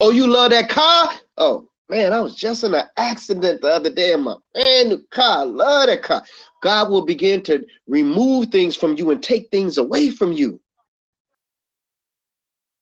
Oh, 0.00 0.10
you 0.10 0.26
love 0.26 0.50
that 0.50 0.68
car? 0.68 1.12
Oh, 1.36 1.68
man, 1.88 2.12
I 2.12 2.18
was 2.18 2.34
just 2.34 2.64
in 2.64 2.74
an 2.74 2.86
accident 2.96 3.62
the 3.62 3.68
other 3.68 3.90
day 3.90 4.12
in 4.12 4.24
my 4.24 4.34
brand 4.54 4.88
new 4.88 5.04
car. 5.12 5.42
I 5.42 5.44
love 5.44 5.86
that 5.86 6.02
car. 6.02 6.24
God 6.64 6.90
will 6.90 7.06
begin 7.06 7.42
to 7.44 7.64
remove 7.86 8.48
things 8.48 8.74
from 8.74 8.96
you 8.96 9.12
and 9.12 9.22
take 9.22 9.52
things 9.52 9.78
away 9.78 10.10
from 10.10 10.32
you 10.32 10.60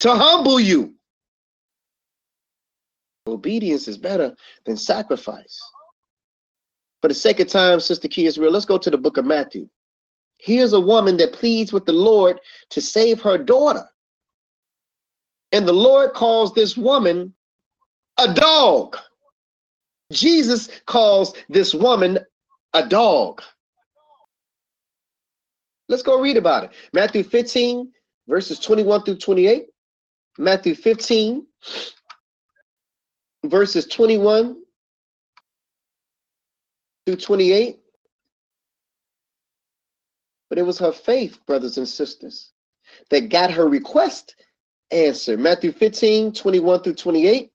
to 0.02 0.12
humble 0.12 0.58
you. 0.58 0.92
Obedience 3.28 3.86
is 3.86 3.96
better 3.96 4.34
than 4.66 4.76
sacrifice. 4.76 5.60
For 7.00 7.06
the 7.06 7.14
sake 7.14 7.38
of 7.38 7.46
time, 7.46 7.78
Sister 7.78 8.08
Key 8.08 8.26
Israel, 8.26 8.50
let's 8.50 8.64
go 8.64 8.78
to 8.78 8.90
the 8.90 8.98
book 8.98 9.16
of 9.16 9.24
Matthew. 9.24 9.68
Here's 10.38 10.72
a 10.72 10.80
woman 10.80 11.16
that 11.18 11.32
pleads 11.32 11.72
with 11.72 11.86
the 11.86 11.92
Lord 11.92 12.40
to 12.70 12.80
save 12.80 13.20
her 13.20 13.38
daughter. 13.38 13.84
And 15.52 15.68
the 15.68 15.72
Lord 15.72 16.14
calls 16.14 16.52
this 16.52 16.76
woman 16.76 17.32
a 18.18 18.34
dog. 18.34 18.96
Jesus 20.10 20.68
calls 20.86 21.32
this 21.48 21.74
woman 21.74 22.18
a 22.74 22.84
dog. 22.88 23.40
Let's 25.88 26.02
go 26.02 26.20
read 26.20 26.36
about 26.36 26.64
it. 26.64 26.70
Matthew 26.92 27.22
15, 27.22 27.92
verses 28.26 28.58
21 28.58 29.04
through 29.04 29.18
28. 29.18 29.66
Matthew 30.38 30.74
15, 30.74 31.46
verses 33.44 33.86
21 33.86 34.56
through 37.06 37.16
28. 37.16 37.78
But 40.48 40.58
it 40.58 40.62
was 40.62 40.78
her 40.78 40.92
faith, 40.92 41.38
brothers 41.46 41.78
and 41.78 41.88
sisters, 41.88 42.52
that 43.10 43.30
got 43.30 43.50
her 43.50 43.68
request 43.68 44.36
answered. 44.90 45.40
Matthew 45.40 45.72
15, 45.72 46.32
21 46.32 46.82
through 46.82 46.94
28. 46.94 47.50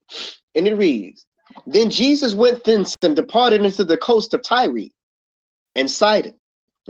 And 0.56 0.68
it 0.68 0.76
reads 0.76 1.26
Then 1.68 1.90
Jesus 1.90 2.34
went 2.34 2.64
thence 2.64 2.98
and 3.04 3.16
departed 3.16 3.64
into 3.64 3.84
the 3.84 3.98
coast 3.98 4.34
of 4.34 4.42
Tyre 4.42 4.90
and 5.76 5.90
Sidon. 5.90 6.34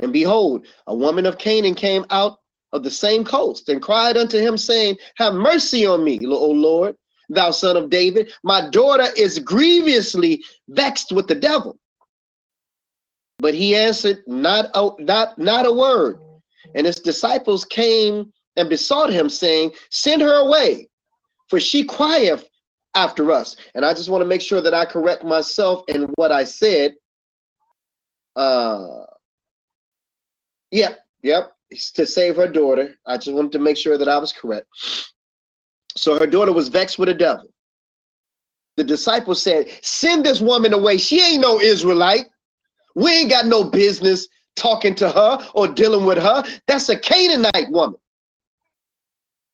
And 0.01 0.13
behold, 0.13 0.67
a 0.85 0.95
woman 0.95 1.25
of 1.25 1.37
Canaan 1.37 1.75
came 1.75 2.05
out 2.09 2.39
of 2.77 2.83
the 2.83 2.91
same 2.91 3.25
coast 3.25 3.67
and 3.67 3.81
cried 3.81 4.15
unto 4.15 4.39
him, 4.39 4.57
saying, 4.57 4.97
Have 5.17 5.33
mercy 5.33 5.85
on 5.85 6.03
me, 6.03 6.19
O 6.25 6.49
Lord, 6.49 6.95
thou 7.27 7.51
son 7.51 7.75
of 7.75 7.89
David? 7.89 8.31
My 8.43 8.69
daughter 8.69 9.07
is 9.17 9.39
grievously 9.39 10.43
vexed 10.69 11.11
with 11.11 11.27
the 11.27 11.35
devil. 11.35 11.77
But 13.39 13.53
he 13.53 13.75
answered 13.75 14.23
not 14.25 14.69
a, 14.73 14.91
not, 14.99 15.37
not 15.37 15.65
a 15.65 15.71
word. 15.71 16.19
And 16.75 16.87
his 16.87 16.99
disciples 16.99 17.65
came 17.65 18.31
and 18.55 18.69
besought 18.69 19.11
him, 19.11 19.29
saying, 19.29 19.71
Send 19.89 20.21
her 20.21 20.35
away, 20.35 20.87
for 21.49 21.59
she 21.59 21.83
crieth 21.83 22.47
after 22.95 23.31
us. 23.31 23.55
And 23.75 23.85
I 23.85 23.93
just 23.93 24.09
want 24.09 24.21
to 24.21 24.27
make 24.27 24.41
sure 24.41 24.61
that 24.61 24.73
I 24.73 24.85
correct 24.85 25.23
myself 25.23 25.83
in 25.87 26.03
what 26.15 26.31
I 26.31 26.43
said. 26.43 26.95
Uh, 28.35 29.05
yep, 30.71 30.99
yep, 31.23 31.51
to 31.93 32.05
save 32.05 32.35
her 32.37 32.47
daughter. 32.47 32.95
I 33.05 33.17
just 33.17 33.33
wanted 33.33 33.51
to 33.53 33.59
make 33.59 33.77
sure 33.77 33.97
that 33.97 34.07
I 34.07 34.17
was 34.17 34.33
correct. 34.33 34.67
So 35.95 36.17
her 36.17 36.27
daughter 36.27 36.53
was 36.53 36.69
vexed 36.69 36.99
with 36.99 37.09
the 37.09 37.13
devil. 37.13 37.49
The 38.77 38.83
disciples 38.83 39.41
said, 39.41 39.67
Send 39.81 40.25
this 40.25 40.39
woman 40.39 40.73
away. 40.73 40.97
She 40.97 41.21
ain't 41.21 41.41
no 41.41 41.59
Israelite. 41.59 42.27
We 42.95 43.11
ain't 43.11 43.29
got 43.29 43.47
no 43.47 43.63
business 43.63 44.27
talking 44.55 44.95
to 44.95 45.09
her 45.09 45.47
or 45.53 45.67
dealing 45.67 46.05
with 46.05 46.17
her. 46.17 46.43
That's 46.67 46.89
a 46.89 46.97
Canaanite 46.97 47.71
woman. 47.71 47.99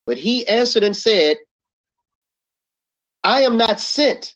But 0.05 0.17
he 0.17 0.47
answered 0.47 0.83
and 0.83 0.95
said, 0.95 1.37
I 3.23 3.41
am 3.41 3.57
not 3.57 3.79
sent 3.79 4.35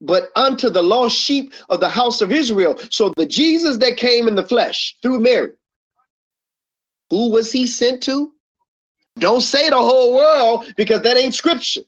but 0.00 0.30
unto 0.36 0.70
the 0.70 0.82
lost 0.82 1.16
sheep 1.16 1.52
of 1.68 1.80
the 1.80 1.88
house 1.88 2.20
of 2.20 2.32
Israel. 2.32 2.78
So 2.90 3.12
the 3.16 3.26
Jesus 3.26 3.78
that 3.78 3.96
came 3.96 4.28
in 4.28 4.34
the 4.34 4.46
flesh 4.46 4.96
through 5.02 5.20
Mary, 5.20 5.52
who 7.10 7.30
was 7.30 7.52
he 7.52 7.66
sent 7.66 8.02
to? 8.04 8.32
Don't 9.18 9.40
say 9.40 9.68
the 9.68 9.76
whole 9.76 10.14
world 10.14 10.72
because 10.76 11.02
that 11.02 11.16
ain't 11.16 11.34
scripture. 11.34 11.82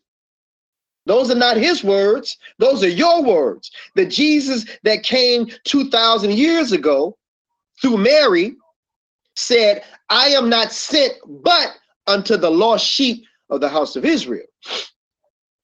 Those 1.06 1.30
are 1.30 1.36
not 1.36 1.56
his 1.56 1.82
words, 1.82 2.36
those 2.58 2.84
are 2.84 2.88
your 2.88 3.22
words. 3.22 3.70
The 3.94 4.06
Jesus 4.06 4.66
that 4.84 5.02
came 5.02 5.50
2,000 5.64 6.32
years 6.32 6.72
ago 6.72 7.16
through 7.80 7.98
Mary 7.98 8.56
said, 9.34 9.84
I 10.08 10.28
am 10.28 10.48
not 10.48 10.72
sent 10.72 11.14
but 11.42 11.76
unto 12.06 12.36
the 12.36 12.50
lost 12.50 12.86
sheep 12.86 13.24
of 13.48 13.60
the 13.60 13.68
house 13.68 13.96
of 13.96 14.04
Israel. 14.04 14.46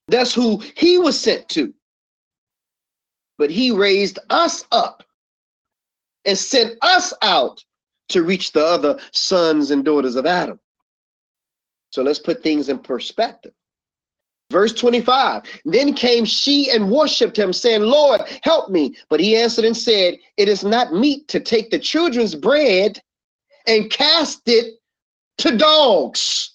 That's 0.09 0.33
who 0.33 0.63
he 0.77 0.99
was 0.99 1.19
sent 1.19 1.49
to. 1.51 1.75
But 3.39 3.51
he 3.51 3.71
raised 3.71 4.19
us 4.31 4.65
up 4.73 5.03
and 6.25 6.39
sent 6.39 6.79
us 6.83 7.13
out 7.23 7.63
to 8.09 8.23
reach 8.23 8.53
the 8.53 8.65
other 8.65 8.99
sons 9.13 9.71
and 9.71 9.85
daughters 9.85 10.17
of 10.17 10.27
Adam. 10.27 10.59
So 11.91 12.03
let's 12.03 12.19
put 12.19 12.43
things 12.43 12.69
in 12.69 12.79
perspective. 12.79 13.53
Verse 14.51 14.73
25 14.73 15.43
Then 15.65 15.95
came 15.95 16.25
she 16.25 16.71
and 16.71 16.91
worshipped 16.91 17.39
him, 17.39 17.53
saying, 17.53 17.83
Lord, 17.83 18.23
help 18.43 18.71
me. 18.71 18.97
But 19.09 19.21
he 19.21 19.37
answered 19.37 19.65
and 19.65 19.77
said, 19.77 20.19
It 20.37 20.49
is 20.49 20.65
not 20.65 20.93
meet 20.93 21.27
to 21.29 21.41
take 21.41 21.71
the 21.71 21.79
children's 21.79 22.35
bread 22.35 23.01
and 23.67 23.91
cast 23.91 24.43
it 24.47 24.75
to 25.39 25.57
dogs. 25.57 26.53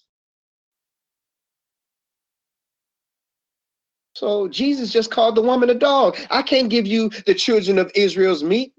So 4.15 4.47
Jesus 4.47 4.91
just 4.91 5.09
called 5.09 5.35
the 5.35 5.41
woman 5.41 5.69
a 5.71 5.73
dog. 5.73 6.17
I 6.29 6.43
can't 6.43 6.69
give 6.69 6.85
you 6.85 7.09
the 7.25 7.33
children 7.33 7.79
of 7.79 7.91
Israel's 7.95 8.43
meat 8.43 8.73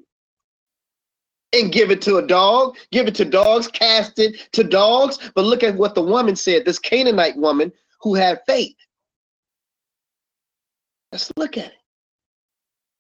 and 1.53 1.73
give 1.73 1.91
it 1.91 2.01
to 2.03 2.17
a 2.17 2.27
dog, 2.27 2.77
give 2.91 3.07
it 3.07 3.15
to 3.17 3.25
dogs, 3.25 3.69
cast 3.69 4.19
it 4.19 4.49
to 4.53 4.65
dogs. 4.65 5.19
But 5.35 5.45
look 5.45 5.63
at 5.63 5.77
what 5.77 5.95
the 5.95 6.03
woman 6.03 6.37
said, 6.37 6.65
this 6.65 6.79
Canaanite 6.79 7.37
woman 7.37 7.73
who 8.01 8.15
had 8.15 8.41
faith. 8.47 8.77
Let's 11.11 11.31
look 11.37 11.59
at 11.59 11.67
it. 11.67 11.73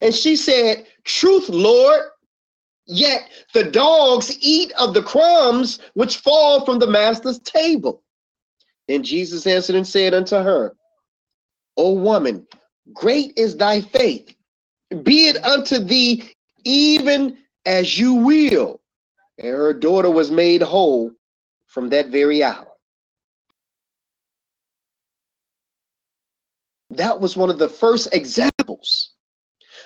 And 0.02 0.14
she 0.14 0.36
said, 0.36 0.86
Truth, 1.04 1.48
Lord, 1.48 2.02
yet 2.86 3.28
the 3.54 3.64
dogs 3.64 4.36
eat 4.40 4.72
of 4.72 4.92
the 4.94 5.02
crumbs 5.02 5.78
which 5.94 6.18
fall 6.18 6.64
from 6.64 6.78
the 6.78 6.86
master's 6.86 7.38
table. 7.40 8.02
And 8.88 9.04
Jesus 9.04 9.46
answered 9.46 9.76
and 9.76 9.86
said 9.86 10.12
unto 10.12 10.36
her, 10.36 10.74
O 11.76 11.94
woman, 11.94 12.46
great 12.92 13.32
is 13.36 13.56
thy 13.56 13.80
faith. 13.80 14.34
Be 15.02 15.28
it 15.28 15.42
unto 15.42 15.78
thee 15.78 16.30
even 16.64 17.38
as 17.66 17.98
you 17.98 18.14
will. 18.14 18.80
And 19.38 19.48
her 19.48 19.72
daughter 19.72 20.10
was 20.10 20.30
made 20.30 20.62
whole 20.62 21.12
from 21.66 21.88
that 21.90 22.08
very 22.08 22.42
hour. 22.42 22.68
That 26.90 27.20
was 27.20 27.36
one 27.36 27.50
of 27.50 27.58
the 27.58 27.68
first 27.68 28.08
examples 28.12 29.12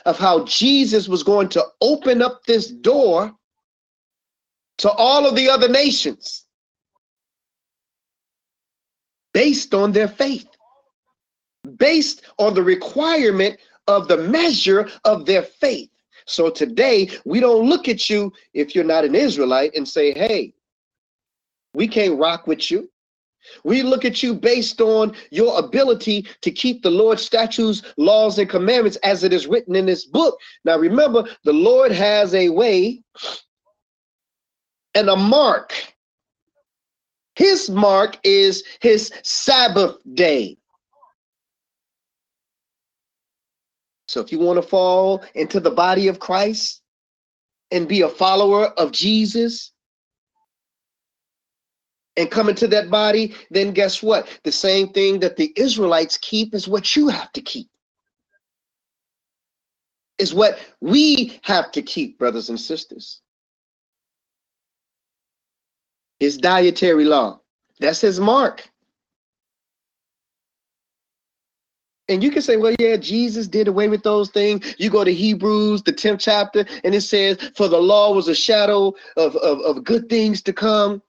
of 0.05 0.19
how 0.19 0.45
Jesus 0.45 1.09
was 1.09 1.23
going 1.23 1.49
to 1.51 1.65
open 1.81 2.23
up 2.23 2.45
this 2.45 2.69
door 2.71 3.33
to 4.79 4.91
all 4.91 5.27
of 5.27 5.37
the 5.37 5.49
other 5.49 5.69
nations 5.69 6.45
based 9.33 9.75
on 9.75 9.93
their 9.93 10.09
faith 10.09 10.47
based 11.77 12.23
on 12.39 12.55
the 12.55 12.63
requirement 12.63 13.59
of 13.87 14.09
the 14.09 14.17
measure 14.17 14.89
of 15.05 15.27
their 15.27 15.43
faith. 15.43 15.91
So 16.27 16.51
today, 16.51 17.11
we 17.25 17.41
don't 17.41 17.69
look 17.69 17.89
at 17.89 18.11
you 18.11 18.33
if 18.53 18.75
you're 18.75 18.85
not 18.85 19.05
an 19.05 19.15
Israelite 19.15 19.75
and 19.75 19.87
say, 19.87 20.13
hey, 20.13 20.53
we 21.73 21.87
can't 21.87 22.19
rock 22.19 22.47
with 22.47 22.71
you. 22.71 22.91
We 23.63 23.83
look 23.83 24.05
at 24.05 24.25
you 24.25 24.35
based 24.35 24.81
on 24.81 25.15
your 25.31 25.59
ability 25.59 26.27
to 26.43 26.51
keep 26.51 26.83
the 26.83 26.91
Lord's 26.91 27.23
statutes, 27.23 27.83
laws, 27.97 28.39
and 28.39 28.51
commandments 28.51 28.97
as 29.05 29.23
it 29.23 29.33
is 29.33 29.47
written 29.47 29.77
in 29.77 29.87
this 29.87 30.05
book. 30.05 30.37
Now, 30.65 30.79
remember, 30.79 31.25
the 31.45 31.53
Lord 31.53 31.93
has 31.93 32.35
a 32.35 32.49
way 32.49 33.03
and 34.95 35.09
a 35.09 35.17
mark. 35.17 35.75
His 37.37 37.71
mark 37.71 38.19
is 38.25 38.65
his 38.81 39.13
Sabbath 39.23 39.97
day. 40.15 40.57
So 44.09 44.21
if 44.21 44.33
you 44.33 44.39
want 44.39 44.63
to 44.63 44.69
fall 44.69 45.25
into 45.35 45.61
the 45.61 45.71
body 45.71 46.09
of 46.09 46.19
Christ 46.19 46.83
and 47.71 47.89
be 47.89 48.03
a 48.03 48.09
follower 48.09 48.67
of 48.79 48.93
Jesus 48.93 49.73
and 52.17 52.31
come 52.31 52.49
into 52.49 52.67
that 52.69 52.91
body, 52.91 53.35
then 53.51 53.73
guess 53.73 54.03
what? 54.03 54.29
The 54.45 54.53
same 54.53 54.89
thing 54.91 55.21
that 55.21 55.37
the 55.37 55.53
Israelites 55.57 56.19
keep 56.19 56.55
is 56.55 56.69
what 56.69 56.97
you 56.97 57.09
have 57.09 57.33
to 57.33 57.41
keep. 57.41 57.69
Is 60.19 60.33
what 60.33 60.59
we 60.81 61.39
have 61.43 61.73
to 61.73 61.83
keep, 61.83 62.19
brothers 62.19 62.49
and 62.49 62.59
sisters. 62.59 63.21
His 66.21 66.39
dietary 66.39 67.05
law. 67.05 67.41
That's 67.81 68.01
his 68.01 68.19
mark. 68.21 68.69
And 72.09 72.23
you 72.23 72.31
can 72.31 72.43
say, 72.43 72.57
well, 72.57 72.75
yeah, 72.79 72.97
Jesus 72.97 73.49
did 73.49 73.67
away 73.67 73.89
with 73.89 74.03
those 74.03 74.31
things. 74.31 74.77
You 74.79 74.91
go 74.91 75.03
to 75.03 75.13
Hebrews, 75.13 75.83
the 75.83 75.93
10th 75.93 76.21
chapter, 76.21 76.65
and 76.85 76.95
it 76.95 77.01
says, 77.01 77.51
for 77.57 77.69
the 77.69 77.81
law 77.81 78.15
was 78.15 78.29
a 78.29 78.35
shadow 78.35 78.95
of, 79.17 79.35
of, 79.37 79.61
of 79.61 79.85
good 79.85 80.09
things 80.09 80.41
to 80.43 80.53
come. 80.53 81.03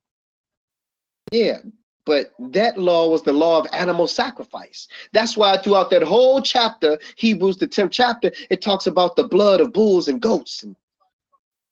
Yeah, 1.32 1.60
but 2.06 2.34
that 2.40 2.80
law 2.80 3.10
was 3.10 3.22
the 3.22 3.34
law 3.34 3.60
of 3.60 3.68
animal 3.74 4.08
sacrifice. 4.08 4.88
That's 5.12 5.38
why 5.38 5.58
throughout 5.58 5.90
that 5.92 6.04
whole 6.04 6.42
chapter, 6.42 6.98
Hebrews, 7.18 7.58
the 7.58 7.68
10th 7.68 7.92
chapter, 7.92 8.32
it 8.50 8.62
talks 8.62 8.88
about 8.88 9.16
the 9.16 9.28
blood 9.28 9.62
of 9.62 9.74
bulls 9.74 10.08
and 10.08 10.22
goats. 10.22 10.66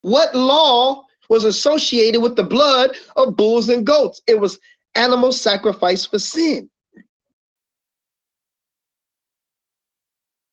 What 0.01 0.35
law 0.35 1.05
was 1.29 1.45
associated 1.45 2.21
with 2.21 2.35
the 2.35 2.43
blood 2.43 2.95
of 3.15 3.35
bulls 3.35 3.69
and 3.69 3.85
goats? 3.87 4.21
It 4.27 4.39
was 4.39 4.59
animal 4.93 5.31
sacrifice 5.31 6.05
for 6.05 6.19
sin. 6.19 6.69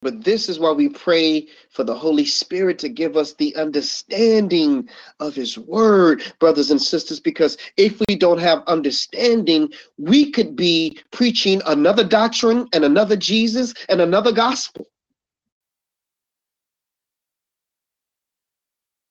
But 0.03 0.25
this 0.25 0.49
is 0.49 0.59
why 0.59 0.73
we 0.73 0.89
pray 0.89 1.47
for 1.71 1.85
the 1.85 1.95
Holy 1.95 2.25
Spirit 2.25 2.79
to 2.81 2.89
give 2.89 3.17
us 3.17 3.35
the 3.35 3.55
understanding 3.55 4.89
of 5.21 5.35
His 5.35 5.57
Word, 5.57 6.23
brothers 6.41 6.73
and 6.73 6.83
sisters, 6.83 7.21
because 7.21 7.57
if 7.77 8.03
we 8.09 8.17
don't 8.17 8.41
have 8.41 8.65
understanding, 8.67 9.73
we 9.99 10.33
could 10.33 10.57
be 10.57 10.99
preaching 11.13 11.63
another 11.67 12.05
doctrine 12.05 12.69
and 12.73 12.85
another 12.85 13.17
Jesus 13.17 13.73
and 13.89 14.01
another 14.01 14.33
gospel 14.33 14.89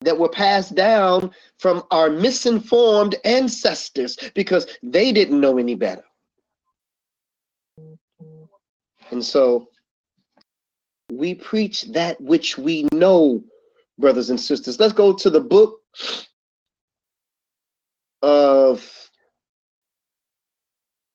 that 0.01 0.17
were 0.17 0.29
passed 0.29 0.75
down 0.75 1.31
from 1.57 1.83
our 1.91 2.09
misinformed 2.09 3.15
ancestors 3.23 4.17
because 4.35 4.67
they 4.83 5.11
didn't 5.11 5.39
know 5.39 5.57
any 5.57 5.75
better. 5.75 6.03
And 9.11 9.23
so, 9.23 9.70
we 11.11 11.35
preach 11.35 11.83
that 11.93 12.19
which 12.21 12.57
we 12.57 12.87
know, 12.93 13.43
brothers 13.99 14.29
and 14.29 14.39
sisters. 14.39 14.79
Let's 14.79 14.93
go 14.93 15.13
to 15.13 15.29
the 15.29 15.41
book 15.41 15.79
of, 18.21 19.09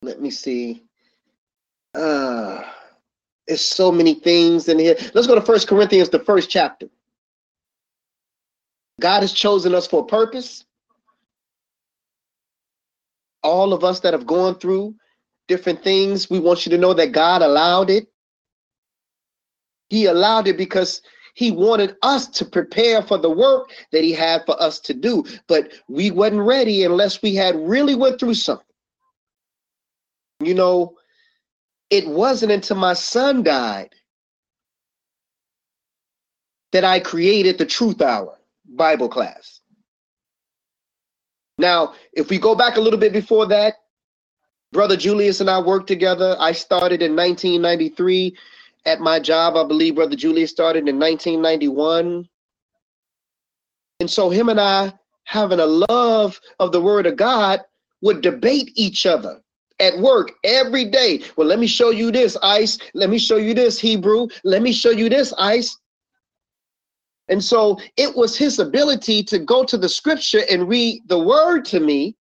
let 0.02 0.20
me 0.20 0.30
see, 0.30 0.84
uh, 1.94 2.62
There's 3.46 3.60
so 3.60 3.92
many 3.92 4.14
things 4.14 4.68
in 4.68 4.78
here. 4.78 4.96
Let's 5.14 5.26
go 5.26 5.34
to 5.34 5.40
First 5.40 5.68
Corinthians, 5.68 6.08
the 6.10 6.18
first 6.18 6.50
chapter. 6.50 6.88
God 9.00 9.20
has 9.20 9.32
chosen 9.32 9.74
us 9.74 9.86
for 9.86 10.02
a 10.02 10.06
purpose. 10.06 10.64
All 13.42 13.72
of 13.72 13.84
us 13.84 14.00
that 14.00 14.14
have 14.14 14.26
gone 14.26 14.56
through 14.58 14.96
different 15.48 15.82
things, 15.84 16.28
we 16.28 16.40
want 16.40 16.66
you 16.66 16.70
to 16.70 16.78
know 16.78 16.94
that 16.94 17.12
God 17.12 17.42
allowed 17.42 17.90
it. 17.90 18.08
He 19.88 20.06
allowed 20.06 20.48
it 20.48 20.56
because 20.56 21.02
he 21.34 21.50
wanted 21.50 21.96
us 22.02 22.26
to 22.28 22.44
prepare 22.44 23.02
for 23.02 23.18
the 23.18 23.30
work 23.30 23.70
that 23.92 24.02
he 24.02 24.12
had 24.12 24.44
for 24.46 24.60
us 24.60 24.80
to 24.80 24.94
do, 24.94 25.24
but 25.46 25.70
we 25.86 26.10
wasn't 26.10 26.40
ready 26.40 26.84
unless 26.84 27.20
we 27.20 27.34
had 27.34 27.54
really 27.56 27.94
went 27.94 28.18
through 28.18 28.34
something. 28.34 28.64
You 30.40 30.54
know, 30.54 30.96
it 31.90 32.06
wasn't 32.06 32.52
until 32.52 32.76
my 32.76 32.94
son 32.94 33.42
died 33.42 33.94
that 36.72 36.84
I 36.84 37.00
created 37.00 37.58
the 37.58 37.66
Truth 37.66 38.02
Hour 38.02 38.38
Bible 38.66 39.08
class. 39.08 39.60
Now, 41.58 41.94
if 42.12 42.28
we 42.28 42.38
go 42.38 42.54
back 42.54 42.76
a 42.76 42.80
little 42.80 42.98
bit 42.98 43.12
before 43.12 43.46
that, 43.46 43.74
Brother 44.72 44.96
Julius 44.96 45.40
and 45.40 45.48
I 45.48 45.60
worked 45.60 45.86
together. 45.86 46.36
I 46.38 46.52
started 46.52 47.02
in 47.02 47.14
1993 47.16 48.36
at 48.86 49.00
my 49.00 49.18
job. 49.18 49.56
I 49.56 49.64
believe 49.64 49.96
Brother 49.96 50.16
Julius 50.16 50.50
started 50.50 50.88
in 50.88 50.98
1991. 50.98 52.26
And 54.00 54.10
so 54.10 54.30
him 54.30 54.48
and 54.48 54.60
I, 54.60 54.92
having 55.24 55.60
a 55.60 55.66
love 55.66 56.40
of 56.60 56.72
the 56.72 56.80
word 56.80 57.06
of 57.06 57.16
God, 57.16 57.60
would 58.00 58.20
debate 58.20 58.70
each 58.74 59.04
other 59.04 59.40
at 59.80 59.98
work 59.98 60.32
every 60.44 60.84
day. 60.84 61.22
Well, 61.36 61.48
let 61.48 61.58
me 61.58 61.66
show 61.66 61.90
you 61.90 62.10
this, 62.10 62.36
Ice. 62.42 62.78
Let 62.94 63.10
me 63.10 63.18
show 63.18 63.36
you 63.36 63.52
this, 63.52 63.78
Hebrew. 63.78 64.28
Let 64.44 64.62
me 64.62 64.72
show 64.72 64.90
you 64.90 65.08
this, 65.08 65.34
Ice. 65.36 65.76
And 67.28 67.42
so 67.42 67.78
it 67.96 68.14
was 68.14 68.36
his 68.36 68.60
ability 68.60 69.24
to 69.24 69.38
go 69.38 69.64
to 69.64 69.76
the 69.76 69.88
scripture 69.88 70.42
and 70.50 70.68
read 70.68 71.02
the 71.06 71.18
word 71.18 71.64
to 71.66 71.80
me 71.80 72.16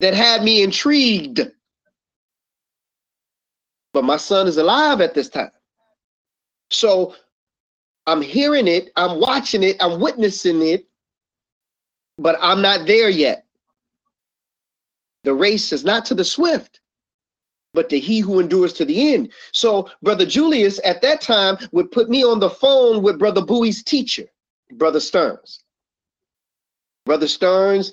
that 0.00 0.14
had 0.14 0.42
me 0.42 0.62
intrigued 0.62 1.50
but 3.94 4.04
my 4.04 4.16
son 4.18 4.46
is 4.46 4.58
alive 4.58 5.00
at 5.00 5.14
this 5.14 5.30
time. 5.30 5.52
So 6.70 7.14
I'm 8.06 8.20
hearing 8.20 8.68
it, 8.68 8.90
I'm 8.96 9.20
watching 9.20 9.62
it, 9.62 9.76
I'm 9.80 10.00
witnessing 10.00 10.60
it, 10.60 10.86
but 12.18 12.36
I'm 12.42 12.60
not 12.60 12.86
there 12.86 13.08
yet. 13.08 13.46
The 15.22 15.32
race 15.32 15.72
is 15.72 15.84
not 15.84 16.04
to 16.06 16.14
the 16.14 16.24
swift, 16.24 16.80
but 17.72 17.88
to 17.88 17.98
he 17.98 18.18
who 18.18 18.40
endures 18.40 18.72
to 18.74 18.84
the 18.84 19.14
end. 19.14 19.32
So 19.52 19.88
Brother 20.02 20.26
Julius 20.26 20.80
at 20.84 21.00
that 21.02 21.20
time 21.20 21.56
would 21.72 21.92
put 21.92 22.10
me 22.10 22.24
on 22.24 22.40
the 22.40 22.50
phone 22.50 23.00
with 23.00 23.18
Brother 23.18 23.42
Bowie's 23.42 23.82
teacher, 23.82 24.26
Brother 24.72 25.00
Stearns. 25.00 25.60
Brother 27.06 27.28
Stearns 27.28 27.92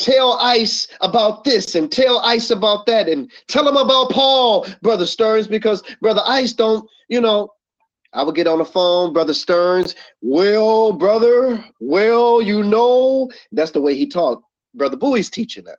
tell 0.00 0.32
Ice 0.40 0.88
about 1.00 1.44
this 1.44 1.74
and 1.74 1.92
tell 1.92 2.18
Ice 2.20 2.50
about 2.50 2.86
that 2.86 3.08
and 3.08 3.30
tell 3.46 3.68
him 3.68 3.76
about 3.76 4.10
Paul, 4.10 4.66
Brother 4.82 5.06
Stearns, 5.06 5.46
because 5.46 5.82
Brother 6.00 6.22
Ice 6.26 6.52
don't, 6.52 6.88
you 7.08 7.20
know, 7.20 7.50
I 8.12 8.24
would 8.24 8.34
get 8.34 8.48
on 8.48 8.58
the 8.58 8.64
phone, 8.64 9.12
Brother 9.12 9.34
Stearns, 9.34 9.94
well, 10.20 10.92
brother, 10.92 11.64
well, 11.78 12.42
you 12.42 12.64
know, 12.64 13.30
that's 13.52 13.70
the 13.70 13.80
way 13.80 13.94
he 13.94 14.08
talked. 14.08 14.44
Brother 14.74 14.96
Bowie's 14.96 15.30
teaching 15.30 15.64
that. 15.64 15.78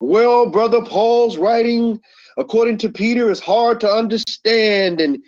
Well, 0.00 0.48
Brother 0.48 0.82
Paul's 0.82 1.36
writing, 1.36 2.00
according 2.38 2.78
to 2.78 2.88
Peter, 2.88 3.30
is 3.30 3.40
hard 3.40 3.80
to 3.80 3.90
understand. 3.90 5.00
And 5.00 5.18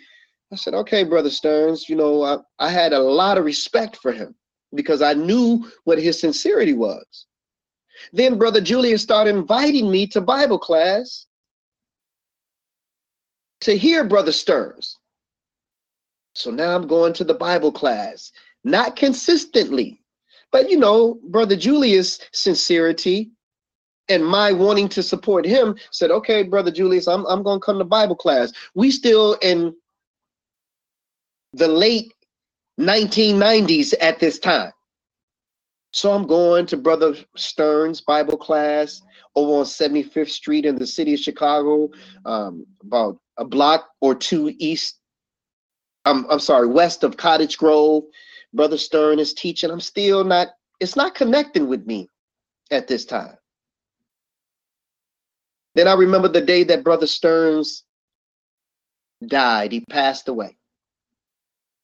I 0.51 0.55
said, 0.55 0.73
okay, 0.73 1.03
Brother 1.03 1.29
Stearns, 1.29 1.89
you 1.89 1.95
know, 1.95 2.23
I, 2.23 2.37
I 2.57 2.69
had 2.69 2.93
a 2.93 2.99
lot 2.99 3.37
of 3.37 3.45
respect 3.45 3.97
for 3.97 4.11
him 4.11 4.35
because 4.73 5.01
I 5.01 5.13
knew 5.13 5.69
what 5.83 5.99
his 5.99 6.19
sincerity 6.19 6.73
was. 6.73 7.25
Then 8.13 8.37
Brother 8.37 8.61
Julius 8.61 9.01
started 9.01 9.35
inviting 9.35 9.89
me 9.89 10.07
to 10.07 10.21
Bible 10.21 10.59
class 10.59 11.25
to 13.61 13.77
hear 13.77 14.03
Brother 14.03 14.31
Stearns. 14.31 14.97
So 16.33 16.51
now 16.51 16.75
I'm 16.75 16.87
going 16.87 17.13
to 17.13 17.23
the 17.23 17.33
Bible 17.33 17.71
class, 17.71 18.31
not 18.63 18.95
consistently, 18.95 20.01
but 20.51 20.69
you 20.69 20.77
know, 20.77 21.19
Brother 21.29 21.55
Julius' 21.55 22.19
sincerity 22.31 23.31
and 24.09 24.23
my 24.25 24.51
wanting 24.51 24.87
to 24.89 25.03
support 25.03 25.45
him 25.45 25.75
said, 25.91 26.11
okay, 26.11 26.43
Brother 26.43 26.71
Julius, 26.71 27.07
I'm, 27.07 27.25
I'm 27.25 27.43
going 27.43 27.59
to 27.59 27.65
come 27.65 27.79
to 27.79 27.83
Bible 27.83 28.15
class. 28.15 28.53
We 28.75 28.91
still 28.91 29.33
in 29.41 29.75
the 31.53 31.67
late 31.67 32.13
1990s 32.79 33.93
at 33.99 34.19
this 34.19 34.39
time. 34.39 34.71
So 35.91 36.11
I'm 36.11 36.27
going 36.27 36.65
to 36.67 36.77
Brother 36.77 37.15
Stearns 37.35 38.01
Bible 38.01 38.37
class 38.37 39.01
over 39.35 39.59
on 39.59 39.65
75th 39.65 40.29
Street 40.29 40.65
in 40.65 40.75
the 40.75 40.85
city 40.85 41.13
of 41.13 41.19
Chicago, 41.19 41.89
um, 42.25 42.65
about 42.81 43.19
a 43.37 43.45
block 43.45 43.87
or 44.01 44.13
two 44.13 44.53
east. 44.57 44.99
I'm, 46.05 46.25
I'm 46.29 46.39
sorry, 46.39 46.67
west 46.67 47.03
of 47.03 47.17
Cottage 47.17 47.57
Grove. 47.57 48.03
Brother 48.53 48.77
Stern 48.77 49.19
is 49.19 49.33
teaching. 49.33 49.69
I'm 49.69 49.79
still 49.79 50.23
not, 50.23 50.49
it's 50.79 50.95
not 50.95 51.15
connecting 51.15 51.67
with 51.67 51.85
me 51.85 52.09
at 52.71 52.87
this 52.87 53.05
time. 53.05 53.35
Then 55.75 55.87
I 55.87 55.93
remember 55.93 56.27
the 56.27 56.41
day 56.41 56.63
that 56.65 56.83
Brother 56.83 57.07
Stearns 57.07 57.83
died. 59.25 59.71
He 59.71 59.81
passed 59.81 60.27
away. 60.27 60.57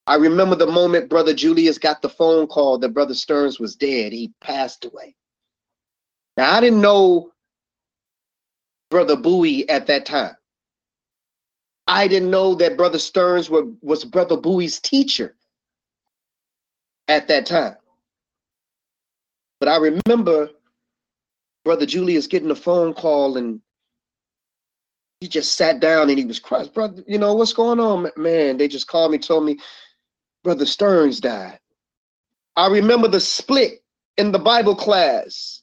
I 0.06 0.16
remember 0.16 0.56
the 0.56 0.68
moment 0.68 1.10
Brother 1.10 1.34
Julius 1.34 1.78
got 1.78 2.02
the 2.02 2.10
phone 2.10 2.48
call 2.48 2.78
that 2.80 2.94
Brother 2.94 3.14
Stearns 3.14 3.60
was 3.60 3.76
dead. 3.76 4.12
He 4.12 4.34
passed 4.42 4.86
away. 4.86 5.16
Now, 6.36 6.52
I 6.52 6.60
didn't 6.60 6.82
know 6.82 7.32
Brother 8.90 9.16
Bowie 9.16 9.68
at 9.70 9.88
that 9.88 10.06
time. 10.06 10.36
I 11.88 12.08
didn't 12.08 12.32
know 12.32 12.56
that 12.56 12.78
Brother 12.78 13.00
Stearns 13.00 13.50
were, 13.50 13.66
was 13.82 14.04
Brother 14.04 14.38
Bowie's 14.38 14.80
teacher 14.80 15.36
at 17.08 17.28
that 17.28 17.46
time. 17.46 17.76
But 19.60 19.70
I 19.70 19.78
remember 19.78 20.50
Brother 21.64 21.86
Julius 21.86 22.28
getting 22.28 22.52
a 22.52 22.56
phone 22.56 22.94
call 22.94 23.38
and 23.38 23.62
he 25.22 25.30
just 25.30 25.56
sat 25.56 25.80
down 25.80 26.10
and 26.10 26.20
he 26.20 26.26
was 26.26 26.40
crying. 26.40 26.70
Brother, 26.74 27.04
you 27.08 27.18
know, 27.18 27.34
what's 27.34 27.54
going 27.54 27.80
on? 27.80 28.10
Man, 28.18 28.58
they 28.58 28.68
just 28.68 28.88
called 28.88 29.12
me, 29.12 29.18
told 29.18 29.46
me 29.46 29.58
Brother 30.44 30.66
Stearns 30.66 31.20
died. 31.20 31.60
I 32.56 32.68
remember 32.68 33.08
the 33.08 33.20
split 33.20 33.84
in 34.18 34.32
the 34.32 34.40
Bible 34.40 34.76
class 34.76 35.62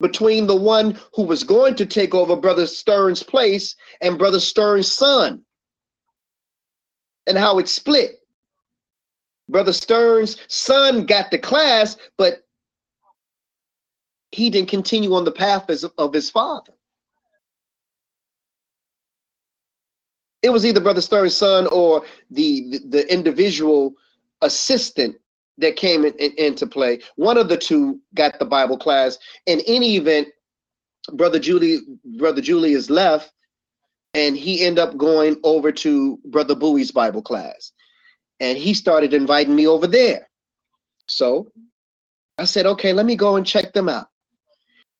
between 0.00 0.46
the 0.46 0.56
one 0.56 0.98
who 1.14 1.22
was 1.22 1.44
going 1.44 1.74
to 1.76 1.86
take 1.86 2.14
over 2.14 2.36
Brother 2.36 2.66
Stearns' 2.66 3.22
place 3.22 3.74
and 4.00 4.18
Brother 4.18 4.40
Stearns' 4.40 4.92
son, 4.92 5.44
and 7.26 7.38
how 7.38 7.58
it 7.58 7.68
split. 7.68 8.20
Brother 9.48 9.72
Stearns' 9.72 10.36
son 10.48 11.06
got 11.06 11.30
the 11.30 11.38
class, 11.38 11.96
but 12.16 12.44
he 14.30 14.50
didn't 14.50 14.68
continue 14.68 15.14
on 15.14 15.24
the 15.24 15.32
path 15.32 15.68
of 15.96 16.12
his 16.12 16.30
father. 16.30 16.72
It 20.42 20.50
was 20.50 20.64
either 20.64 20.80
Brother 20.80 21.00
Stearns' 21.00 21.36
son 21.36 21.66
or 21.68 22.04
the, 22.30 22.70
the, 22.70 22.78
the 22.88 23.12
individual 23.12 23.94
assistant 24.42 25.16
that 25.58 25.76
came 25.76 26.04
in, 26.04 26.14
in, 26.14 26.32
into 26.38 26.66
play. 26.66 27.00
One 27.16 27.36
of 27.36 27.48
the 27.48 27.56
two 27.56 28.00
got 28.14 28.38
the 28.38 28.44
Bible 28.44 28.78
class. 28.78 29.18
In 29.46 29.60
any 29.66 29.96
event, 29.96 30.28
Brother 31.12 31.38
Julie, 31.38 31.80
Brother 32.16 32.40
Julius 32.40 32.90
left, 32.90 33.32
and 34.14 34.36
he 34.36 34.64
ended 34.64 34.78
up 34.78 34.96
going 34.96 35.36
over 35.42 35.72
to 35.72 36.18
Brother 36.26 36.54
Bowie's 36.54 36.92
Bible 36.92 37.22
class. 37.22 37.72
And 38.40 38.56
he 38.56 38.72
started 38.74 39.12
inviting 39.12 39.56
me 39.56 39.66
over 39.66 39.86
there. 39.86 40.28
So 41.06 41.48
I 42.38 42.44
said, 42.44 42.66
okay, 42.66 42.92
let 42.92 43.06
me 43.06 43.16
go 43.16 43.36
and 43.36 43.44
check 43.44 43.72
them 43.72 43.88
out. 43.88 44.06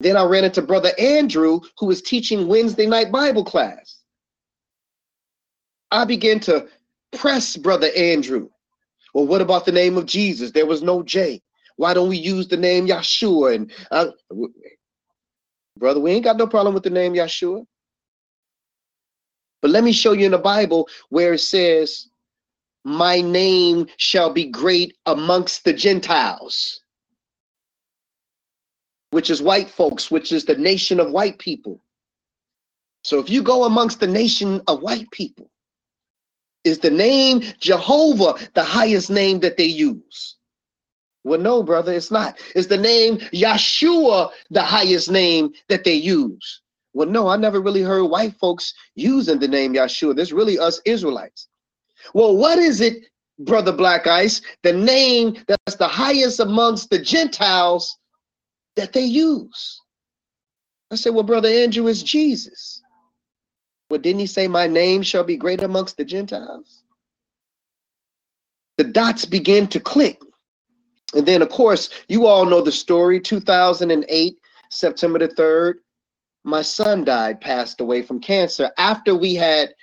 Then 0.00 0.16
I 0.16 0.24
ran 0.24 0.44
into 0.44 0.62
Brother 0.62 0.90
Andrew, 0.98 1.60
who 1.78 1.86
was 1.86 2.02
teaching 2.02 2.48
Wednesday 2.48 2.86
night 2.86 3.12
Bible 3.12 3.44
class. 3.44 3.97
I 5.90 6.04
began 6.04 6.40
to 6.40 6.68
press 7.12 7.56
Brother 7.56 7.88
Andrew. 7.96 8.48
Well, 9.14 9.26
what 9.26 9.40
about 9.40 9.64
the 9.64 9.72
name 9.72 9.96
of 9.96 10.06
Jesus? 10.06 10.50
There 10.50 10.66
was 10.66 10.82
no 10.82 11.02
J. 11.02 11.42
Why 11.76 11.94
don't 11.94 12.08
we 12.08 12.18
use 12.18 12.48
the 12.48 12.56
name 12.56 12.86
Yeshua? 12.86 13.54
And 13.54 13.72
uh, 13.90 14.08
brother, 15.78 16.00
we 16.00 16.12
ain't 16.12 16.24
got 16.24 16.36
no 16.36 16.46
problem 16.46 16.74
with 16.74 16.82
the 16.82 16.90
name 16.90 17.14
Yeshua. 17.14 17.64
But 19.62 19.70
let 19.70 19.84
me 19.84 19.92
show 19.92 20.12
you 20.12 20.26
in 20.26 20.32
the 20.32 20.38
Bible 20.38 20.88
where 21.08 21.32
it 21.34 21.40
says, 21.40 22.08
My 22.84 23.20
name 23.20 23.86
shall 23.96 24.32
be 24.32 24.46
great 24.46 24.96
amongst 25.06 25.64
the 25.64 25.72
Gentiles, 25.72 26.80
which 29.10 29.30
is 29.30 29.42
white 29.42 29.68
folks, 29.68 30.10
which 30.10 30.32
is 30.32 30.44
the 30.44 30.56
nation 30.56 31.00
of 31.00 31.10
white 31.10 31.38
people. 31.38 31.80
So 33.02 33.18
if 33.18 33.30
you 33.30 33.42
go 33.42 33.64
amongst 33.64 34.00
the 34.00 34.06
nation 34.06 34.60
of 34.68 34.82
white 34.82 35.10
people, 35.12 35.50
is 36.64 36.78
the 36.78 36.90
name 36.90 37.42
Jehovah 37.60 38.34
the 38.54 38.64
highest 38.64 39.10
name 39.10 39.40
that 39.40 39.56
they 39.56 39.64
use? 39.64 40.36
Well, 41.24 41.40
no, 41.40 41.62
brother, 41.62 41.92
it's 41.92 42.10
not. 42.10 42.38
Is 42.54 42.68
the 42.68 42.76
name 42.76 43.18
Yeshua 43.32 44.30
the 44.50 44.62
highest 44.62 45.10
name 45.10 45.52
that 45.68 45.84
they 45.84 45.94
use? 45.94 46.62
Well, 46.94 47.08
no, 47.08 47.28
I 47.28 47.36
never 47.36 47.60
really 47.60 47.82
heard 47.82 48.04
white 48.04 48.34
folks 48.36 48.72
using 48.94 49.38
the 49.38 49.48
name 49.48 49.74
Yeshua. 49.74 50.16
There's 50.16 50.32
really 50.32 50.58
us 50.58 50.80
Israelites. 50.84 51.48
Well, 52.14 52.36
what 52.36 52.58
is 52.58 52.80
it, 52.80 53.04
brother 53.40 53.72
Black 53.72 54.06
Ice? 54.06 54.40
The 54.62 54.72
name 54.72 55.36
that's 55.46 55.76
the 55.76 55.88
highest 55.88 56.40
amongst 56.40 56.90
the 56.90 56.98
Gentiles 56.98 57.96
that 58.76 58.92
they 58.92 59.04
use. 59.04 59.80
I 60.90 60.96
said, 60.96 61.14
well, 61.14 61.24
brother 61.24 61.48
Andrew, 61.48 61.88
is 61.88 62.02
Jesus. 62.02 62.77
Well, 63.90 64.00
didn't 64.00 64.20
he 64.20 64.26
say, 64.26 64.48
my 64.48 64.66
name 64.66 65.02
shall 65.02 65.24
be 65.24 65.36
great 65.36 65.62
amongst 65.62 65.96
the 65.96 66.04
Gentiles? 66.04 66.82
The 68.76 68.84
dots 68.84 69.24
begin 69.24 69.66
to 69.68 69.80
click. 69.80 70.20
And 71.14 71.26
then, 71.26 71.40
of 71.40 71.48
course, 71.48 71.88
you 72.08 72.26
all 72.26 72.44
know 72.44 72.60
the 72.60 72.70
story 72.70 73.18
2008, 73.18 74.38
September 74.70 75.18
the 75.18 75.28
3rd, 75.28 75.74
my 76.44 76.62
son 76.62 77.04
died, 77.04 77.40
passed 77.40 77.80
away 77.80 78.02
from 78.02 78.20
cancer 78.20 78.70
after 78.78 79.14
we 79.14 79.34
had 79.34 79.74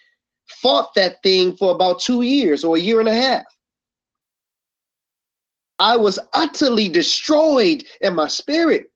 fought 0.47 0.93
that 0.95 1.21
thing 1.23 1.55
for 1.55 1.73
about 1.73 1.99
two 1.99 2.21
years 2.21 2.63
or 2.63 2.77
a 2.77 2.79
year 2.79 2.99
and 2.99 3.09
a 3.09 3.13
half. 3.13 3.43
I 5.79 5.97
was 5.97 6.19
utterly 6.33 6.87
destroyed 6.87 7.83
in 8.01 8.15
my 8.15 8.27
spirit. 8.27 8.91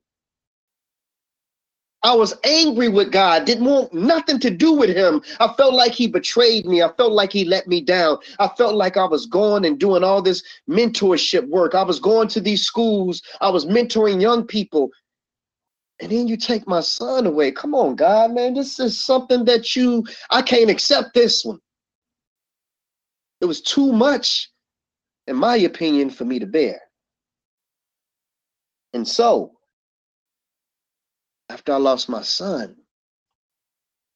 I 2.02 2.16
was 2.16 2.34
angry 2.46 2.88
with 2.88 3.12
God, 3.12 3.44
didn't 3.44 3.66
want 3.66 3.94
nothing 3.94 4.40
to 4.40 4.50
do 4.50 4.72
with 4.72 4.96
him. 4.96 5.22
I 5.40 5.54
felt 5.58 5.74
like 5.74 5.92
he 5.92 6.08
betrayed 6.08 6.66
me. 6.66 6.82
I 6.82 6.92
felt 6.94 7.12
like 7.12 7.34
he 7.34 7.44
let 7.44 7.68
me 7.68 7.82
down. 7.82 8.20
I 8.40 8.48
felt 8.58 8.76
like 8.76 8.96
I 8.96 9.06
was 9.06 9.26
going 9.26 9.66
and 9.66 9.78
doing 9.78 10.04
all 10.04 10.22
this 10.22 10.42
mentorship 10.70 11.46
work. 11.50 11.76
I 11.76 11.84
was 11.84 12.00
going 12.00 12.30
to 12.30 12.40
these 12.40 12.64
schools. 12.64 13.22
I 13.42 13.50
was 13.50 13.66
mentoring 13.66 14.22
young 14.22 14.48
people. 14.48 14.90
And 16.00 16.10
then 16.10 16.30
you 16.30 16.38
take 16.38 16.66
my 16.66 16.80
son 16.80 17.26
away. 17.26 17.52
Come 17.52 17.76
on, 17.76 17.98
God, 17.98 18.32
man. 18.32 18.54
This 18.54 18.80
is 18.80 19.04
something 19.04 19.44
that 19.46 19.76
you, 19.76 20.06
I 20.30 20.42
can't 20.42 20.70
accept 20.70 21.14
this 21.14 21.44
one. 21.44 21.60
It 23.42 23.46
was 23.46 23.62
too 23.62 23.92
much, 23.92 24.50
in 25.28 25.36
my 25.36 25.58
opinion, 25.58 26.10
for 26.10 26.24
me 26.24 26.40
to 26.40 26.46
bear. 26.46 26.80
And 28.94 29.06
so, 29.06 29.59
after 31.50 31.74
I 31.74 31.78
lost 31.78 32.10
my 32.10 32.22
son, 32.22 32.76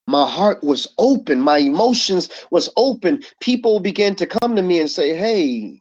my 0.07 0.29
heart 0.29 0.63
was 0.63 0.87
open, 0.97 1.39
my 1.39 1.59
emotions 1.59 2.29
was 2.51 2.69
open. 2.77 3.23
People 3.39 3.79
began 3.79 4.15
to 4.15 4.27
come 4.27 4.55
to 4.55 4.61
me 4.61 4.79
and 4.79 4.89
say, 4.89 5.15
Hey, 5.15 5.79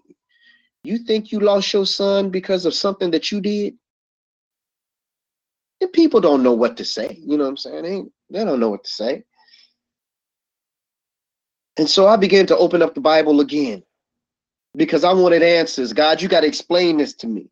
you 0.85 0.99
think 0.99 1.33
you 1.33 1.41
lost 1.41 1.73
your 1.73 1.87
son 1.87 2.31
because 2.31 2.65
of 2.65 2.75
something 2.75 3.11
that 3.11 3.31
you 3.31 3.41
did? 3.41 3.75
And 5.81 5.93
people 5.93 6.21
don't 6.21 6.43
know 6.43 6.53
what 6.53 6.77
to 6.77 6.85
say. 6.85 7.19
You 7.21 7.37
know 7.37 7.45
what 7.45 7.51
I'm 7.51 7.57
saying? 7.57 7.83
They, 7.83 8.39
they 8.39 8.45
don't 8.45 8.61
know 8.61 8.71
what 8.71 8.85
to 8.85 8.91
say. 8.91 9.25
And 11.77 11.89
so 11.89 12.07
I 12.07 12.17
began 12.17 12.47
to 12.47 12.57
open 12.57 12.83
up 12.83 12.95
the 12.95 13.01
Bible 13.01 13.41
again 13.41 13.83
because 14.77 15.05
I 15.05 15.13
wanted 15.13 15.43
answers. 15.43 15.93
God, 15.93 16.23
you 16.23 16.29
got 16.29 16.41
to 16.41 16.47
explain 16.47 16.99
this 16.99 17.15
to 17.15 17.27
me. 17.27 17.49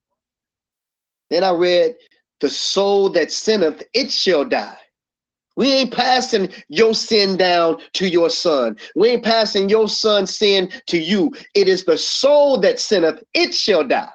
Then 1.30 1.42
I 1.42 1.50
read 1.50 1.96
the 2.40 2.48
soul 2.48 3.08
that 3.10 3.30
sinneth, 3.30 3.82
it 3.94 4.10
shall 4.10 4.44
die. 4.44 4.76
We 5.56 5.72
ain't 5.72 5.92
passing 5.92 6.48
your 6.68 6.94
sin 6.94 7.36
down 7.36 7.78
to 7.94 8.08
your 8.08 8.30
son. 8.30 8.76
We 8.96 9.10
ain't 9.10 9.24
passing 9.24 9.68
your 9.68 9.88
son's 9.88 10.36
sin 10.36 10.70
to 10.86 10.98
you. 10.98 11.32
It 11.54 11.68
is 11.68 11.84
the 11.84 11.98
soul 11.98 12.58
that 12.60 12.80
sinneth, 12.80 13.22
it 13.34 13.52
shall 13.52 13.84
die. 13.84 14.08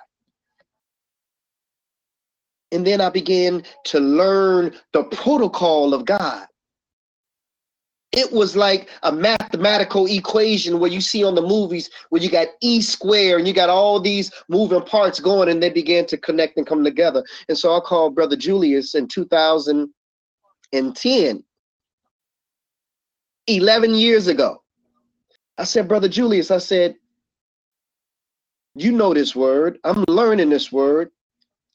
And 2.71 2.85
then 2.85 2.99
I 2.99 3.09
began 3.09 3.63
to 3.85 3.99
learn 3.99 4.73
the 4.91 5.03
protocol 5.03 5.93
of 5.93 6.05
God. 6.05 6.47
It 8.15 8.31
was 8.31 8.55
like 8.55 8.87
a 9.03 9.11
mathematical 9.11 10.05
equation 10.05 10.79
where 10.79 10.89
you 10.89 11.01
see 11.01 11.25
on 11.25 11.35
the 11.35 11.41
movies 11.41 11.89
where 12.09 12.21
you 12.21 12.29
got 12.29 12.47
E 12.61 12.81
square 12.81 13.37
and 13.37 13.45
you 13.45 13.53
got 13.53 13.69
all 13.69 13.99
these 13.99 14.31
moving 14.47 14.83
parts 14.83 15.19
going 15.19 15.49
and 15.49 15.61
they 15.61 15.69
began 15.69 16.05
to 16.07 16.17
connect 16.17 16.57
and 16.57 16.65
come 16.65 16.81
together. 16.83 17.23
And 17.49 17.57
so 17.57 17.75
I 17.75 17.81
called 17.81 18.15
Brother 18.15 18.37
Julius 18.37 18.95
in 18.95 19.09
2010, 19.09 21.43
11 23.47 23.95
years 23.95 24.27
ago. 24.27 24.63
I 25.57 25.65
said, 25.65 25.89
Brother 25.89 26.09
Julius, 26.09 26.51
I 26.51 26.59
said, 26.59 26.95
you 28.75 28.91
know 28.91 29.13
this 29.13 29.35
word. 29.35 29.77
I'm 29.83 30.03
learning 30.07 30.49
this 30.49 30.71
word. 30.71 31.11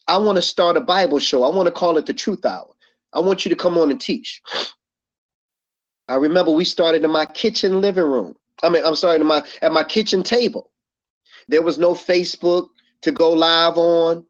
I 0.08 0.16
want 0.16 0.36
to 0.36 0.42
start 0.42 0.76
a 0.76 0.80
Bible 0.80 1.18
show. 1.18 1.44
I 1.44 1.54
want 1.54 1.66
to 1.66 1.72
call 1.72 1.98
it 1.98 2.06
the 2.06 2.14
Truth 2.14 2.44
Hour. 2.44 2.68
I 3.12 3.20
want 3.20 3.44
you 3.44 3.50
to 3.50 3.56
come 3.56 3.76
on 3.76 3.90
and 3.90 4.00
teach. 4.00 4.40
I 6.10 6.16
remember 6.16 6.50
we 6.50 6.64
started 6.64 7.04
in 7.04 7.10
my 7.12 7.24
kitchen 7.24 7.80
living 7.80 8.04
room. 8.04 8.34
I 8.64 8.68
mean, 8.68 8.84
I'm 8.84 8.96
sorry, 8.96 9.18
my 9.20 9.44
at 9.62 9.72
my 9.72 9.84
kitchen 9.84 10.24
table. 10.24 10.70
There 11.46 11.62
was 11.62 11.78
no 11.78 11.94
Facebook 11.94 12.68
to 13.02 13.12
go 13.12 13.30
live 13.30 13.78
on. 13.78 14.26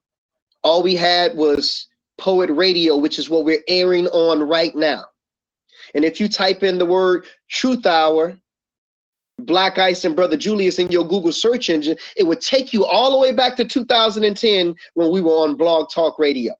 All 0.63 0.83
we 0.83 0.95
had 0.95 1.35
was 1.35 1.89
Poet 2.19 2.51
Radio, 2.51 2.99
which 2.99 3.19
is 3.19 3.31
what 3.31 3.47
we're 3.47 3.65
airing 3.67 4.09
on 4.09 4.47
right 4.47 4.77
now. 4.77 5.05
And 5.95 6.05
if 6.05 6.21
you 6.21 6.29
type 6.29 6.63
in 6.63 6.77
the 6.77 6.85
word 6.85 7.25
Truth 7.49 7.87
Hour, 7.87 8.39
Black 9.39 9.79
Ice 9.79 10.05
and 10.05 10.15
Brother 10.15 10.37
Julius 10.37 10.79
in 10.79 10.89
your 10.89 11.09
Google 11.09 11.33
search 11.33 11.71
engine, 11.71 11.97
it 12.15 12.25
would 12.25 12.43
take 12.43 12.75
you 12.75 12.85
all 12.85 13.11
the 13.11 13.19
way 13.19 13.33
back 13.33 13.57
to 13.57 13.65
2010 13.65 14.75
when 14.95 15.11
we 15.11 15.23
were 15.23 15.33
on 15.33 15.57
Blog 15.57 15.91
Talk 15.91 16.19
Radio. 16.19 16.53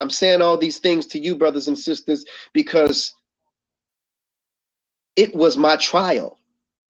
I'm 0.00 0.10
saying 0.10 0.42
all 0.42 0.58
these 0.58 0.78
things 0.78 1.06
to 1.06 1.20
you, 1.20 1.36
brothers 1.36 1.68
and 1.68 1.78
sisters, 1.78 2.24
because 2.52 3.14
it 5.16 5.34
was 5.34 5.56
my 5.56 5.76
trial. 5.76 6.38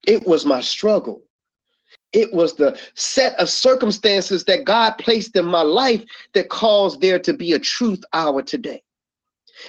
It 0.07 0.27
was 0.27 0.45
my 0.45 0.61
struggle. 0.61 1.23
It 2.13 2.33
was 2.33 2.55
the 2.55 2.79
set 2.95 3.39
of 3.41 3.51
circumstances 3.51 4.45
that 4.45 4.65
God 4.65 4.93
placed 4.99 5.37
in 5.37 5.45
my 5.45 5.63
life 5.63 6.05
that 6.33 6.49
caused 6.49 7.01
there 7.01 7.19
to 7.19 7.33
be 7.33 7.53
a 7.53 7.59
truth 7.59 8.05
hour 8.13 8.41
today. 8.43 8.83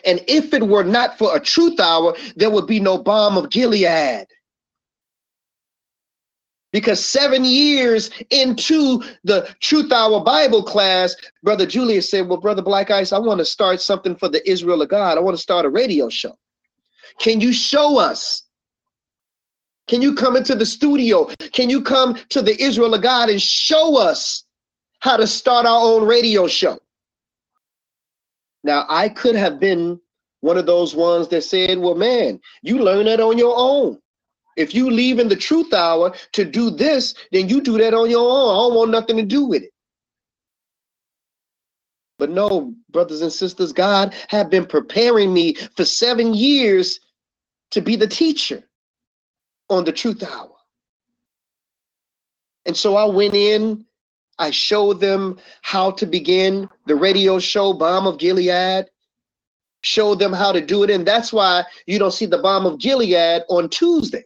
And 0.06 0.24
if 0.28 0.54
it 0.54 0.66
were 0.66 0.84
not 0.84 1.18
for 1.18 1.36
a 1.36 1.40
truth 1.40 1.80
hour, 1.80 2.16
there 2.36 2.52
would 2.52 2.68
be 2.68 2.80
no 2.80 2.98
balm 2.98 3.38
of 3.38 3.50
Gilead. 3.50 4.28
Because 6.72 7.04
seven 7.04 7.46
years 7.46 8.10
into 8.32 9.02
the 9.24 9.48
Truth 9.62 9.94
Hour 9.94 10.20
Bible 10.20 10.62
class, 10.62 11.16
Brother 11.42 11.66
Julius 11.66 12.12
said, 12.12 12.28
Well, 12.28 12.40
Brother 12.42 12.62
Black 12.62 12.92
Ice, 12.92 13.14
I 13.14 13.18
want 13.18 13.40
to 13.40 13.46
start 13.46 13.80
something 13.80 14.14
for 14.14 14.28
the 14.28 14.48
Israel 14.50 14.82
of 14.82 14.90
God. 14.90 15.18
I 15.18 15.22
want 15.22 15.38
to 15.38 15.42
start 15.42 15.66
a 15.66 15.70
radio 15.70 16.10
show. 16.10 16.38
Can 17.20 17.40
you 17.40 17.54
show 17.54 17.98
us 17.98 18.44
can 19.88 20.02
you 20.02 20.16
come 20.16 20.36
into 20.36 20.56
the 20.56 20.66
studio? 20.66 21.26
Can 21.52 21.70
you 21.70 21.82
come 21.82 22.18
to 22.30 22.42
the 22.42 22.60
Israel 22.62 22.94
of 22.94 23.02
God 23.02 23.30
and 23.30 23.42
show 23.42 23.98
us 23.98 24.44
how 25.00 25.18
to 25.18 25.28
start 25.28 25.66
our 25.66 25.82
own 25.82 26.08
radio 26.08 26.48
show? 26.48 26.80
Now, 28.64 28.86
I 28.90 29.10
could 29.10 29.36
have 29.36 29.60
been 29.60 30.00
one 30.42 30.58
of 30.58 30.66
those 30.66 30.96
ones 30.96 31.28
that 31.28 31.44
said, 31.44 31.78
well, 31.78 31.96
man, 31.96 32.40
you 32.64 32.80
learn 32.80 33.06
that 33.06 33.20
on 33.20 33.38
your 33.38 33.54
own. 33.56 34.00
If 34.58 34.74
you 34.74 34.90
leave 34.90 35.20
in 35.20 35.28
the 35.28 35.36
truth 35.36 35.74
hour 35.74 36.16
to 36.32 36.46
do 36.46 36.72
this, 36.72 37.14
then 37.32 37.48
you 37.50 37.62
do 37.62 37.78
that 37.78 37.94
on 37.94 38.10
your 38.10 38.28
own. 38.28 38.50
I 38.50 38.70
don't 38.70 38.76
want 38.76 38.92
nothing 38.92 39.18
to 39.18 39.24
do 39.24 39.46
with 39.46 39.64
it. 39.64 39.72
But 42.18 42.32
no, 42.32 42.74
brothers 42.90 43.22
and 43.22 43.32
sisters, 43.32 43.74
God 43.74 44.16
had 44.30 44.50
been 44.50 44.66
preparing 44.66 45.34
me 45.34 45.56
for 45.76 45.84
seven 45.84 46.34
years 46.34 47.02
to 47.72 47.82
be 47.82 47.98
the 47.98 48.08
teacher 48.08 48.64
on 49.70 49.84
the 49.86 49.92
truth 49.92 50.24
hour. 50.24 50.52
And 52.66 52.76
so 52.76 52.96
I 52.96 53.06
went 53.06 53.36
in, 53.36 53.86
I 54.38 54.52
showed 54.52 55.00
them 55.00 55.40
how 55.62 55.92
to 55.92 56.06
begin 56.06 56.70
the 56.88 56.96
radio 56.96 57.40
show, 57.40 57.74
Balm 57.74 58.08
of 58.08 58.18
Gilead, 58.18 58.86
showed 59.82 60.20
them 60.20 60.34
how 60.34 60.52
to 60.52 60.62
do 60.62 60.84
it. 60.84 60.90
And 60.90 61.06
that's 61.06 61.32
why 61.32 61.64
you 61.86 62.00
don't 62.00 62.12
see 62.12 62.26
the 62.26 62.40
Balm 62.40 62.66
of 62.66 62.80
Gilead 62.80 63.44
on 63.50 63.70
Tuesday. 63.70 64.24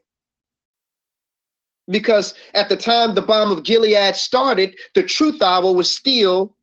Because 1.89 2.33
at 2.53 2.69
the 2.69 2.77
time 2.77 3.13
the 3.13 3.21
Balm 3.21 3.51
of 3.51 3.63
Gilead 3.63 4.15
started, 4.15 4.75
the 4.95 5.03
truth 5.03 5.41
hour 5.41 5.73
was 5.73 5.91
still 5.91 6.55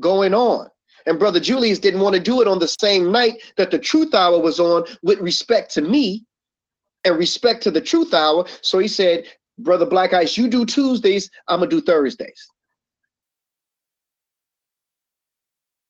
going 0.00 0.34
on. 0.34 0.68
And 1.06 1.18
Brother 1.18 1.40
Julius 1.40 1.78
didn't 1.78 2.00
want 2.00 2.14
to 2.14 2.20
do 2.20 2.40
it 2.40 2.48
on 2.48 2.58
the 2.58 2.68
same 2.68 3.10
night 3.10 3.42
that 3.56 3.70
the 3.70 3.78
truth 3.78 4.14
hour 4.14 4.38
was 4.38 4.60
on 4.60 4.84
with 5.02 5.18
respect 5.20 5.72
to 5.74 5.82
me 5.82 6.24
and 7.04 7.18
respect 7.18 7.62
to 7.64 7.70
the 7.70 7.80
truth 7.80 8.14
hour. 8.14 8.46
So 8.60 8.78
he 8.78 8.88
said, 8.88 9.26
Brother 9.58 9.86
Black 9.86 10.12
Ice, 10.12 10.36
you 10.36 10.48
do 10.48 10.64
Tuesdays, 10.64 11.30
I'm 11.48 11.60
gonna 11.60 11.70
do 11.70 11.80
Thursdays. 11.80 12.48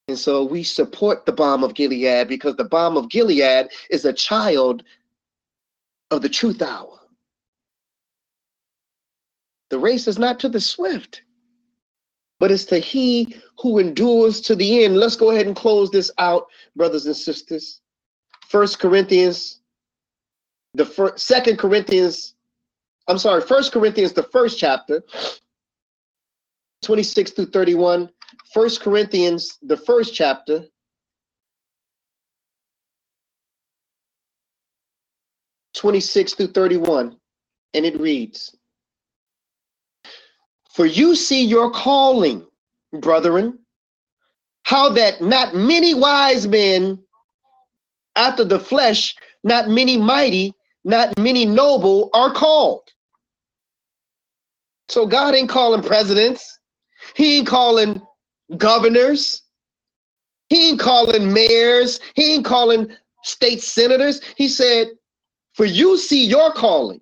And 0.09 0.19
so 0.19 0.45
we 0.45 0.63
support 0.63 1.25
the 1.25 1.33
balm 1.33 1.65
of 1.65 1.75
Gilead 1.75 2.29
because 2.29 2.57
the 2.57 2.65
balm 2.65 2.97
of 2.97 3.09
Gilead 3.09 3.69
is 3.89 4.05
a 4.05 4.13
child 4.13 4.83
of 6.11 6.23
the 6.23 6.29
truth 6.29 6.61
hour. 6.61 6.99
The 9.71 9.79
race 9.79 10.07
is 10.07 10.19
not 10.19 10.39
to 10.41 10.51
the 10.51 10.61
swift, 10.61 11.23
but 12.39 12.51
it's 12.51 12.65
to 12.67 12.79
he 12.79 13.37
who 13.59 13.79
endures 13.79 14.43
to 14.43 14.55
the 14.55 14.85
end. 14.85 14.99
Let's 14.99 15.17
go 15.17 15.31
ahead 15.31 15.47
and 15.47 15.57
close 15.57 15.91
this 15.91 16.11
out, 16.19 16.47
brothers 16.77 17.07
and 17.07 17.17
sisters. 17.17 17.81
First 18.49 18.81
Corinthians, 18.81 19.62
the 20.75 20.85
first, 20.87 21.27
second 21.27 21.59
Corinthians, 21.59 22.35
I'm 23.09 23.19
sorry, 23.19 23.43
First 23.43 23.73
Corinthians, 23.73 24.13
the 24.13 24.23
first 24.25 24.59
chapter, 24.59 25.03
26 26.83 27.33
through 27.33 27.47
31. 27.47 28.11
First 28.53 28.81
Corinthians, 28.81 29.59
the 29.63 29.77
first 29.77 30.15
chapter, 30.15 30.65
Twenty-six 35.75 36.35
through 36.35 36.49
thirty-one, 36.49 37.17
and 37.75 37.87
it 37.87 37.99
reads: 37.99 38.55
For 40.75 40.87
you 40.87 41.17
see 41.17 41.43
your 41.45 41.71
calling, 41.71 42.47
brethren, 42.93 43.59
how 44.65 44.91
that 44.91 45.23
not 45.23 45.55
many 45.55 45.95
wise 45.95 46.47
men 46.47 47.03
after 48.15 48.45
the 48.45 48.61
flesh, 48.61 49.17
not 49.43 49.69
many 49.71 49.97
mighty, 49.97 50.55
not 50.85 51.19
many 51.19 51.47
noble 51.47 52.11
are 52.13 52.33
called. 52.33 52.83
So 54.89 55.07
God 55.07 55.35
ain't 55.35 55.49
calling 55.49 55.83
presidents. 55.83 56.59
He 57.15 57.39
ain't 57.39 57.47
calling 57.47 58.03
governors. 58.57 59.43
He 60.49 60.71
ain't 60.71 60.81
calling 60.81 61.33
mayors. 61.33 62.01
He 62.15 62.35
ain't 62.35 62.45
calling 62.45 62.95
state 63.25 63.63
senators. 63.63 64.21
He 64.37 64.49
said, 64.49 64.89
For 65.55 65.65
you 65.65 65.97
see 65.97 66.25
your 66.27 66.53
calling. 66.53 67.01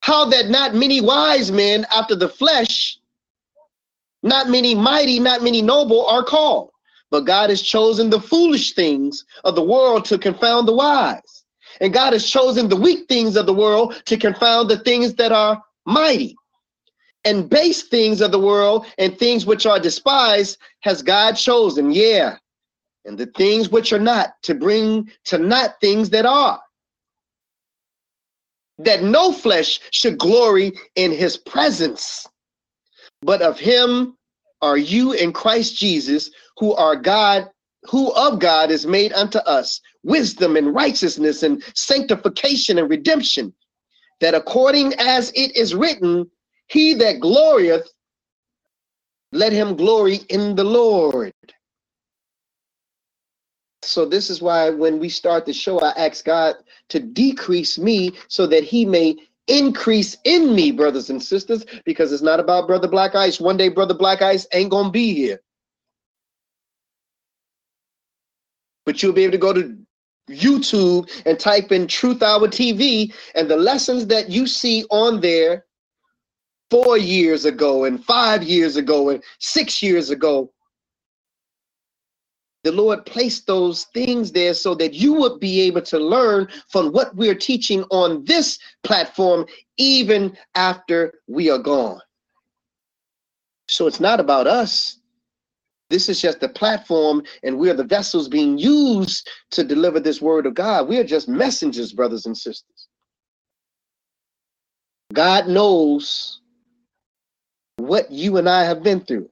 How 0.00 0.24
that 0.26 0.48
not 0.48 0.74
many 0.74 1.00
wise 1.00 1.52
men 1.52 1.86
after 1.94 2.16
the 2.16 2.28
flesh, 2.28 2.98
not 4.22 4.48
many 4.48 4.74
mighty, 4.74 5.20
not 5.20 5.42
many 5.42 5.62
noble 5.62 6.06
are 6.06 6.24
called. 6.24 6.70
But 7.10 7.20
God 7.20 7.50
has 7.50 7.62
chosen 7.62 8.10
the 8.10 8.20
foolish 8.20 8.74
things 8.74 9.24
of 9.44 9.54
the 9.54 9.62
world 9.62 10.04
to 10.06 10.18
confound 10.18 10.66
the 10.66 10.72
wise. 10.72 11.41
And 11.82 11.92
God 11.92 12.12
has 12.12 12.30
chosen 12.30 12.68
the 12.68 12.76
weak 12.76 13.08
things 13.08 13.34
of 13.36 13.44
the 13.44 13.52
world 13.52 14.00
to 14.06 14.16
confound 14.16 14.70
the 14.70 14.78
things 14.78 15.14
that 15.14 15.32
are 15.32 15.60
mighty. 15.84 16.36
And 17.24 17.50
base 17.50 17.82
things 17.82 18.20
of 18.20 18.30
the 18.30 18.38
world 18.38 18.86
and 18.98 19.18
things 19.18 19.44
which 19.44 19.66
are 19.66 19.80
despised 19.80 20.58
has 20.80 21.02
God 21.02 21.32
chosen, 21.32 21.90
yeah, 21.90 22.36
and 23.04 23.18
the 23.18 23.26
things 23.26 23.68
which 23.68 23.92
are 23.92 23.98
not 23.98 24.34
to 24.42 24.54
bring 24.54 25.10
to 25.24 25.38
not 25.38 25.80
things 25.80 26.10
that 26.10 26.24
are, 26.24 26.60
that 28.78 29.02
no 29.02 29.32
flesh 29.32 29.80
should 29.90 30.18
glory 30.18 30.72
in 30.94 31.10
his 31.10 31.36
presence, 31.36 32.26
but 33.22 33.42
of 33.42 33.58
him 33.58 34.16
are 34.62 34.78
you 34.78 35.12
in 35.12 35.32
Christ 35.32 35.76
Jesus, 35.76 36.30
who 36.58 36.74
are 36.74 36.96
God, 36.96 37.48
who 37.84 38.12
of 38.12 38.38
God 38.38 38.70
is 38.70 38.86
made 38.86 39.12
unto 39.12 39.38
us 39.38 39.80
wisdom 40.04 40.56
and 40.56 40.74
righteousness 40.74 41.42
and 41.42 41.62
sanctification 41.74 42.78
and 42.78 42.90
redemption, 42.90 43.52
that 44.20 44.34
according 44.34 44.94
as 44.94 45.30
it 45.34 45.56
is 45.56 45.74
written, 45.74 46.30
he 46.68 46.94
that 46.94 47.20
glorieth, 47.20 47.88
let 49.32 49.52
him 49.52 49.76
glory 49.76 50.20
in 50.28 50.54
the 50.54 50.64
Lord. 50.64 51.32
So 53.82 54.04
this 54.06 54.30
is 54.30 54.40
why 54.42 54.70
when 54.70 54.98
we 54.98 55.08
start 55.08 55.46
the 55.46 55.52
show, 55.52 55.80
I 55.80 55.90
ask 55.90 56.24
God 56.24 56.56
to 56.90 57.00
decrease 57.00 57.78
me 57.78 58.12
so 58.28 58.46
that 58.46 58.64
he 58.64 58.84
may 58.84 59.16
increase 59.48 60.16
in 60.24 60.54
me, 60.54 60.70
brothers 60.70 61.10
and 61.10 61.22
sisters, 61.22 61.64
because 61.84 62.12
it's 62.12 62.22
not 62.22 62.40
about 62.40 62.68
Brother 62.68 62.88
Black 62.88 63.14
Ice. 63.14 63.40
One 63.40 63.56
day, 63.56 63.68
Brother 63.68 63.94
Black 63.94 64.22
Ice 64.22 64.46
ain't 64.52 64.70
gonna 64.70 64.90
be 64.90 65.14
here. 65.14 65.40
But 68.86 69.02
you'll 69.02 69.12
be 69.12 69.24
able 69.24 69.32
to 69.32 69.38
go 69.38 69.52
to 69.52 69.78
YouTube 70.32 71.10
and 71.26 71.38
type 71.38 71.72
in 71.72 71.86
Truth 71.86 72.22
Hour 72.22 72.48
TV, 72.48 73.12
and 73.34 73.48
the 73.48 73.56
lessons 73.56 74.06
that 74.06 74.30
you 74.30 74.46
see 74.46 74.84
on 74.90 75.20
there 75.20 75.64
four 76.70 76.96
years 76.96 77.44
ago 77.44 77.84
and 77.84 78.02
five 78.02 78.42
years 78.42 78.76
ago 78.76 79.10
and 79.10 79.22
six 79.38 79.82
years 79.82 80.10
ago. 80.10 80.50
The 82.64 82.72
Lord 82.72 83.04
placed 83.04 83.46
those 83.46 83.84
things 83.92 84.32
there 84.32 84.54
so 84.54 84.74
that 84.76 84.94
you 84.94 85.12
would 85.14 85.40
be 85.40 85.60
able 85.62 85.82
to 85.82 85.98
learn 85.98 86.48
from 86.68 86.92
what 86.92 87.14
we're 87.16 87.34
teaching 87.34 87.82
on 87.90 88.24
this 88.24 88.58
platform, 88.84 89.46
even 89.76 90.36
after 90.54 91.12
we 91.26 91.50
are 91.50 91.58
gone. 91.58 92.00
So 93.68 93.86
it's 93.86 94.00
not 94.00 94.20
about 94.20 94.46
us. 94.46 94.98
This 95.92 96.08
is 96.08 96.22
just 96.22 96.40
the 96.40 96.48
platform, 96.48 97.22
and 97.42 97.58
we're 97.58 97.74
the 97.74 97.84
vessels 97.84 98.26
being 98.26 98.56
used 98.56 99.28
to 99.50 99.62
deliver 99.62 100.00
this 100.00 100.22
word 100.22 100.46
of 100.46 100.54
God. 100.54 100.88
We 100.88 100.96
are 100.98 101.04
just 101.04 101.28
messengers, 101.28 101.92
brothers 101.92 102.24
and 102.24 102.34
sisters. 102.34 102.88
God 105.12 105.48
knows 105.48 106.40
what 107.76 108.10
you 108.10 108.38
and 108.38 108.48
I 108.48 108.64
have 108.64 108.82
been 108.82 109.00
through, 109.00 109.28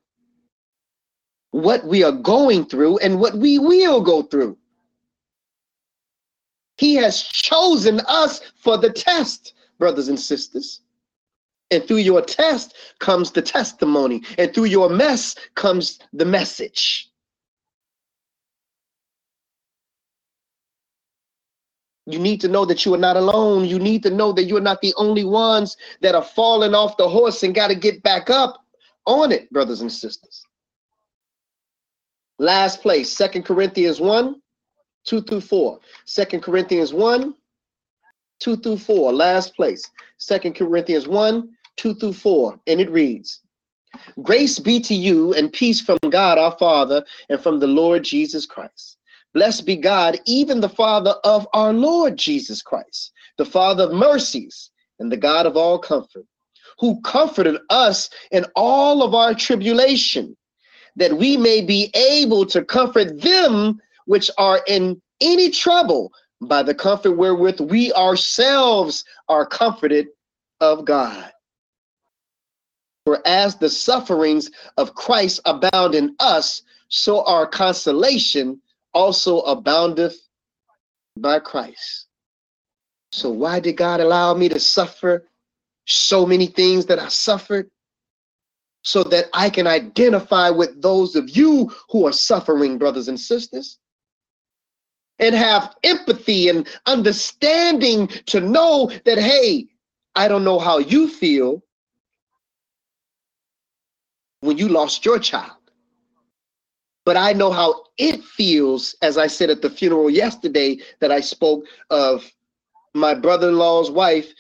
what 1.53 1.83
we 1.87 2.05
are 2.05 2.13
going 2.13 2.67
through, 2.67 2.99
and 2.99 3.19
what 3.19 3.35
we 3.37 3.59
will 3.59 4.03
go 4.03 4.21
through. 4.21 4.59
He 6.77 6.95
has 6.97 7.23
chosen 7.23 8.01
us 8.01 8.43
for 8.57 8.77
the 8.77 8.91
test, 8.91 9.55
brothers 9.79 10.09
and 10.09 10.21
sisters. 10.21 10.83
And 11.71 11.87
through 11.87 11.99
your 11.99 12.23
test 12.23 12.75
comes 12.99 13.31
the 13.31 13.43
testimony, 13.43 14.23
and 14.39 14.53
through 14.53 14.65
your 14.65 14.91
mess 14.91 15.37
comes 15.55 16.01
the 16.13 16.25
message. 16.25 17.11
You 22.07 22.19
need 22.19 22.41
to 22.41 22.49
know 22.49 22.65
that 22.65 22.85
you 22.85 22.93
are 22.95 22.99
not 22.99 23.17
alone. 23.17 23.65
You 23.67 23.79
need 23.79 24.03
to 24.03 24.11
know 24.11 24.33
that 24.33 24.45
you 24.45 24.57
are 24.57 24.63
not 24.63 24.81
the 24.81 24.95
only 24.97 25.23
ones 25.23 25.77
that 26.01 26.17
are 26.17 26.25
falling 26.25 26.75
off 26.75 26.97
the 26.97 27.09
horse 27.09 27.43
and 27.45 27.55
got 27.55 27.69
to 27.69 27.77
get 27.77 28.03
back 28.03 28.31
up 28.31 28.65
on 29.07 29.31
it, 29.31 29.51
brothers 29.53 29.81
and 29.81 29.93
sisters. 29.93 30.45
Last 32.39 32.81
place, 32.81 33.13
Second 33.13 33.45
Corinthians 33.45 34.01
1, 34.01 34.41
2 35.05 35.23
through 35.23 35.43
4. 35.43 35.79
Second 36.07 36.43
Corinthians 36.43 36.93
1, 36.93 37.35
2 38.41 38.57
through 38.57 38.79
4. 38.79 39.13
Last 39.13 39.55
place, 39.55 39.89
Second 40.17 40.55
Corinthians 40.57 41.07
1, 41.07 41.49
2 41.81 41.95
through 41.95 42.13
4. 42.13 42.61
And 42.67 42.81
it 42.81 42.91
reads, 42.91 43.41
Grace 44.23 44.59
be 44.59 44.81
to 44.81 44.95
you 44.95 45.35
and 45.35 45.53
peace 45.53 45.81
from 45.81 45.99
God 46.09 46.39
our 46.39 46.57
Father 46.59 47.05
and 47.29 47.41
from 47.41 47.59
the 47.59 47.67
Lord 47.67 48.05
Jesus 48.05 48.47
Christ 48.47 48.99
Blessed 49.33 49.65
be 49.65 49.77
God, 49.77 50.19
even 50.27 50.61
the 50.61 50.69
Father 50.69 51.15
of 51.23 51.47
our 51.53 51.73
Lord 51.73 52.17
Jesus 52.17 52.63
Christ, 52.63 53.13
the 53.39 53.45
Father 53.45 53.85
of 53.85 53.93
mercies 53.93 54.71
and 54.99 55.11
the 55.11 55.17
God 55.17 55.47
of 55.47 55.57
all 55.57 55.79
comfort, 55.79 56.27
who 56.79 57.01
comforted 57.03 57.57
us 57.71 58.11
in 58.33 58.45
all 58.57 59.03
of 59.05 59.15
our 59.15 59.35
tribulation, 59.35 60.37
that 60.97 61.17
we 61.17 61.37
may 61.37 61.61
be 61.61 61.91
able 61.95 62.45
to 62.47 62.65
comfort 62.65 63.21
them 63.21 63.81
which 64.07 64.31
are 64.37 64.63
in 64.67 65.01
any 65.21 65.49
trouble 65.51 66.13
by 66.41 66.63
the 66.63 66.75
comfort 66.75 67.13
wherewith 67.13 67.61
we 67.61 67.93
ourselves 67.93 69.05
are 69.29 69.47
comforted 69.47 70.09
of 70.61 70.85
God. 70.85 71.31
For 73.11 73.27
as 73.27 73.57
the 73.57 73.69
sufferings 73.69 74.53
of 74.77 74.95
Christ 74.95 75.41
abound 75.45 75.97
in 75.97 76.15
us, 76.21 76.63
so 76.87 77.25
our 77.25 77.45
consolation 77.45 78.63
also 78.95 79.41
aboundeth 79.41 80.17
by 81.17 81.41
Christ. 81.41 82.07
So 83.11 83.29
why 83.29 83.59
did 83.59 83.77
God 83.77 83.99
allow 83.99 84.33
me 84.35 84.49
to 84.49 84.61
suffer 84.61 85.27
so 85.87 86.25
many 86.25 86.47
things 86.47 86.87
that 86.87 87.01
I 87.01 87.09
suffered? 87.09 87.69
So 88.85 89.03
that 89.03 89.25
I 89.33 89.51
can 89.51 89.67
identify 89.67 90.51
with 90.51 90.81
those 90.81 91.17
of 91.17 91.37
you 91.37 91.75
who 91.89 92.07
are 92.07 92.13
suffering, 92.13 92.79
brothers 92.79 93.09
and 93.09 93.19
sisters, 93.19 93.81
and 95.19 95.35
have 95.35 95.75
empathy 95.83 96.49
and 96.49 96.69
understanding 96.87 98.07
to 98.27 98.39
know 98.39 98.89
that, 99.05 99.19
hey, 99.19 99.67
I 100.15 100.29
don't 100.29 100.45
know 100.45 100.61
how 100.61 100.79
you 100.79 101.09
feel 101.09 101.65
when 104.41 104.59
you 104.59 104.69
lost 104.69 105.05
your 105.05 105.19
child 105.19 105.61
but 107.05 107.17
I 107.17 107.33
know 107.33 107.51
how 107.51 107.87
it 107.99 108.23
feels, 108.23 108.95
as 109.03 109.19
I 109.19 109.27
said 109.27 109.51
at 109.51 109.63
the 109.63 109.71
funeral 109.71 110.11
yesterday 110.11 110.79
that 111.01 111.11
I 111.11 111.21
spoke 111.21 111.65
of 111.91 112.31
my 112.95 113.15
brother 113.15 113.49
in 113.49 113.59
law's 113.59 113.91
wife 113.91 114.33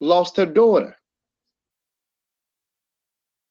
lost 0.00 0.36
her 0.36 0.46
daughter. 0.46 0.96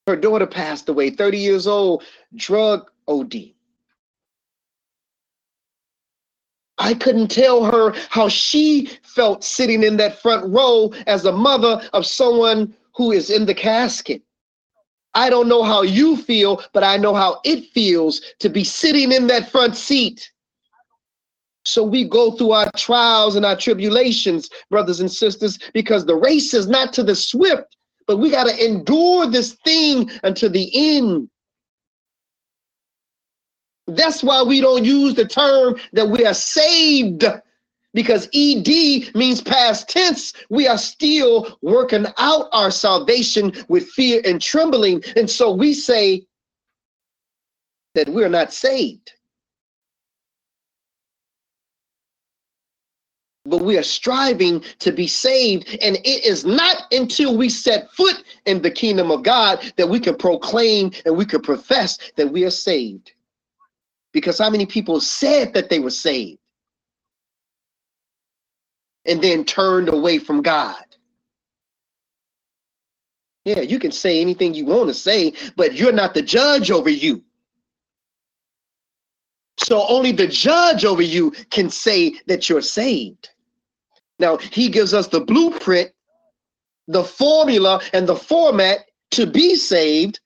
Her 0.08 0.16
daughter 0.16 0.46
passed 0.46 0.90
away, 0.90 1.10
30 1.12 1.38
years 1.38 1.66
old, 1.66 2.04
drug 2.36 2.92
OD. 3.08 3.36
I 6.78 6.94
couldn't 6.96 7.30
tell 7.30 7.64
her 7.64 7.96
how 8.10 8.28
she 8.28 8.90
felt 9.04 9.44
sitting 9.44 9.84
in 9.84 9.96
that 9.98 10.22
front 10.22 10.46
row 10.54 10.92
as 11.08 11.26
a 11.26 11.32
mother 11.32 11.82
of 11.94 12.06
someone 12.06 12.76
who 12.96 13.12
is 13.12 13.30
in 13.30 13.46
the 13.46 13.54
casket. 13.54 14.22
I 15.16 15.30
don't 15.30 15.48
know 15.48 15.64
how 15.64 15.84
you 15.84 16.18
feel, 16.18 16.64
but 16.74 16.84
I 16.84 16.98
know 16.98 17.14
how 17.14 17.40
it 17.44 17.66
feels 17.72 18.22
to 18.40 18.50
be 18.50 18.64
sitting 18.64 19.12
in 19.12 19.28
that 19.28 19.52
front 19.52 19.76
seat. 19.76 20.32
So 21.66 21.84
we 21.84 22.04
go 22.04 22.32
through 22.32 22.52
our 22.52 22.72
trials 22.76 23.36
and 23.36 23.46
our 23.46 23.56
tribulations, 23.56 24.50
brothers 24.70 25.00
and 25.00 25.12
sisters, 25.12 25.58
because 25.74 26.06
the 26.06 26.16
race 26.16 26.54
is 26.54 26.68
not 26.68 26.92
to 26.94 27.04
the 27.04 27.16
swift, 27.16 27.78
but 28.06 28.18
we 28.18 28.32
got 28.32 28.48
to 28.48 28.66
endure 28.66 29.28
this 29.28 29.54
thing 29.64 30.10
until 30.24 30.50
the 30.50 30.70
end. 30.98 31.30
That's 33.88 34.24
why 34.24 34.42
we 34.44 34.62
don't 34.62 34.84
use 34.84 35.14
the 35.14 35.26
term 35.26 35.76
that 35.94 36.08
we 36.08 36.26
are 36.26 36.34
saved 36.34 37.26
because 37.94 38.28
ED 38.34 39.14
means 39.16 39.42
past 39.42 39.88
tense. 39.88 40.34
We 40.50 40.68
are 40.68 40.78
still 40.78 41.58
working 41.62 42.08
out 42.18 42.48
our 42.52 42.72
salvation 42.72 43.54
with 43.68 43.90
fear 43.90 44.22
and 44.26 44.42
trembling. 44.42 45.04
And 45.16 45.30
so 45.30 45.52
we 45.52 45.74
say 45.74 46.26
that 47.96 48.10
we're 48.10 48.30
not 48.30 48.52
saved. 48.52 49.14
But 53.46 53.62
we 53.62 53.78
are 53.78 53.84
striving 53.84 54.64
to 54.80 54.92
be 54.92 55.06
saved. 55.06 55.78
And 55.82 55.98
it 55.98 56.26
is 56.26 56.46
not 56.46 56.84
until 56.92 57.38
we 57.38 57.50
set 57.50 57.92
foot 57.92 58.24
in 58.46 58.62
the 58.62 58.72
kingdom 58.72 59.12
of 59.12 59.22
God 59.22 59.74
that 59.76 59.88
we 59.88 60.00
can 60.00 60.16
proclaim 60.16 60.92
and 61.06 61.16
we 61.16 61.26
can 61.26 61.42
profess 61.42 62.00
that 62.16 62.32
we 62.32 62.46
are 62.46 62.50
saved. 62.50 63.12
Because 64.14 64.40
how 64.40 64.50
many 64.50 64.66
people 64.66 65.00
said 65.02 65.54
that 65.54 65.70
they 65.70 65.80
were 65.80 65.90
saved 65.90 66.40
and 69.06 69.22
then 69.22 69.46
turned 69.46 69.90
away 69.90 70.20
from 70.20 70.42
God? 70.42 70.84
Yeah, 73.46 73.62
you 73.62 73.80
can 73.80 73.92
say 73.92 74.22
anything 74.22 74.54
you 74.54 74.66
want 74.66 74.88
to 74.88 74.94
say, 74.94 75.34
but 75.58 75.74
you're 75.74 75.92
not 75.92 76.14
the 76.14 76.22
judge 76.22 76.72
over 76.72 76.90
you. 76.90 77.24
So 79.58 79.86
only 79.88 80.12
the 80.12 80.28
judge 80.28 80.86
over 80.86 81.02
you 81.02 81.32
can 81.52 81.70
say 81.70 82.16
that 82.28 82.50
you're 82.50 82.62
saved. 82.62 83.30
Now, 84.20 84.38
he 84.38 84.70
gives 84.70 84.94
us 84.94 85.08
the 85.08 85.22
blueprint, 85.22 85.92
the 86.88 87.04
formula, 87.04 87.82
and 87.94 88.08
the 88.08 88.16
format 88.16 88.80
to 89.12 89.26
be 89.26 89.56
saved, 89.56 90.20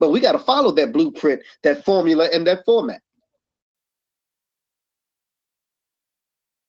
but 0.00 0.10
we 0.10 0.20
got 0.20 0.32
to 0.32 0.38
follow 0.38 0.72
that 0.72 0.92
blueprint, 0.92 1.42
that 1.62 1.84
formula, 1.84 2.28
and 2.32 2.46
that 2.46 2.64
format. 2.64 3.00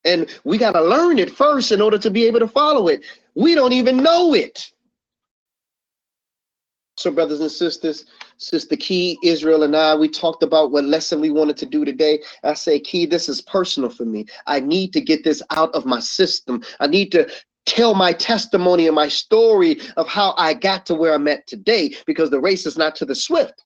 And 0.05 0.29
we 0.43 0.57
got 0.57 0.73
to 0.73 0.81
learn 0.81 1.19
it 1.19 1.31
first 1.31 1.71
in 1.71 1.81
order 1.81 1.97
to 1.97 2.09
be 2.09 2.25
able 2.25 2.39
to 2.39 2.47
follow 2.47 2.87
it. 2.87 3.03
We 3.33 3.55
don't 3.55 3.73
even 3.73 3.97
know 3.97 4.33
it. 4.33 4.71
So, 6.97 7.11
brothers 7.11 7.41
and 7.41 7.51
sisters, 7.51 8.05
Sister 8.37 8.77
Key, 8.77 9.17
Israel, 9.21 9.63
and 9.63 9.75
I, 9.75 9.95
we 9.95 10.07
talked 10.07 10.43
about 10.43 10.71
what 10.71 10.85
lesson 10.85 11.19
we 11.19 11.29
wanted 11.29 11.57
to 11.57 11.65
do 11.65 11.83
today. 11.83 12.21
I 12.43 12.53
say, 12.53 12.79
Key, 12.79 13.05
this 13.05 13.27
is 13.27 13.41
personal 13.41 13.89
for 13.89 14.05
me. 14.05 14.25
I 14.47 14.61
need 14.61 14.93
to 14.93 15.01
get 15.01 15.23
this 15.23 15.41
out 15.51 15.73
of 15.75 15.85
my 15.85 15.99
system. 15.99 16.63
I 16.79 16.87
need 16.87 17.11
to 17.11 17.29
tell 17.65 17.95
my 17.95 18.13
testimony 18.13 18.87
and 18.87 18.95
my 18.95 19.07
story 19.07 19.81
of 19.97 20.07
how 20.07 20.35
I 20.37 20.53
got 20.53 20.85
to 20.85 20.95
where 20.95 21.13
I'm 21.13 21.27
at 21.27 21.47
today 21.47 21.95
because 22.05 22.29
the 22.29 22.39
race 22.39 22.65
is 22.65 22.77
not 22.77 22.95
to 22.97 23.05
the 23.05 23.15
swift, 23.15 23.61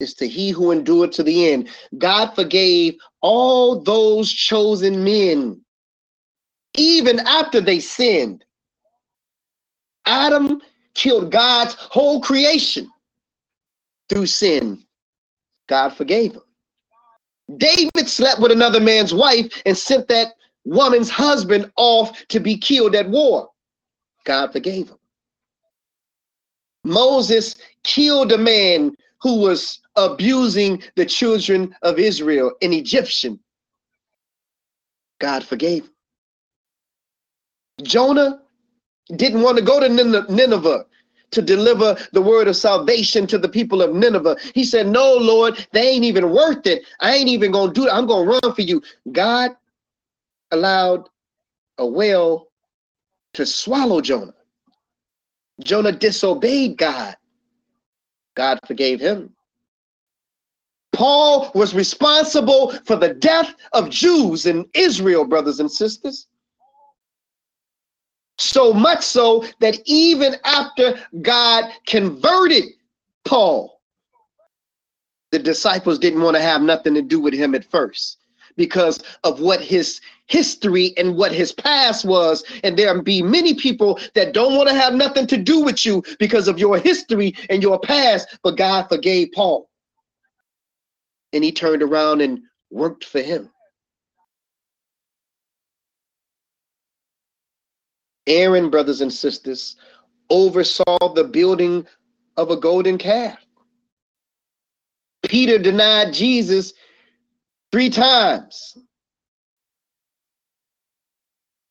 is 0.00 0.14
to 0.14 0.28
he 0.28 0.50
who 0.50 0.70
endured 0.70 1.12
to 1.12 1.22
the 1.22 1.50
end. 1.50 1.68
God 1.98 2.34
forgave 2.34 2.96
all 3.20 3.80
those 3.80 4.30
chosen 4.30 5.02
men, 5.02 5.60
even 6.74 7.20
after 7.20 7.60
they 7.60 7.80
sinned. 7.80 8.44
Adam 10.06 10.60
killed 10.94 11.32
God's 11.32 11.74
whole 11.74 12.20
creation 12.20 12.90
through 14.08 14.26
sin. 14.26 14.82
God 15.68 15.90
forgave 15.90 16.34
him. 16.34 16.42
David 17.56 18.08
slept 18.08 18.40
with 18.40 18.52
another 18.52 18.80
man's 18.80 19.14
wife 19.14 19.50
and 19.66 19.76
sent 19.76 20.08
that 20.08 20.34
woman's 20.64 21.10
husband 21.10 21.70
off 21.76 22.26
to 22.28 22.40
be 22.40 22.56
killed 22.56 22.94
at 22.94 23.08
war. 23.08 23.48
God 24.24 24.52
forgave 24.52 24.88
him. 24.88 24.98
Moses 26.84 27.56
killed 27.82 28.32
a 28.32 28.38
man 28.38 28.96
who 29.20 29.40
was 29.40 29.80
abusing 29.96 30.82
the 30.96 31.06
children 31.06 31.74
of 31.82 31.98
Israel, 31.98 32.52
an 32.62 32.72
Egyptian. 32.72 33.38
God 35.18 35.44
forgave. 35.44 35.88
Jonah 37.82 38.40
didn't 39.16 39.42
want 39.42 39.56
to 39.58 39.64
go 39.64 39.80
to 39.80 39.88
Nineveh 39.88 40.86
to 41.30 41.42
deliver 41.42 41.96
the 42.12 42.22
word 42.22 42.48
of 42.48 42.56
salvation 42.56 43.26
to 43.26 43.38
the 43.38 43.48
people 43.48 43.82
of 43.82 43.94
Nineveh. 43.94 44.36
He 44.54 44.64
said, 44.64 44.86
No, 44.86 45.14
Lord, 45.14 45.66
they 45.72 45.88
ain't 45.88 46.04
even 46.04 46.30
worth 46.30 46.66
it. 46.66 46.84
I 47.00 47.14
ain't 47.14 47.28
even 47.28 47.52
going 47.52 47.72
to 47.72 47.80
do 47.80 47.86
it. 47.86 47.92
I'm 47.92 48.06
going 48.06 48.26
to 48.26 48.32
run 48.32 48.54
for 48.54 48.62
you. 48.62 48.82
God 49.12 49.52
allowed 50.50 51.08
a 51.78 51.86
whale 51.86 52.48
to 53.34 53.44
swallow 53.44 54.00
Jonah. 54.00 54.34
Jonah 55.62 55.92
disobeyed 55.92 56.78
God. 56.78 57.16
God 58.34 58.58
forgave 58.66 59.00
him. 59.00 59.35
Paul 60.96 61.50
was 61.54 61.74
responsible 61.74 62.72
for 62.86 62.96
the 62.96 63.12
death 63.12 63.54
of 63.74 63.90
Jews 63.90 64.46
in 64.46 64.66
Israel, 64.72 65.26
brothers 65.26 65.60
and 65.60 65.70
sisters. 65.70 66.26
So 68.38 68.72
much 68.72 69.04
so 69.04 69.44
that 69.60 69.78
even 69.84 70.36
after 70.44 70.98
God 71.20 71.70
converted 71.86 72.64
Paul, 73.26 73.82
the 75.32 75.38
disciples 75.38 75.98
didn't 75.98 76.22
want 76.22 76.34
to 76.36 76.42
have 76.42 76.62
nothing 76.62 76.94
to 76.94 77.02
do 77.02 77.20
with 77.20 77.34
him 77.34 77.54
at 77.54 77.70
first 77.70 78.16
because 78.56 79.02
of 79.22 79.38
what 79.38 79.60
his 79.60 80.00
history 80.28 80.94
and 80.96 81.14
what 81.14 81.30
his 81.30 81.52
past 81.52 82.06
was. 82.06 82.42
And 82.64 82.74
there 82.74 83.02
be 83.02 83.22
many 83.22 83.52
people 83.52 84.00
that 84.14 84.32
don't 84.32 84.56
want 84.56 84.70
to 84.70 84.74
have 84.74 84.94
nothing 84.94 85.26
to 85.26 85.36
do 85.36 85.60
with 85.60 85.84
you 85.84 86.02
because 86.18 86.48
of 86.48 86.58
your 86.58 86.78
history 86.78 87.34
and 87.50 87.62
your 87.62 87.78
past, 87.78 88.38
but 88.42 88.56
God 88.56 88.88
forgave 88.88 89.32
Paul 89.34 89.68
and 91.36 91.44
he 91.44 91.52
turned 91.52 91.82
around 91.82 92.22
and 92.22 92.40
worked 92.70 93.04
for 93.04 93.20
him. 93.20 93.50
Aaron, 98.26 98.70
brothers 98.70 99.02
and 99.02 99.12
sisters, 99.12 99.76
oversaw 100.30 101.12
the 101.14 101.22
building 101.22 101.86
of 102.36 102.50
a 102.50 102.56
golden 102.56 102.98
calf. 102.98 103.38
Peter 105.22 105.58
denied 105.58 106.12
Jesus 106.12 106.72
three 107.70 107.90
times. 107.90 108.78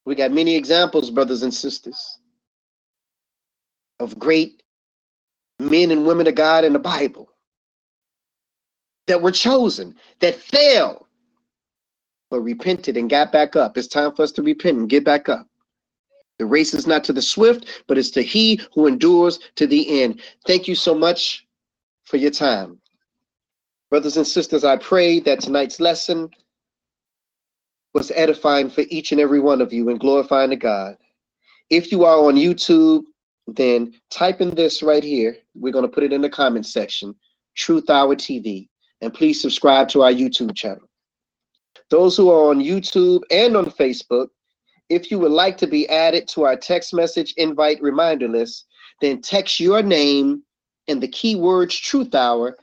We 0.06 0.16
got 0.16 0.32
many 0.32 0.56
examples, 0.56 1.10
brothers 1.10 1.42
and 1.42 1.54
sisters, 1.54 2.20
of 4.00 4.18
great 4.20 4.62
men 5.60 5.92
and 5.92 6.06
women 6.06 6.28
of 6.28 6.36
God 6.36 6.64
in 6.64 6.74
the 6.74 6.80
Bible 6.80 7.35
that 9.07 9.22
were 9.22 9.32
chosen, 9.32 9.95
that 10.19 10.36
fell, 10.36 11.07
but 12.30 12.41
repented 12.41 12.98
and 12.98 13.10
got 13.10 13.32
back 13.32 13.56
up. 13.56 13.77
It's 13.77 13.88
time 13.88 14.14
for 14.15 14.23
us 14.23 14.32
to 14.34 14.44
repent 14.44 14.77
and 14.77 14.90
get 14.90 15.03
back 15.03 15.30
up. 15.30 15.48
The 16.38 16.45
race 16.45 16.73
is 16.73 16.86
not 16.86 17.03
to 17.06 17.14
the 17.14 17.22
swift, 17.22 17.84
but 17.88 17.98
it's 17.98 18.10
to 18.11 18.22
he 18.22 18.60
who 18.73 18.88
endures 18.88 19.40
to 19.56 19.68
the 19.68 20.02
end. 20.02 20.22
Thank 20.45 20.68
you 20.68 20.76
so 20.76 20.94
much 20.94 21.45
for 22.03 22.18
your 22.18 22.32
time. 22.32 22.80
Brothers 23.90 24.18
and 24.18 24.27
sisters, 24.27 24.64
I 24.64 24.77
pray 24.77 25.19
that 25.22 25.40
tonight's 25.40 25.80
lesson 25.80 26.30
was 27.94 28.11
edifying 28.14 28.69
for 28.69 28.84
each 28.90 29.14
and 29.14 29.22
every 29.22 29.40
one 29.40 29.61
of 29.61 29.72
you 29.72 29.90
and 29.90 29.99
glorifying 29.99 30.49
to 30.49 30.57
God. 30.57 30.98
If 31.69 31.91
you 31.91 32.03
are 32.03 32.18
on 32.18 32.36
YouTube, 32.36 33.03
then 33.48 33.94
type 34.10 34.41
in 34.41 34.53
this 34.53 34.84
right 34.84 35.03
here. 35.03 35.38
We're 35.53 35.72
going 35.72 35.86
to 35.86 35.94
put 35.94 36.03
it 36.03 36.11
in 36.11 36.22
the 36.22 36.30
comment 36.30 36.65
section 36.65 37.15
Truth 37.56 37.90
Hour 37.90 38.15
TV 38.15 38.68
and 39.06 39.14
please 39.14 39.40
subscribe 39.40 39.88
to 39.90 40.02
our 40.02 40.11
YouTube 40.11 40.56
channel. 40.56 40.90
Those 41.91 42.18
who 42.18 42.32
are 42.32 42.49
on 42.49 42.60
YouTube 42.60 43.22
and 43.30 43.56
on 43.56 43.65
Facebook, 43.65 44.30
if 44.90 45.11
you 45.11 45.19
would 45.19 45.32
like 45.32 45.57
to 45.60 45.68
be 45.68 45.88
added 45.90 46.27
to 46.30 46.44
our 46.44 46.56
text 46.56 46.91
message 46.91 47.36
invite 47.38 47.80
reminder 47.82 48.27
list, 48.27 48.65
then 49.02 49.22
text 49.22 49.60
your 49.60 49.84
name 49.84 50.41
and 50.88 51.02
the 51.02 51.07
keywords 51.07 51.80
Truth 51.80 52.15
Hour 52.15 52.57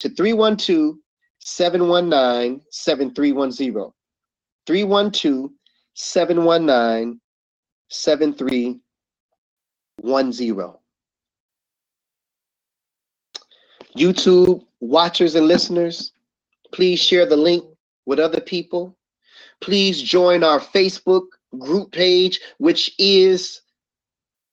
to 0.00 0.10
312 0.10 0.96
719 1.38 2.60
7310. 2.70 3.92
312 4.66 5.50
719 5.94 7.18
7310. 7.88 10.79
YouTube 13.96 14.64
watchers 14.80 15.34
and 15.34 15.46
listeners, 15.46 16.12
please 16.72 17.00
share 17.00 17.26
the 17.26 17.36
link 17.36 17.64
with 18.06 18.18
other 18.18 18.40
people. 18.40 18.96
Please 19.60 20.00
join 20.00 20.42
our 20.42 20.60
Facebook 20.60 21.26
group 21.58 21.92
page, 21.92 22.40
which 22.58 22.94
is 22.98 23.60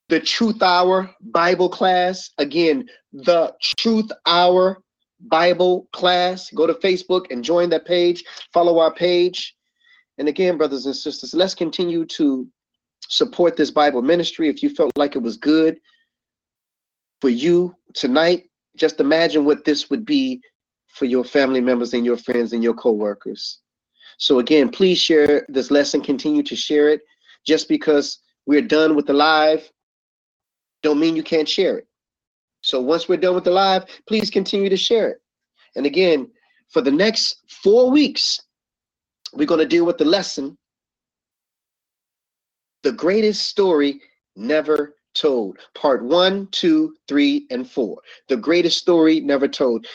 the 0.09 0.19
Truth 0.19 0.61
Hour 0.61 1.09
Bible 1.21 1.69
class. 1.69 2.31
Again, 2.37 2.89
the 3.13 3.53
Truth 3.77 4.11
Hour 4.25 4.81
Bible 5.21 5.87
class. 5.93 6.49
Go 6.51 6.67
to 6.67 6.73
Facebook 6.75 7.31
and 7.31 7.43
join 7.43 7.69
that 7.69 7.85
page. 7.85 8.23
Follow 8.53 8.79
our 8.79 8.93
page. 8.93 9.55
And 10.17 10.27
again, 10.27 10.57
brothers 10.57 10.85
and 10.85 10.95
sisters, 10.95 11.33
let's 11.33 11.55
continue 11.55 12.05
to 12.05 12.47
support 13.09 13.55
this 13.55 13.71
Bible 13.71 14.01
ministry. 14.01 14.49
If 14.49 14.63
you 14.63 14.69
felt 14.69 14.91
like 14.97 15.15
it 15.15 15.21
was 15.21 15.37
good 15.37 15.79
for 17.21 17.29
you 17.29 17.75
tonight, 17.93 18.49
just 18.77 18.99
imagine 18.99 19.43
what 19.45 19.65
this 19.65 19.89
would 19.89 20.05
be 20.05 20.41
for 20.87 21.05
your 21.05 21.23
family 21.23 21.61
members 21.61 21.93
and 21.93 22.05
your 22.05 22.17
friends 22.17 22.53
and 22.53 22.63
your 22.63 22.73
co-workers. 22.73 23.59
So 24.17 24.39
again, 24.39 24.69
please 24.69 24.97
share 24.97 25.45
this 25.49 25.69
lesson. 25.69 26.01
Continue 26.01 26.43
to 26.43 26.55
share 26.55 26.89
it. 26.89 27.01
Just 27.45 27.69
because 27.69 28.19
we're 28.45 28.61
done 28.61 28.95
with 28.95 29.05
the 29.05 29.13
live, 29.13 29.69
don't 30.83 30.99
mean 30.99 31.15
you 31.15 31.23
can't 31.23 31.47
share 31.47 31.77
it. 31.77 31.87
So 32.61 32.81
once 32.81 33.07
we're 33.07 33.17
done 33.17 33.35
with 33.35 33.43
the 33.43 33.51
live, 33.51 33.85
please 34.07 34.29
continue 34.29 34.69
to 34.69 34.77
share 34.77 35.09
it. 35.09 35.21
And 35.75 35.85
again, 35.85 36.29
for 36.69 36.81
the 36.81 36.91
next 36.91 37.43
four 37.47 37.91
weeks, 37.91 38.41
we're 39.33 39.45
going 39.45 39.59
to 39.59 39.67
deal 39.67 39.85
with 39.85 39.97
the 39.97 40.05
lesson 40.05 40.57
The 42.83 42.91
Greatest 42.91 43.47
Story 43.47 44.01
Never 44.35 44.96
Told. 45.17 45.57
Part 45.75 46.03
one, 46.03 46.47
two, 46.51 46.95
three, 47.07 47.47
and 47.49 47.69
four. 47.69 47.99
The 48.29 48.37
Greatest 48.37 48.77
Story 48.77 49.19
Never 49.19 49.47
Told. 49.47 49.85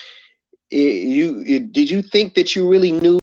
It, 0.71 1.05
you 1.07 1.45
it, 1.47 1.73
did 1.73 1.91
you 1.91 2.03
think 2.03 2.35
that 2.35 2.57
you 2.57 2.69
really 2.69 2.93
knew 2.93 3.21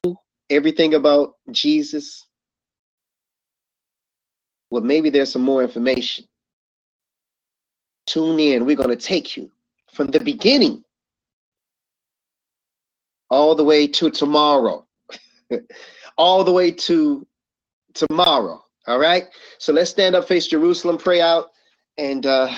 everything 0.49 0.93
about 0.93 1.33
Jesus? 1.51 2.25
Well, 4.69 4.83
maybe 4.83 5.09
there's 5.09 5.31
some 5.31 5.41
more 5.41 5.63
information. 5.63 6.25
Tune 8.05 8.39
in. 8.39 8.65
We're 8.65 8.75
going 8.75 8.89
to 8.89 8.95
take 8.95 9.35
you 9.35 9.51
from 9.93 10.07
the 10.07 10.19
beginning 10.19 10.83
all 13.29 13.55
the 13.55 13.63
way 13.63 13.87
to 13.87 14.09
tomorrow. 14.09 14.85
all 16.17 16.43
the 16.43 16.51
way 16.51 16.71
to 16.71 17.25
tomorrow. 17.93 18.63
All 18.87 18.99
right. 18.99 19.27
So 19.57 19.73
let's 19.73 19.91
stand 19.91 20.15
up, 20.15 20.27
face 20.27 20.47
Jerusalem, 20.47 20.97
pray 20.97 21.21
out, 21.21 21.51
and 21.99 22.25
uh, 22.25 22.49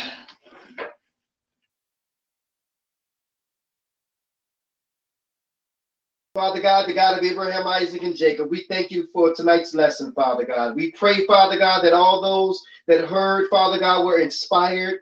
Father 6.35 6.61
God, 6.61 6.87
the 6.87 6.93
God 6.93 7.17
of 7.17 7.23
Abraham, 7.23 7.65
Isaac, 7.65 8.03
and 8.03 8.15
Jacob, 8.15 8.51
we 8.51 8.65
thank 8.69 8.91
you 8.91 9.07
for 9.11 9.33
tonight's 9.33 9.73
lesson, 9.73 10.13
Father 10.13 10.45
God. 10.45 10.75
We 10.75 10.91
pray, 10.91 11.25
Father 11.25 11.57
God, 11.57 11.83
that 11.83 11.91
all 11.91 12.21
those 12.21 12.61
that 12.87 13.05
heard, 13.05 13.49
Father 13.49 13.79
God, 13.79 14.05
were 14.05 14.19
inspired, 14.19 14.99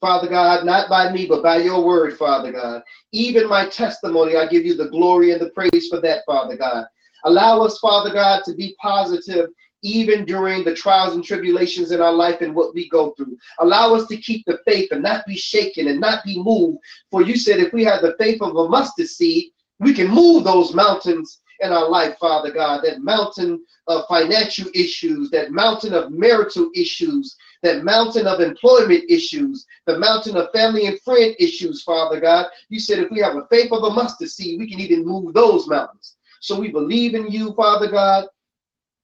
Father 0.00 0.28
God, 0.28 0.64
not 0.64 0.88
by 0.88 1.12
me, 1.12 1.26
but 1.26 1.42
by 1.42 1.58
your 1.58 1.84
word, 1.84 2.16
Father 2.16 2.52
God. 2.52 2.82
Even 3.12 3.46
my 3.48 3.68
testimony, 3.68 4.36
I 4.36 4.46
give 4.46 4.64
you 4.64 4.74
the 4.74 4.88
glory 4.88 5.32
and 5.32 5.40
the 5.40 5.50
praise 5.50 5.88
for 5.88 6.00
that, 6.00 6.22
Father 6.26 6.56
God. 6.56 6.86
Allow 7.24 7.60
us, 7.60 7.78
Father 7.78 8.12
God, 8.12 8.42
to 8.46 8.54
be 8.54 8.74
positive 8.80 9.50
even 9.82 10.24
during 10.24 10.64
the 10.64 10.74
trials 10.74 11.14
and 11.14 11.24
tribulations 11.24 11.90
in 11.92 12.00
our 12.00 12.12
life 12.12 12.40
and 12.40 12.54
what 12.54 12.74
we 12.74 12.88
go 12.88 13.12
through. 13.12 13.36
Allow 13.60 13.94
us 13.94 14.06
to 14.08 14.16
keep 14.16 14.44
the 14.46 14.58
faith 14.66 14.88
and 14.90 15.02
not 15.02 15.26
be 15.26 15.36
shaken 15.36 15.88
and 15.88 16.00
not 16.00 16.24
be 16.24 16.42
moved. 16.42 16.78
For 17.10 17.22
you 17.22 17.36
said 17.36 17.60
if 17.60 17.72
we 17.72 17.84
have 17.84 18.02
the 18.02 18.16
faith 18.18 18.40
of 18.42 18.56
a 18.56 18.68
mustard 18.68 19.08
seed, 19.08 19.52
we 19.78 19.92
can 19.92 20.08
move 20.08 20.44
those 20.44 20.74
mountains 20.74 21.40
in 21.60 21.72
our 21.72 21.88
life, 21.88 22.16
Father 22.18 22.52
God. 22.52 22.82
That 22.84 23.02
mountain 23.02 23.62
of 23.86 24.04
financial 24.08 24.68
issues, 24.74 25.30
that 25.30 25.52
mountain 25.52 25.94
of 25.94 26.10
marital 26.10 26.70
issues, 26.74 27.36
that 27.62 27.84
mountain 27.84 28.26
of 28.26 28.40
employment 28.40 29.04
issues, 29.08 29.66
the 29.86 29.98
mountain 29.98 30.36
of 30.36 30.50
family 30.52 30.86
and 30.86 31.00
friend 31.02 31.34
issues, 31.38 31.82
Father 31.82 32.20
God. 32.20 32.46
You 32.68 32.80
said 32.80 32.98
if 32.98 33.10
we 33.10 33.20
have 33.20 33.36
a 33.36 33.46
faith 33.50 33.72
of 33.72 33.84
a 33.84 33.90
mustard 33.90 34.30
seed, 34.30 34.58
we 34.58 34.70
can 34.70 34.80
even 34.80 35.04
move 35.04 35.34
those 35.34 35.68
mountains. 35.68 36.16
So 36.40 36.58
we 36.58 36.70
believe 36.70 37.14
in 37.14 37.30
you, 37.30 37.54
Father 37.54 37.90
God. 37.90 38.26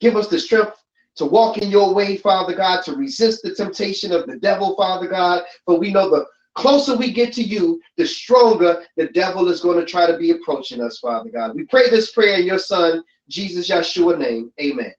Give 0.02 0.16
us 0.16 0.26
the 0.26 0.38
strength 0.40 0.82
to 1.14 1.24
walk 1.24 1.58
in 1.58 1.70
your 1.70 1.94
way, 1.94 2.16
Father 2.16 2.56
God, 2.56 2.82
to 2.82 2.96
resist 2.96 3.44
the 3.44 3.54
temptation 3.54 4.10
of 4.10 4.26
the 4.26 4.36
devil, 4.36 4.74
Father 4.74 5.06
God. 5.06 5.44
For 5.64 5.78
we 5.78 5.92
know 5.92 6.10
the 6.10 6.26
closer 6.56 6.96
we 6.96 7.12
get 7.12 7.32
to 7.34 7.42
you, 7.42 7.80
the 7.96 8.04
stronger 8.04 8.82
the 8.96 9.06
devil 9.10 9.48
is 9.48 9.60
going 9.60 9.78
to 9.78 9.86
try 9.86 10.10
to 10.10 10.18
be 10.18 10.32
approaching 10.32 10.82
us, 10.82 10.98
Father 10.98 11.30
God. 11.30 11.54
We 11.54 11.66
pray 11.66 11.88
this 11.88 12.10
prayer 12.10 12.40
in 12.40 12.46
your 12.46 12.58
Son, 12.58 13.04
Jesus 13.28 13.70
Yeshua 13.70 14.18
name. 14.18 14.52
Amen. 14.60 14.92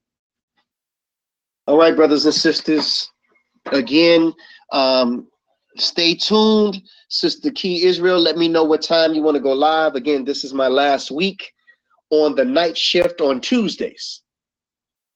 All 1.67 1.77
right, 1.77 1.95
brothers 1.95 2.23
and 2.23 2.33
sisters. 2.33 3.11
Again, 3.73 4.33
um, 4.71 5.27
stay 5.75 6.15
tuned. 6.15 6.81
Sister 7.09 7.51
Key 7.51 7.83
Israel, 7.83 8.21
let 8.21 8.37
me 8.37 8.47
know 8.47 8.63
what 8.63 8.81
time 8.81 9.13
you 9.13 9.21
want 9.21 9.35
to 9.35 9.43
go 9.43 9.51
live. 9.51 9.95
Again, 9.95 10.23
this 10.23 10.45
is 10.45 10.53
my 10.53 10.69
last 10.69 11.11
week 11.11 11.51
on 12.09 12.35
the 12.35 12.45
night 12.45 12.77
shift 12.77 13.19
on 13.19 13.41
Tuesdays. 13.41 14.22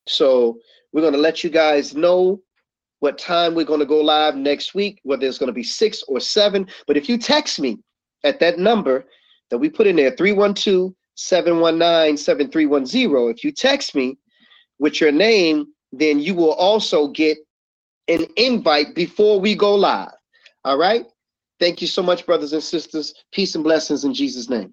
So 0.08 0.58
we're 0.92 1.02
going 1.02 1.12
to 1.12 1.18
let 1.18 1.44
you 1.44 1.50
guys 1.50 1.94
know 1.94 2.40
what 3.00 3.18
time 3.18 3.54
we're 3.54 3.64
going 3.64 3.80
to 3.80 3.86
go 3.86 4.00
live 4.00 4.36
next 4.36 4.74
week, 4.74 5.00
whether 5.04 5.26
it's 5.26 5.38
going 5.38 5.48
to 5.48 5.52
be 5.52 5.62
six 5.62 6.02
or 6.08 6.18
seven. 6.20 6.66
But 6.86 6.96
if 6.96 7.08
you 7.08 7.16
text 7.18 7.60
me 7.60 7.78
at 8.24 8.40
that 8.40 8.58
number 8.58 9.04
that 9.50 9.58
we 9.58 9.70
put 9.70 9.86
in 9.86 9.96
there, 9.96 10.10
312 10.10 10.92
719 11.14 12.16
7310, 12.16 13.30
if 13.30 13.44
you 13.44 13.52
text 13.52 13.94
me 13.94 14.18
with 14.78 15.00
your 15.00 15.12
name, 15.12 15.66
then 15.92 16.18
you 16.18 16.34
will 16.34 16.52
also 16.54 17.08
get 17.08 17.38
an 18.08 18.26
invite 18.36 18.94
before 18.94 19.38
we 19.40 19.54
go 19.54 19.74
live. 19.74 20.10
All 20.64 20.78
right? 20.78 21.04
Thank 21.60 21.80
you 21.80 21.88
so 21.88 22.02
much, 22.02 22.24
brothers 22.26 22.52
and 22.52 22.62
sisters. 22.62 23.14
Peace 23.32 23.54
and 23.54 23.64
blessings 23.64 24.04
in 24.04 24.14
Jesus' 24.14 24.48
name. 24.48 24.72